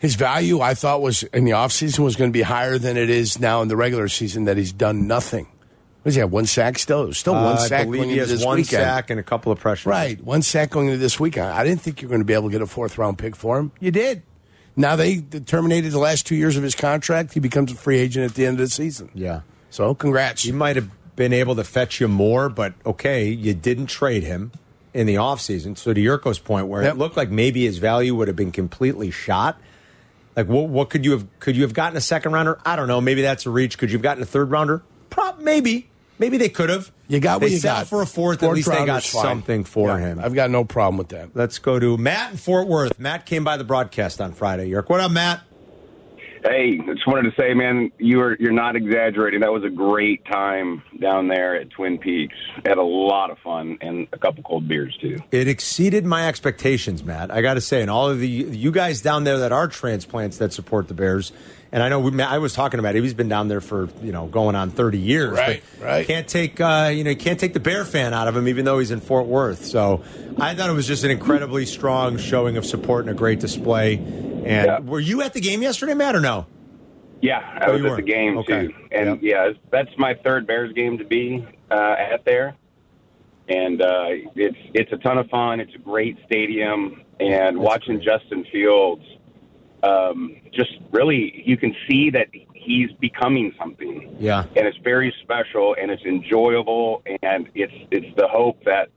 His 0.00 0.16
value, 0.16 0.60
I 0.60 0.74
thought, 0.74 1.00
was 1.02 1.22
in 1.24 1.44
the 1.44 1.52
offseason 1.52 2.00
was 2.00 2.16
going 2.16 2.30
to 2.30 2.32
be 2.32 2.42
higher 2.42 2.78
than 2.78 2.96
it 2.96 3.08
is 3.10 3.38
now 3.38 3.62
in 3.62 3.68
the 3.68 3.76
regular 3.76 4.08
season. 4.08 4.46
That 4.46 4.56
he's 4.56 4.72
done 4.72 5.06
nothing. 5.06 5.44
What 5.44 6.04
does 6.06 6.14
he 6.14 6.20
have? 6.20 6.32
One 6.32 6.46
sack 6.46 6.78
still? 6.78 7.12
Still 7.12 7.34
one 7.34 7.44
Uh, 7.44 7.56
sack 7.58 7.82
I 7.82 7.84
believe 7.84 7.98
going 8.00 8.08
he 8.08 8.14
into 8.18 8.20
has 8.30 8.38
this 8.38 8.44
one 8.46 8.56
weekend. 8.56 8.82
sack 8.82 9.10
and 9.10 9.20
a 9.20 9.22
couple 9.22 9.52
of 9.52 9.60
pressures. 9.60 9.84
Right, 9.86 10.18
one 10.24 10.40
sack 10.42 10.70
going 10.70 10.86
into 10.86 10.98
this 10.98 11.20
weekend. 11.20 11.46
I 11.48 11.62
didn't 11.62 11.82
think 11.82 12.00
you 12.00 12.08
were 12.08 12.12
going 12.12 12.22
to 12.22 12.24
be 12.26 12.32
able 12.32 12.48
to 12.48 12.52
get 12.52 12.62
a 12.62 12.66
fourth 12.66 12.96
round 12.96 13.18
pick 13.18 13.36
for 13.36 13.58
him. 13.58 13.70
You 13.78 13.90
did. 13.90 14.22
Now 14.76 14.96
they 14.96 15.20
terminated 15.20 15.92
the 15.92 15.98
last 15.98 16.26
two 16.26 16.36
years 16.36 16.56
of 16.56 16.62
his 16.62 16.74
contract. 16.74 17.34
He 17.34 17.40
becomes 17.40 17.70
a 17.70 17.74
free 17.74 17.98
agent 17.98 18.24
at 18.24 18.34
the 18.34 18.46
end 18.46 18.58
of 18.58 18.66
the 18.66 18.70
season. 18.70 19.10
Yeah. 19.14 19.42
So 19.68 19.94
congrats. 19.94 20.42
He 20.44 20.52
might 20.52 20.76
have 20.76 20.88
been 21.16 21.34
able 21.34 21.54
to 21.56 21.64
fetch 21.64 22.00
you 22.00 22.08
more, 22.08 22.48
but 22.48 22.72
okay, 22.86 23.28
you 23.28 23.52
didn't 23.52 23.88
trade 23.88 24.22
him 24.22 24.52
in 24.94 25.06
the 25.06 25.16
offseason. 25.16 25.76
So 25.76 25.92
to 25.92 26.00
Jurko's 26.00 26.38
point, 26.38 26.68
where 26.68 26.82
Yep. 26.82 26.94
it 26.94 26.98
looked 26.98 27.16
like 27.18 27.30
maybe 27.30 27.66
his 27.66 27.76
value 27.76 28.14
would 28.14 28.28
have 28.28 28.36
been 28.36 28.52
completely 28.52 29.10
shot. 29.10 29.60
Like 30.40 30.48
what 30.48 30.68
what 30.68 30.88
could 30.90 31.04
you 31.04 31.12
have 31.12 31.26
could 31.38 31.54
you 31.54 31.62
have 31.62 31.74
gotten 31.74 31.96
a 31.98 32.00
second 32.00 32.32
rounder? 32.32 32.58
I 32.64 32.74
don't 32.76 32.88
know. 32.88 33.00
Maybe 33.00 33.20
that's 33.22 33.44
a 33.44 33.50
reach. 33.50 33.76
Could 33.76 33.90
you 33.90 33.98
have 33.98 34.02
gotten 34.02 34.22
a 34.22 34.26
third 34.26 34.50
rounder? 34.50 34.82
Prop 35.10 35.38
maybe, 35.38 35.90
maybe 36.18 36.38
they 36.38 36.48
could 36.48 36.70
have. 36.70 36.90
You 37.08 37.20
got 37.20 37.40
what 37.42 37.48
they 37.48 37.54
you 37.56 37.60
got. 37.60 37.88
for 37.88 38.00
a 38.00 38.06
fourth. 38.06 38.38
At 38.42 38.46
Fourth 38.46 38.56
least 38.56 38.70
they 38.70 38.86
got 38.86 39.02
something 39.02 39.64
for 39.64 39.88
Yeah, 39.88 39.98
him. 39.98 40.18
I've 40.18 40.32
got 40.34 40.48
no 40.50 40.64
problem 40.64 40.96
with 40.96 41.08
that. 41.08 41.30
Let's 41.34 41.58
go 41.58 41.78
to 41.78 41.98
Matt 41.98 42.30
in 42.30 42.36
Fort 42.38 42.68
Worth. 42.68 42.98
Matt 42.98 43.26
came 43.26 43.44
by 43.44 43.56
the 43.58 43.64
broadcast 43.64 44.20
on 44.20 44.32
Friday. 44.32 44.70
Jurk, 44.70 44.88
what 44.88 45.00
up, 45.00 45.10
Matt? 45.10 45.40
Hey, 46.42 46.78
just 46.78 47.06
wanted 47.06 47.30
to 47.30 47.40
say, 47.40 47.52
man, 47.52 47.92
you're 47.98 48.34
you're 48.36 48.52
not 48.52 48.74
exaggerating. 48.74 49.40
That 49.40 49.52
was 49.52 49.62
a 49.62 49.68
great 49.68 50.24
time 50.24 50.82
down 50.98 51.28
there 51.28 51.54
at 51.54 51.70
Twin 51.70 51.98
Peaks. 51.98 52.34
Had 52.64 52.78
a 52.78 52.82
lot 52.82 53.30
of 53.30 53.38
fun 53.38 53.76
and 53.82 54.08
a 54.12 54.18
couple 54.18 54.42
cold 54.42 54.66
beers 54.66 54.96
too. 55.00 55.18
It 55.30 55.48
exceeded 55.48 56.06
my 56.06 56.28
expectations, 56.28 57.04
Matt. 57.04 57.30
I 57.30 57.42
got 57.42 57.54
to 57.54 57.60
say, 57.60 57.82
and 57.82 57.90
all 57.90 58.08
of 58.08 58.20
the 58.20 58.28
you 58.28 58.72
guys 58.72 59.02
down 59.02 59.24
there 59.24 59.38
that 59.38 59.52
are 59.52 59.68
transplants 59.68 60.38
that 60.38 60.54
support 60.54 60.88
the 60.88 60.94
Bears, 60.94 61.32
and 61.72 61.82
I 61.82 61.90
know 61.90 62.00
we, 62.00 62.22
I 62.22 62.38
was 62.38 62.54
talking 62.54 62.80
about 62.80 62.96
it. 62.96 63.02
He's 63.02 63.12
been 63.12 63.28
down 63.28 63.48
there 63.48 63.60
for 63.60 63.88
you 64.02 64.12
know 64.12 64.26
going 64.26 64.56
on 64.56 64.70
thirty 64.70 64.98
years. 64.98 65.36
Right, 65.36 65.62
right. 65.78 66.06
Can't 66.06 66.26
take 66.26 66.58
uh, 66.60 66.90
you 66.92 67.04
know 67.04 67.10
you 67.10 67.16
can't 67.16 67.38
take 67.38 67.52
the 67.52 67.60
Bear 67.60 67.84
fan 67.84 68.14
out 68.14 68.28
of 68.28 68.36
him, 68.36 68.48
even 68.48 68.64
though 68.64 68.78
he's 68.78 68.90
in 68.90 69.00
Fort 69.00 69.26
Worth. 69.26 69.66
So 69.66 70.02
I 70.38 70.54
thought 70.54 70.70
it 70.70 70.74
was 70.74 70.86
just 70.86 71.04
an 71.04 71.10
incredibly 71.10 71.66
strong 71.66 72.16
showing 72.16 72.56
of 72.56 72.64
support 72.64 73.04
and 73.04 73.10
a 73.10 73.14
great 73.14 73.40
display. 73.40 73.96
And 74.44 74.88
were 74.88 75.00
you 75.00 75.22
at 75.22 75.32
the 75.32 75.40
game 75.40 75.62
yesterday, 75.62 75.94
Matt, 75.94 76.16
or 76.16 76.20
no? 76.20 76.46
Yeah, 77.22 77.38
I 77.38 77.66
Oh, 77.68 77.72
was 77.72 77.84
at 77.84 77.90
were? 77.90 77.96
the 77.96 78.02
game 78.02 78.38
Okay. 78.38 78.68
too, 78.68 78.74
and 78.92 79.22
yeah, 79.22 79.50
that's 79.70 79.90
my 79.98 80.14
third 80.24 80.46
Bears 80.46 80.72
game 80.72 80.96
to 80.98 81.04
be 81.04 81.44
uh, 81.70 81.74
at 81.98 82.24
there, 82.24 82.54
and 83.48 83.82
uh, 83.82 84.06
it's 84.34 84.56
it's 84.74 84.90
a 84.92 84.96
ton 84.96 85.18
of 85.18 85.28
fun. 85.28 85.60
It's 85.60 85.74
a 85.74 85.78
great 85.78 86.16
stadium, 86.24 87.02
and 87.18 87.58
watching 87.58 88.00
Justin 88.00 88.46
Fields, 88.50 89.04
um, 89.82 90.36
just 90.52 90.70
really 90.92 91.42
you 91.44 91.56
can 91.58 91.74
see 91.88 92.08
that 92.10 92.28
he's 92.54 92.90
becoming 93.00 93.52
something. 93.58 94.16
Yeah. 94.18 94.44
and 94.56 94.66
it's 94.66 94.76
very 94.78 95.14
special 95.22 95.74
and 95.80 95.90
it's 95.90 96.04
enjoyable 96.04 97.02
and 97.22 97.48
it's 97.54 97.72
it's 97.90 98.14
the 98.16 98.28
hope 98.28 98.62
that 98.64 98.88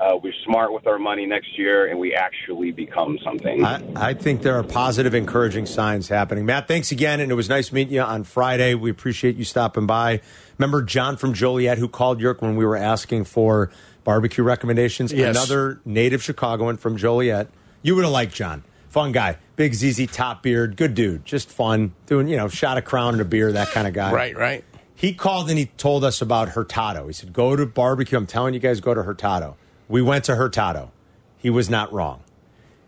uh, 0.00 0.16
we're 0.22 0.32
smart 0.44 0.72
with 0.72 0.86
our 0.86 0.98
money 0.98 1.26
next 1.26 1.58
year 1.58 1.86
and 1.88 1.98
we 1.98 2.14
actually 2.14 2.72
become 2.72 3.18
something. 3.22 3.64
I, 3.64 3.82
I 3.94 4.14
think 4.14 4.42
there 4.42 4.56
are 4.56 4.62
positive, 4.62 5.14
encouraging 5.14 5.66
signs 5.66 6.08
happening. 6.08 6.46
Matt, 6.46 6.68
thanks 6.68 6.90
again, 6.90 7.20
and 7.20 7.30
it 7.30 7.34
was 7.34 7.48
nice 7.48 7.70
meeting 7.70 7.94
you 7.94 8.00
on 8.00 8.24
Friday. 8.24 8.74
We 8.74 8.90
appreciate 8.90 9.36
you 9.36 9.44
stopping 9.44 9.86
by. 9.86 10.22
Remember 10.58 10.82
John 10.82 11.16
from 11.16 11.34
Joliet 11.34 11.78
who 11.78 11.88
called 11.88 12.20
York 12.20 12.40
when 12.40 12.56
we 12.56 12.64
were 12.64 12.76
asking 12.76 13.24
for 13.24 13.70
barbecue 14.02 14.42
recommendations? 14.42 15.12
Yes. 15.12 15.36
Another 15.36 15.80
native 15.84 16.22
Chicagoan 16.22 16.78
from 16.78 16.96
Joliet. 16.96 17.48
You 17.82 17.94
would 17.94 18.04
have 18.04 18.12
liked 18.12 18.34
John. 18.34 18.64
Fun 18.88 19.12
guy. 19.12 19.36
Big 19.56 19.74
ZZ 19.74 20.06
top 20.06 20.42
beard. 20.42 20.76
Good 20.76 20.94
dude. 20.94 21.24
Just 21.24 21.50
fun. 21.50 21.94
Doing, 22.06 22.26
you 22.26 22.36
know, 22.36 22.48
shot 22.48 22.78
a 22.78 22.82
crown 22.82 23.14
and 23.14 23.20
a 23.20 23.24
beer, 23.24 23.52
that 23.52 23.68
kind 23.68 23.86
of 23.86 23.92
guy. 23.92 24.12
Right, 24.12 24.36
right. 24.36 24.64
He 24.94 25.14
called 25.14 25.48
and 25.48 25.58
he 25.58 25.66
told 25.66 26.04
us 26.04 26.20
about 26.20 26.50
Hurtado. 26.50 27.06
He 27.06 27.12
said, 27.12 27.32
Go 27.32 27.54
to 27.54 27.66
barbecue. 27.66 28.18
I'm 28.18 28.26
telling 28.26 28.52
you 28.52 28.60
guys, 28.60 28.80
go 28.80 28.92
to 28.92 29.02
Hurtado. 29.02 29.56
We 29.90 30.00
went 30.02 30.24
to 30.26 30.36
Hurtado. 30.36 30.92
He 31.36 31.50
was 31.50 31.68
not 31.68 31.92
wrong. 31.92 32.22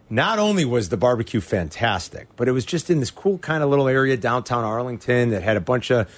Not 0.09 0.39
only 0.39 0.65
was 0.65 0.89
the 0.89 0.97
barbecue 0.97 1.41
fantastic, 1.41 2.29
but 2.37 2.47
it 2.47 2.53
was 2.53 2.65
just 2.65 2.91
in 2.91 3.01
this 3.01 3.11
cool 3.11 3.39
kind 3.39 3.65
of 3.65 3.71
little 3.71 3.89
area 3.89 4.17
downtown 4.17 4.63
Arlington 4.63 5.31
that 5.31 5.43
had 5.43 5.57
a 5.57 5.61
bunch 5.61 5.91
of, 5.91 6.09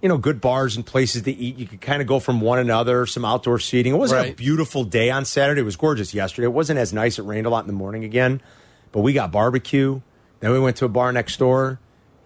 you 0.00 0.08
know, 0.08 0.16
good 0.16 0.40
bars 0.40 0.76
and 0.76 0.86
places 0.86 1.22
to 1.22 1.32
eat. 1.32 1.56
You 1.56 1.66
could 1.66 1.80
kind 1.80 2.00
of 2.00 2.06
go 2.06 2.20
from 2.20 2.40
one 2.40 2.60
another, 2.60 3.04
some 3.04 3.24
outdoor 3.24 3.58
seating. 3.58 3.94
It 3.94 3.96
wasn't 3.96 4.28
a 4.28 4.32
beautiful 4.32 4.84
day 4.84 5.10
on 5.10 5.24
Saturday. 5.24 5.62
It 5.62 5.64
was 5.64 5.76
gorgeous 5.76 6.14
yesterday. 6.14 6.46
It 6.46 6.52
wasn't 6.52 6.78
as 6.78 6.92
nice. 6.92 7.18
It 7.18 7.22
rained 7.22 7.46
a 7.46 7.50
lot 7.50 7.64
in 7.64 7.66
the 7.66 7.72
morning 7.72 8.04
again, 8.04 8.40
but 8.92 9.00
we 9.00 9.12
got 9.12 9.32
barbecue. 9.32 10.00
Then 10.38 10.52
we 10.52 10.60
went 10.60 10.76
to 10.76 10.84
a 10.84 10.88
bar 10.88 11.10
next 11.10 11.38
door 11.38 11.80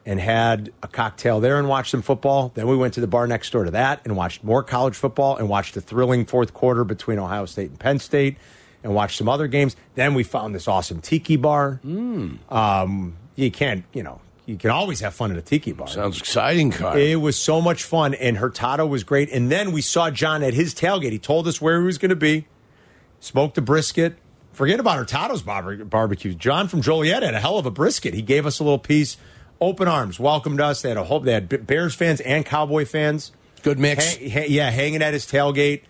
and 0.04 0.18
had 0.20 0.72
a 0.82 0.88
cocktail 0.88 1.40
there 1.40 1.58
and 1.58 1.68
watched 1.68 1.90
some 1.90 2.02
football. 2.02 2.50
Then 2.54 2.66
we 2.66 2.76
went 2.76 2.94
to 2.94 3.00
the 3.00 3.06
bar 3.06 3.26
next 3.26 3.50
door 3.50 3.64
to 3.64 3.70
that 3.70 4.00
and 4.04 4.16
watched 4.16 4.42
more 4.42 4.62
college 4.62 4.96
football 4.96 5.36
and 5.36 5.48
watched 5.48 5.76
a 5.76 5.80
thrilling 5.80 6.24
fourth 6.24 6.52
quarter 6.52 6.84
between 6.84 7.18
Ohio 7.18 7.46
State 7.46 7.70
and 7.70 7.78
Penn 7.78 7.98
State 7.98 8.36
and 8.82 8.94
watched 8.94 9.16
some 9.16 9.28
other 9.28 9.46
games. 9.46 9.76
Then 9.94 10.14
we 10.14 10.24
found 10.24 10.54
this 10.54 10.66
awesome 10.66 11.00
tiki 11.00 11.36
bar. 11.36 11.80
Um, 11.84 13.16
you 13.36 13.50
can't, 13.50 13.84
you 13.92 14.02
know, 14.02 14.20
you 14.44 14.56
can 14.56 14.70
always 14.70 14.98
have 15.00 15.14
fun 15.14 15.30
at 15.30 15.38
a 15.38 15.42
tiki 15.42 15.70
bar. 15.70 15.86
Sounds 15.86 16.18
exciting, 16.18 16.72
Carl. 16.72 16.96
It 16.96 17.16
was 17.16 17.38
so 17.38 17.60
much 17.60 17.84
fun, 17.84 18.12
and 18.14 18.38
Hurtado 18.38 18.84
was 18.84 19.04
great. 19.04 19.30
And 19.30 19.52
then 19.52 19.70
we 19.70 19.82
saw 19.82 20.10
John 20.10 20.42
at 20.42 20.52
his 20.52 20.74
tailgate. 20.74 21.12
He 21.12 21.18
told 21.20 21.46
us 21.46 21.60
where 21.60 21.78
he 21.78 21.86
was 21.86 21.96
going 21.98 22.10
to 22.10 22.16
be, 22.16 22.46
smoked 23.20 23.56
a 23.56 23.62
brisket. 23.62 24.16
Forget 24.52 24.80
about 24.80 24.98
Hurtado's 24.98 25.42
barbecue. 25.42 26.34
John 26.34 26.66
from 26.66 26.82
Joliet 26.82 27.22
had 27.22 27.34
a 27.34 27.40
hell 27.40 27.56
of 27.56 27.66
a 27.66 27.70
brisket. 27.70 28.14
He 28.14 28.20
gave 28.20 28.44
us 28.44 28.58
a 28.58 28.64
little 28.64 28.80
piece. 28.80 29.16
Open 29.62 29.86
arms, 29.86 30.18
welcomed 30.18 30.60
us. 30.60 30.82
They 30.82 30.88
had 30.88 30.98
a 30.98 31.04
whole. 31.04 31.20
They 31.20 31.34
had 31.34 31.66
Bears 31.68 31.94
fans 31.94 32.20
and 32.20 32.44
Cowboy 32.44 32.84
fans. 32.84 33.30
Good 33.62 33.78
mix. 33.78 34.16
Ha- 34.16 34.28
ha- 34.28 34.46
yeah, 34.48 34.70
hanging 34.70 35.02
at 35.02 35.14
his 35.14 35.24
tailgate. 35.24 35.82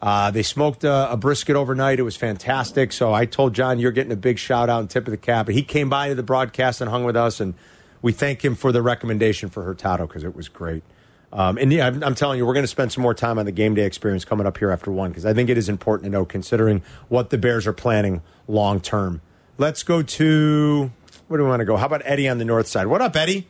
Uh, 0.00 0.30
they 0.30 0.42
smoked 0.42 0.82
a, 0.82 1.12
a 1.12 1.16
brisket 1.18 1.54
overnight. 1.54 1.98
It 1.98 2.04
was 2.04 2.16
fantastic. 2.16 2.90
So 2.90 3.12
I 3.12 3.26
told 3.26 3.52
John, 3.52 3.78
you're 3.78 3.92
getting 3.92 4.12
a 4.12 4.16
big 4.16 4.38
shout 4.38 4.70
out 4.70 4.80
and 4.80 4.88
tip 4.88 5.06
of 5.06 5.10
the 5.10 5.18
cap. 5.18 5.44
But 5.44 5.54
he 5.54 5.62
came 5.62 5.90
by 5.90 6.08
to 6.08 6.14
the 6.14 6.22
broadcast 6.22 6.80
and 6.80 6.88
hung 6.88 7.04
with 7.04 7.16
us, 7.16 7.38
and 7.38 7.52
we 8.00 8.12
thank 8.12 8.42
him 8.42 8.54
for 8.54 8.72
the 8.72 8.80
recommendation 8.80 9.50
for 9.50 9.62
Hurtado 9.62 10.06
because 10.06 10.24
it 10.24 10.34
was 10.34 10.48
great. 10.48 10.82
Um, 11.30 11.58
and 11.58 11.70
yeah, 11.70 11.86
I'm, 11.86 12.02
I'm 12.02 12.14
telling 12.14 12.38
you, 12.38 12.46
we're 12.46 12.54
going 12.54 12.64
to 12.64 12.66
spend 12.66 12.92
some 12.92 13.02
more 13.02 13.12
time 13.12 13.38
on 13.38 13.44
the 13.44 13.52
game 13.52 13.74
day 13.74 13.84
experience 13.84 14.24
coming 14.24 14.46
up 14.46 14.56
here 14.56 14.70
after 14.70 14.90
one 14.90 15.10
because 15.10 15.26
I 15.26 15.34
think 15.34 15.50
it 15.50 15.58
is 15.58 15.68
important 15.68 16.04
to 16.04 16.10
know 16.10 16.24
considering 16.24 16.82
what 17.08 17.28
the 17.28 17.36
Bears 17.36 17.66
are 17.66 17.74
planning 17.74 18.22
long 18.46 18.80
term. 18.80 19.20
Let's 19.58 19.82
go 19.82 20.02
to 20.02 20.92
where 21.28 21.38
do 21.38 21.44
we 21.44 21.50
want 21.50 21.60
to 21.60 21.66
go? 21.66 21.76
How 21.76 21.86
about 21.86 22.02
Eddie 22.04 22.28
on 22.28 22.38
the 22.38 22.44
north 22.44 22.66
side? 22.66 22.86
What 22.86 23.00
up, 23.02 23.14
Eddie? 23.14 23.46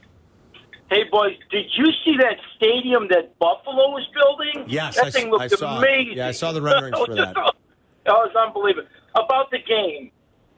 Hey, 0.91 1.05
boys, 1.11 1.37
did 1.51 1.67
you 1.77 1.87
see 2.05 2.17
that 2.19 2.37
stadium 2.57 3.09
that 3.11 3.39
Buffalo 3.39 3.91
was 3.91 4.07
building? 4.15 4.69
Yes, 4.69 4.97
that 4.97 5.07
I 5.07 5.11
thing 5.11 5.31
looked 5.31 5.45
I 5.45 5.49
saw 5.49 5.79
amazing. 5.79 6.17
Yeah, 6.17 6.29
I 6.29 6.33
saw 6.33 6.53
the 6.53 6.63
renderings 6.69 6.99
for 6.99 7.15
that. 7.15 7.35
that 8.05 8.13
was 8.13 8.35
unbelievable. 8.35 8.89
About 9.15 9.51
the 9.51 9.59
game, 9.59 10.11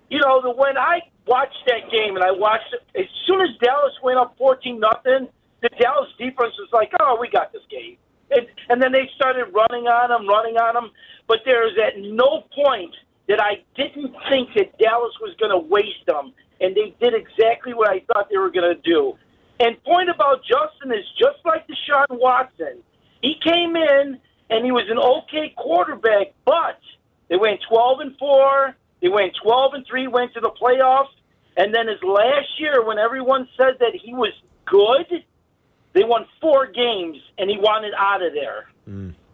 you 0.08 0.18
know, 0.20 0.40
the 0.40 0.50
when 0.50 0.78
I 0.78 1.00
watched 1.26 1.58
that 1.66 1.90
game 1.90 2.16
and 2.16 2.24
I 2.24 2.30
watched 2.30 2.72
it, 2.72 2.82
as 2.98 3.06
soon 3.26 3.40
as 3.40 3.48
Dallas 3.60 3.92
went 4.02 4.18
up 4.18 4.36
fourteen 4.38 4.80
nothing, 4.80 5.28
the 5.62 5.68
Dallas 5.80 6.10
defense 6.18 6.54
was 6.58 6.68
like, 6.72 6.92
"Oh, 7.00 7.18
we 7.20 7.28
got 7.28 7.52
this 7.52 7.62
game," 7.70 7.96
and, 8.30 8.46
and 8.68 8.82
then 8.82 8.92
they 8.92 9.10
started 9.16 9.46
running 9.52 9.88
on 9.88 10.10
them, 10.10 10.28
running 10.28 10.56
on 10.56 10.74
them. 10.74 10.90
But 11.26 11.40
there 11.44 11.66
is 11.66 11.74
at 11.78 12.00
no 12.00 12.44
point 12.54 12.94
that 13.28 13.40
I 13.40 13.62
didn't 13.76 14.14
think 14.28 14.50
that 14.54 14.78
Dallas 14.78 15.14
was 15.20 15.34
going 15.38 15.50
to 15.50 15.58
waste 15.58 16.06
them, 16.06 16.32
and 16.60 16.76
they 16.76 16.94
did 17.00 17.14
exactly 17.14 17.74
what 17.74 17.88
I 17.88 18.00
thought 18.12 18.28
they 18.30 18.38
were 18.38 18.50
going 18.50 18.74
to 18.74 18.80
do. 18.82 19.16
And 19.58 19.82
point 19.84 20.08
about 20.08 20.42
Justin 20.42 20.92
is 20.92 21.04
just 21.18 21.38
like 21.44 21.66
Deshaun 21.66 22.06
Watson. 22.10 22.78
He 23.22 23.34
came 23.42 23.76
in 23.76 24.18
and 24.48 24.64
he 24.64 24.72
was 24.72 24.84
an 24.90 24.98
okay 24.98 25.54
quarterback, 25.56 26.32
but 26.44 26.80
they 27.28 27.36
went 27.36 27.60
12 27.68 28.00
and 28.00 28.18
4, 28.18 28.74
they 29.02 29.08
went 29.08 29.32
12 29.42 29.74
and 29.74 29.86
3, 29.86 30.08
went 30.08 30.32
to 30.34 30.40
the 30.40 30.50
playoffs, 30.50 31.12
and 31.56 31.74
then 31.74 31.88
his 31.88 32.02
last 32.02 32.48
year 32.58 32.84
when 32.84 32.98
everyone 32.98 33.48
said 33.56 33.74
that 33.80 33.92
he 33.94 34.14
was 34.14 34.32
good, 34.64 35.24
they 35.92 36.04
won 36.04 36.26
4 36.40 36.66
games 36.66 37.18
and 37.38 37.50
he 37.50 37.58
wanted 37.58 37.92
out 37.98 38.22
of 38.22 38.32
there. 38.32 38.68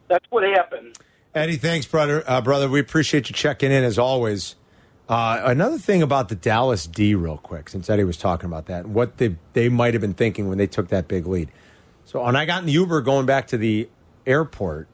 That's 0.09 0.25
what 0.31 0.43
happened. 0.45 0.99
Eddie, 1.35 1.57
thanks, 1.57 1.87
brother. 1.87 2.25
Uh, 2.27 2.41
brother, 2.41 2.69
we 2.69 2.81
appreciate 2.81 3.29
you 3.29 3.35
checking 3.35 3.71
in 3.71 3.85
as 3.85 3.99
always. 3.99 4.57
Uh, 5.09 5.41
another 5.45 5.79
thing 5.79 6.03
about 6.03 6.29
the 6.29 6.35
Dallas 6.35 6.87
D, 6.87 7.15
real 7.15 7.39
quick, 7.39 7.69
since 7.69 7.89
Eddie 7.89 8.03
was 8.05 8.17
talking 8.17 8.47
about 8.47 8.67
that, 8.67 8.87
what 8.87 9.19
they 9.19 9.37
they 9.53 9.69
might 9.69 9.95
have 9.95 10.01
been 10.01 10.15
thinking 10.15 10.49
when 10.49 10.59
they 10.59 10.67
took 10.67 10.89
that 10.89 11.07
big 11.07 11.27
lead. 11.27 11.49
So 12.05 12.25
when 12.25 12.35
I 12.35 12.45
got 12.45 12.61
in 12.61 12.67
the 12.67 12.73
Uber 12.73 13.01
going 13.03 13.25
back 13.27 13.47
to 13.49 13.57
the 13.59 13.89
airport, 14.27 14.89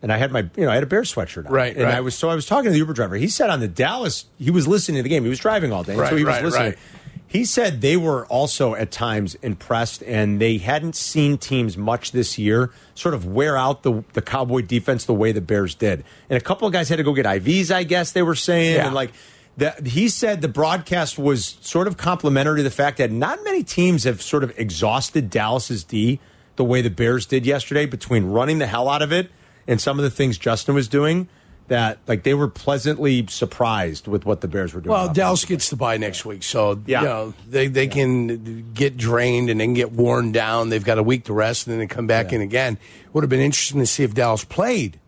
and 0.00 0.10
I 0.10 0.16
had 0.16 0.32
my 0.32 0.48
you 0.56 0.64
know 0.64 0.70
I 0.70 0.74
had 0.74 0.82
a 0.84 0.86
Bear 0.86 1.02
sweatshirt 1.02 1.46
on, 1.46 1.52
Right, 1.52 1.74
and 1.76 1.84
right. 1.84 1.94
I 1.96 2.00
was 2.00 2.14
so 2.14 2.30
I 2.30 2.34
was 2.34 2.46
talking 2.46 2.64
to 2.64 2.70
the 2.70 2.78
Uber 2.78 2.94
driver. 2.94 3.16
He 3.16 3.28
said 3.28 3.50
on 3.50 3.60
the 3.60 3.68
Dallas, 3.68 4.24
he 4.38 4.50
was 4.50 4.66
listening 4.66 4.96
to 4.98 5.02
the 5.02 5.08
game. 5.10 5.22
He 5.24 5.28
was 5.28 5.38
driving 5.38 5.70
all 5.70 5.82
day, 5.84 5.98
and 5.98 6.08
so 6.08 6.16
he 6.16 6.24
was 6.24 6.34
right, 6.34 6.44
listening. 6.44 6.68
right. 6.70 6.78
He 7.26 7.44
said 7.44 7.82
they 7.82 7.98
were 7.98 8.24
also 8.28 8.74
at 8.74 8.90
times 8.90 9.34
impressed, 9.42 10.02
and 10.04 10.40
they 10.40 10.56
hadn't 10.56 10.96
seen 10.96 11.36
teams 11.36 11.76
much 11.76 12.12
this 12.12 12.38
year 12.38 12.70
sort 12.94 13.14
of 13.14 13.26
wear 13.26 13.54
out 13.54 13.82
the 13.82 14.02
the 14.14 14.22
Cowboy 14.22 14.62
defense 14.62 15.04
the 15.04 15.12
way 15.12 15.32
the 15.32 15.42
Bears 15.42 15.74
did. 15.74 16.04
And 16.30 16.38
a 16.38 16.40
couple 16.42 16.66
of 16.66 16.72
guys 16.72 16.88
had 16.88 16.96
to 16.96 17.02
go 17.02 17.12
get 17.12 17.26
IVs, 17.26 17.70
I 17.70 17.82
guess 17.82 18.12
they 18.12 18.22
were 18.22 18.34
saying, 18.34 18.76
Yeah. 18.76 18.86
and 18.86 18.94
like. 18.94 19.12
The, 19.58 19.72
he 19.84 20.08
said 20.08 20.40
the 20.40 20.48
broadcast 20.48 21.18
was 21.18 21.58
sort 21.60 21.88
of 21.88 21.96
complimentary 21.96 22.58
to 22.58 22.62
the 22.62 22.70
fact 22.70 22.98
that 22.98 23.10
not 23.10 23.42
many 23.44 23.62
teams 23.64 24.04
have 24.04 24.22
sort 24.22 24.44
of 24.44 24.56
exhausted 24.58 25.30
Dallas's 25.30 25.82
D 25.84 26.20
the 26.56 26.64
way 26.64 26.80
the 26.80 26.90
Bears 26.90 27.26
did 27.26 27.44
yesterday 27.44 27.84
between 27.84 28.26
running 28.26 28.58
the 28.60 28.66
hell 28.66 28.88
out 28.88 29.02
of 29.02 29.12
it 29.12 29.30
and 29.66 29.80
some 29.80 29.98
of 29.98 30.04
the 30.04 30.10
things 30.10 30.38
Justin 30.38 30.74
was 30.76 30.86
doing. 30.88 31.28
That 31.66 31.98
like 32.06 32.22
they 32.22 32.32
were 32.32 32.48
pleasantly 32.48 33.26
surprised 33.26 34.08
with 34.08 34.24
what 34.24 34.40
the 34.40 34.48
Bears 34.48 34.72
were 34.72 34.80
doing. 34.80 34.92
Well, 34.92 35.12
Dallas 35.12 35.44
gets 35.44 35.68
to 35.68 35.76
buy 35.76 35.98
next 35.98 36.24
week, 36.24 36.42
so 36.42 36.80
Yeah. 36.86 37.00
you 37.02 37.06
know 37.06 37.34
they 37.46 37.66
they 37.66 37.88
can 37.88 38.72
get 38.72 38.96
drained 38.96 39.50
and 39.50 39.60
then 39.60 39.74
get 39.74 39.92
worn 39.92 40.32
down. 40.32 40.70
They've 40.70 40.82
got 40.82 40.96
a 40.96 41.02
week 41.02 41.24
to 41.24 41.34
rest 41.34 41.66
and 41.66 41.72
then 41.72 41.80
they 41.80 41.86
come 41.86 42.06
back 42.06 42.32
in 42.32 42.40
again. 42.40 42.78
Would 43.12 43.22
have 43.22 43.28
been 43.28 43.40
interesting 43.40 43.80
to 43.80 43.86
see 43.86 44.02
if 44.04 44.14
Dallas 44.14 44.44
played. 44.44 44.98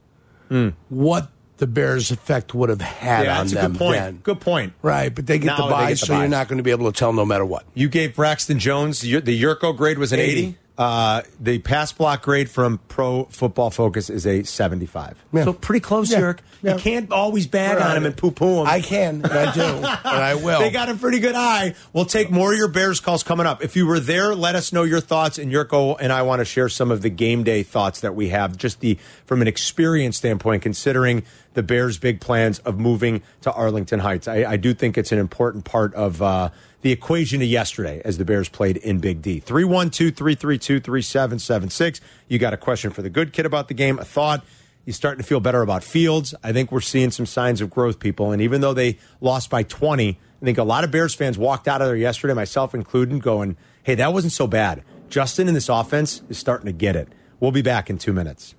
Hmm. 0.49 0.71
What 0.91 1.29
the 1.61 1.67
Bears' 1.69 2.11
effect 2.11 2.53
would 2.55 2.69
have 2.69 2.81
had. 2.81 3.25
Yeah, 3.27 3.39
on 3.41 3.47
that's 3.47 3.53
a 3.65 3.69
good 3.69 3.79
point. 3.79 3.97
then. 3.99 4.17
Good 4.25 4.41
point. 4.41 4.73
Right, 4.83 5.15
but 5.15 5.27
they 5.27 5.39
get 5.39 5.47
Now 5.47 5.57
the 5.59 5.63
they 5.65 5.71
buy, 5.71 5.89
get 5.91 6.01
the 6.01 6.07
so 6.07 6.19
you're 6.19 6.29
not 6.29 6.49
going 6.49 6.57
to 6.59 6.63
be 6.65 6.73
able 6.73 6.91
to 6.91 6.99
tell 6.99 7.13
no 7.13 7.25
matter 7.25 7.45
what. 7.45 7.65
You 7.75 7.89
gave 7.89 8.17
Braxton 8.17 8.59
Jones 8.59 9.01
the 9.01 9.21
the 9.21 9.41
Jurko 9.41 9.77
grade 9.77 9.99
was 9.99 10.13
an 10.13 10.19
80. 10.21 10.57
Uh, 10.79 11.21
the 11.39 11.59
pass 11.59 11.93
block 11.93 12.23
grade 12.23 12.49
from 12.49 12.79
Pro 12.89 13.25
Football 13.25 13.69
Focus 13.71 14.09
is 14.09 14.27
a 14.27 14.45
75. 14.45 15.23
Yeah. 15.31 15.45
So 15.45 15.53
pretty 15.53 15.81
close, 15.81 16.11
Yeah. 16.11 16.21
Jurk. 16.21 16.39
Yeah. 16.63 16.73
You 16.77 16.81
can't 16.81 17.13
always 17.13 17.47
bag 17.47 17.77
Right. 17.77 17.87
on 17.91 17.97
him 17.99 18.07
and 18.07 18.17
poo 18.17 18.31
poo 18.31 18.63
him. 18.63 18.67
I 18.67 18.81
can, 18.81 19.17
and 19.23 19.27
I 19.27 19.53
do, 19.53 19.61
and 19.63 19.85
I 19.85 20.37
will. 20.37 20.61
They 20.61 20.71
got 20.71 20.89
a 20.89 20.95
pretty 20.95 21.19
good 21.19 21.35
eye. 21.35 21.75
We'll 21.93 22.07
take 22.07 22.31
more 22.31 22.53
of 22.53 22.57
your 22.59 22.69
Bears 22.69 22.99
calls 22.99 23.23
coming 23.23 23.45
up. 23.45 23.63
If 23.63 23.77
you 23.77 23.87
were 23.87 24.01
there, 24.01 24.35
let 24.35 24.55
us 24.55 24.73
know 24.73 24.85
your 24.85 25.01
thoughts. 25.03 25.37
And 25.37 25.53
Jurko 25.53 25.97
and 26.01 26.15
I 26.15 26.23
want 26.23 26.41
to 26.41 26.47
share 26.47 26.71
some 26.71 26.91
of 26.91 27.03
the 27.03 27.11
game 27.11 27.45
day 27.45 27.63
thoughts 27.63 28.01
that 28.01 28.15
we 28.15 28.31
have, 28.31 28.57
just 28.57 28.81
the 28.81 28.97
from 29.27 29.43
an 29.43 29.49
experience 29.49 30.17
standpoint, 30.17 30.63
considering 30.63 31.25
the 31.61 31.67
Bears' 31.67 31.99
big 31.99 32.23
plans 32.23 32.59
of 32.61 32.79
moving 32.79 33.21
to 33.43 33.53
Arlington 33.53 34.01
Heights. 34.01 34.27
I, 34.27 34.53
I 34.53 34.57
do 34.57 34.73
think 34.73 34.97
it's 34.97 35.13
an 35.13 35.19
important 35.19 35.67
part 35.67 35.93
of 35.93 36.23
uh, 36.23 36.49
the 36.81 36.91
equation 36.91 37.43
of 37.43 37.49
yesterday 37.49 38.01
as 38.03 38.17
the 38.17 38.25
Bears 38.25 38.49
played 38.49 38.79
in 38.79 38.99
Big 38.99 39.21
D. 39.21 39.41
312 39.41 40.17
332 40.17 40.81
3776. 40.81 42.01
You 42.29 42.39
got 42.39 42.55
a 42.55 42.57
question 42.57 42.93
for 42.93 43.03
the 43.03 43.11
good 43.11 43.35
kid 43.35 43.45
about 43.45 43.69
the 43.69 43.75
game, 43.75 43.99
a 43.99 44.07
thought. 44.07 44.43
He's 44.87 44.97
starting 44.97 45.21
to 45.21 45.29
feel 45.29 45.41
better 45.41 45.61
about 45.61 45.85
Fields. 45.85 46.35
I 46.43 46.55
think 46.55 46.73
we're 46.73 46.81
seeing 46.81 47.11
some 47.11 47.27
signs 47.27 47.61
of 47.61 47.69
growth, 47.69 48.01
people. 48.01 48.33
And 48.33 48.41
even 48.41 48.63
though 48.63 48.73
they 48.73 48.97
lost 49.21 49.51
by 49.51 49.63
20, 49.63 50.19
I 50.41 50.45
think 50.45 50.57
a 50.57 50.65
lot 50.65 50.83
of 50.83 50.91
Bears 50.91 51.15
fans 51.15 51.37
walked 51.37 51.69
out 51.69 51.83
of 51.83 51.89
there 51.89 51.97
yesterday, 51.97 52.33
myself 52.33 52.75
included, 52.75 53.23
going, 53.23 53.59
hey, 53.83 53.97
that 53.97 54.15
wasn't 54.15 54.33
so 54.33 54.47
bad. 54.47 54.83
Justin 55.11 55.47
in 55.47 55.53
this 55.53 55.69
offense 55.69 56.23
is 56.31 56.39
starting 56.39 56.65
to 56.65 56.73
get 56.73 56.97
it. 56.97 57.09
We'll 57.39 57.53
be 57.53 57.61
back 57.61 57.91
in 57.91 57.99
two 57.99 58.15
minutes. 58.15 58.55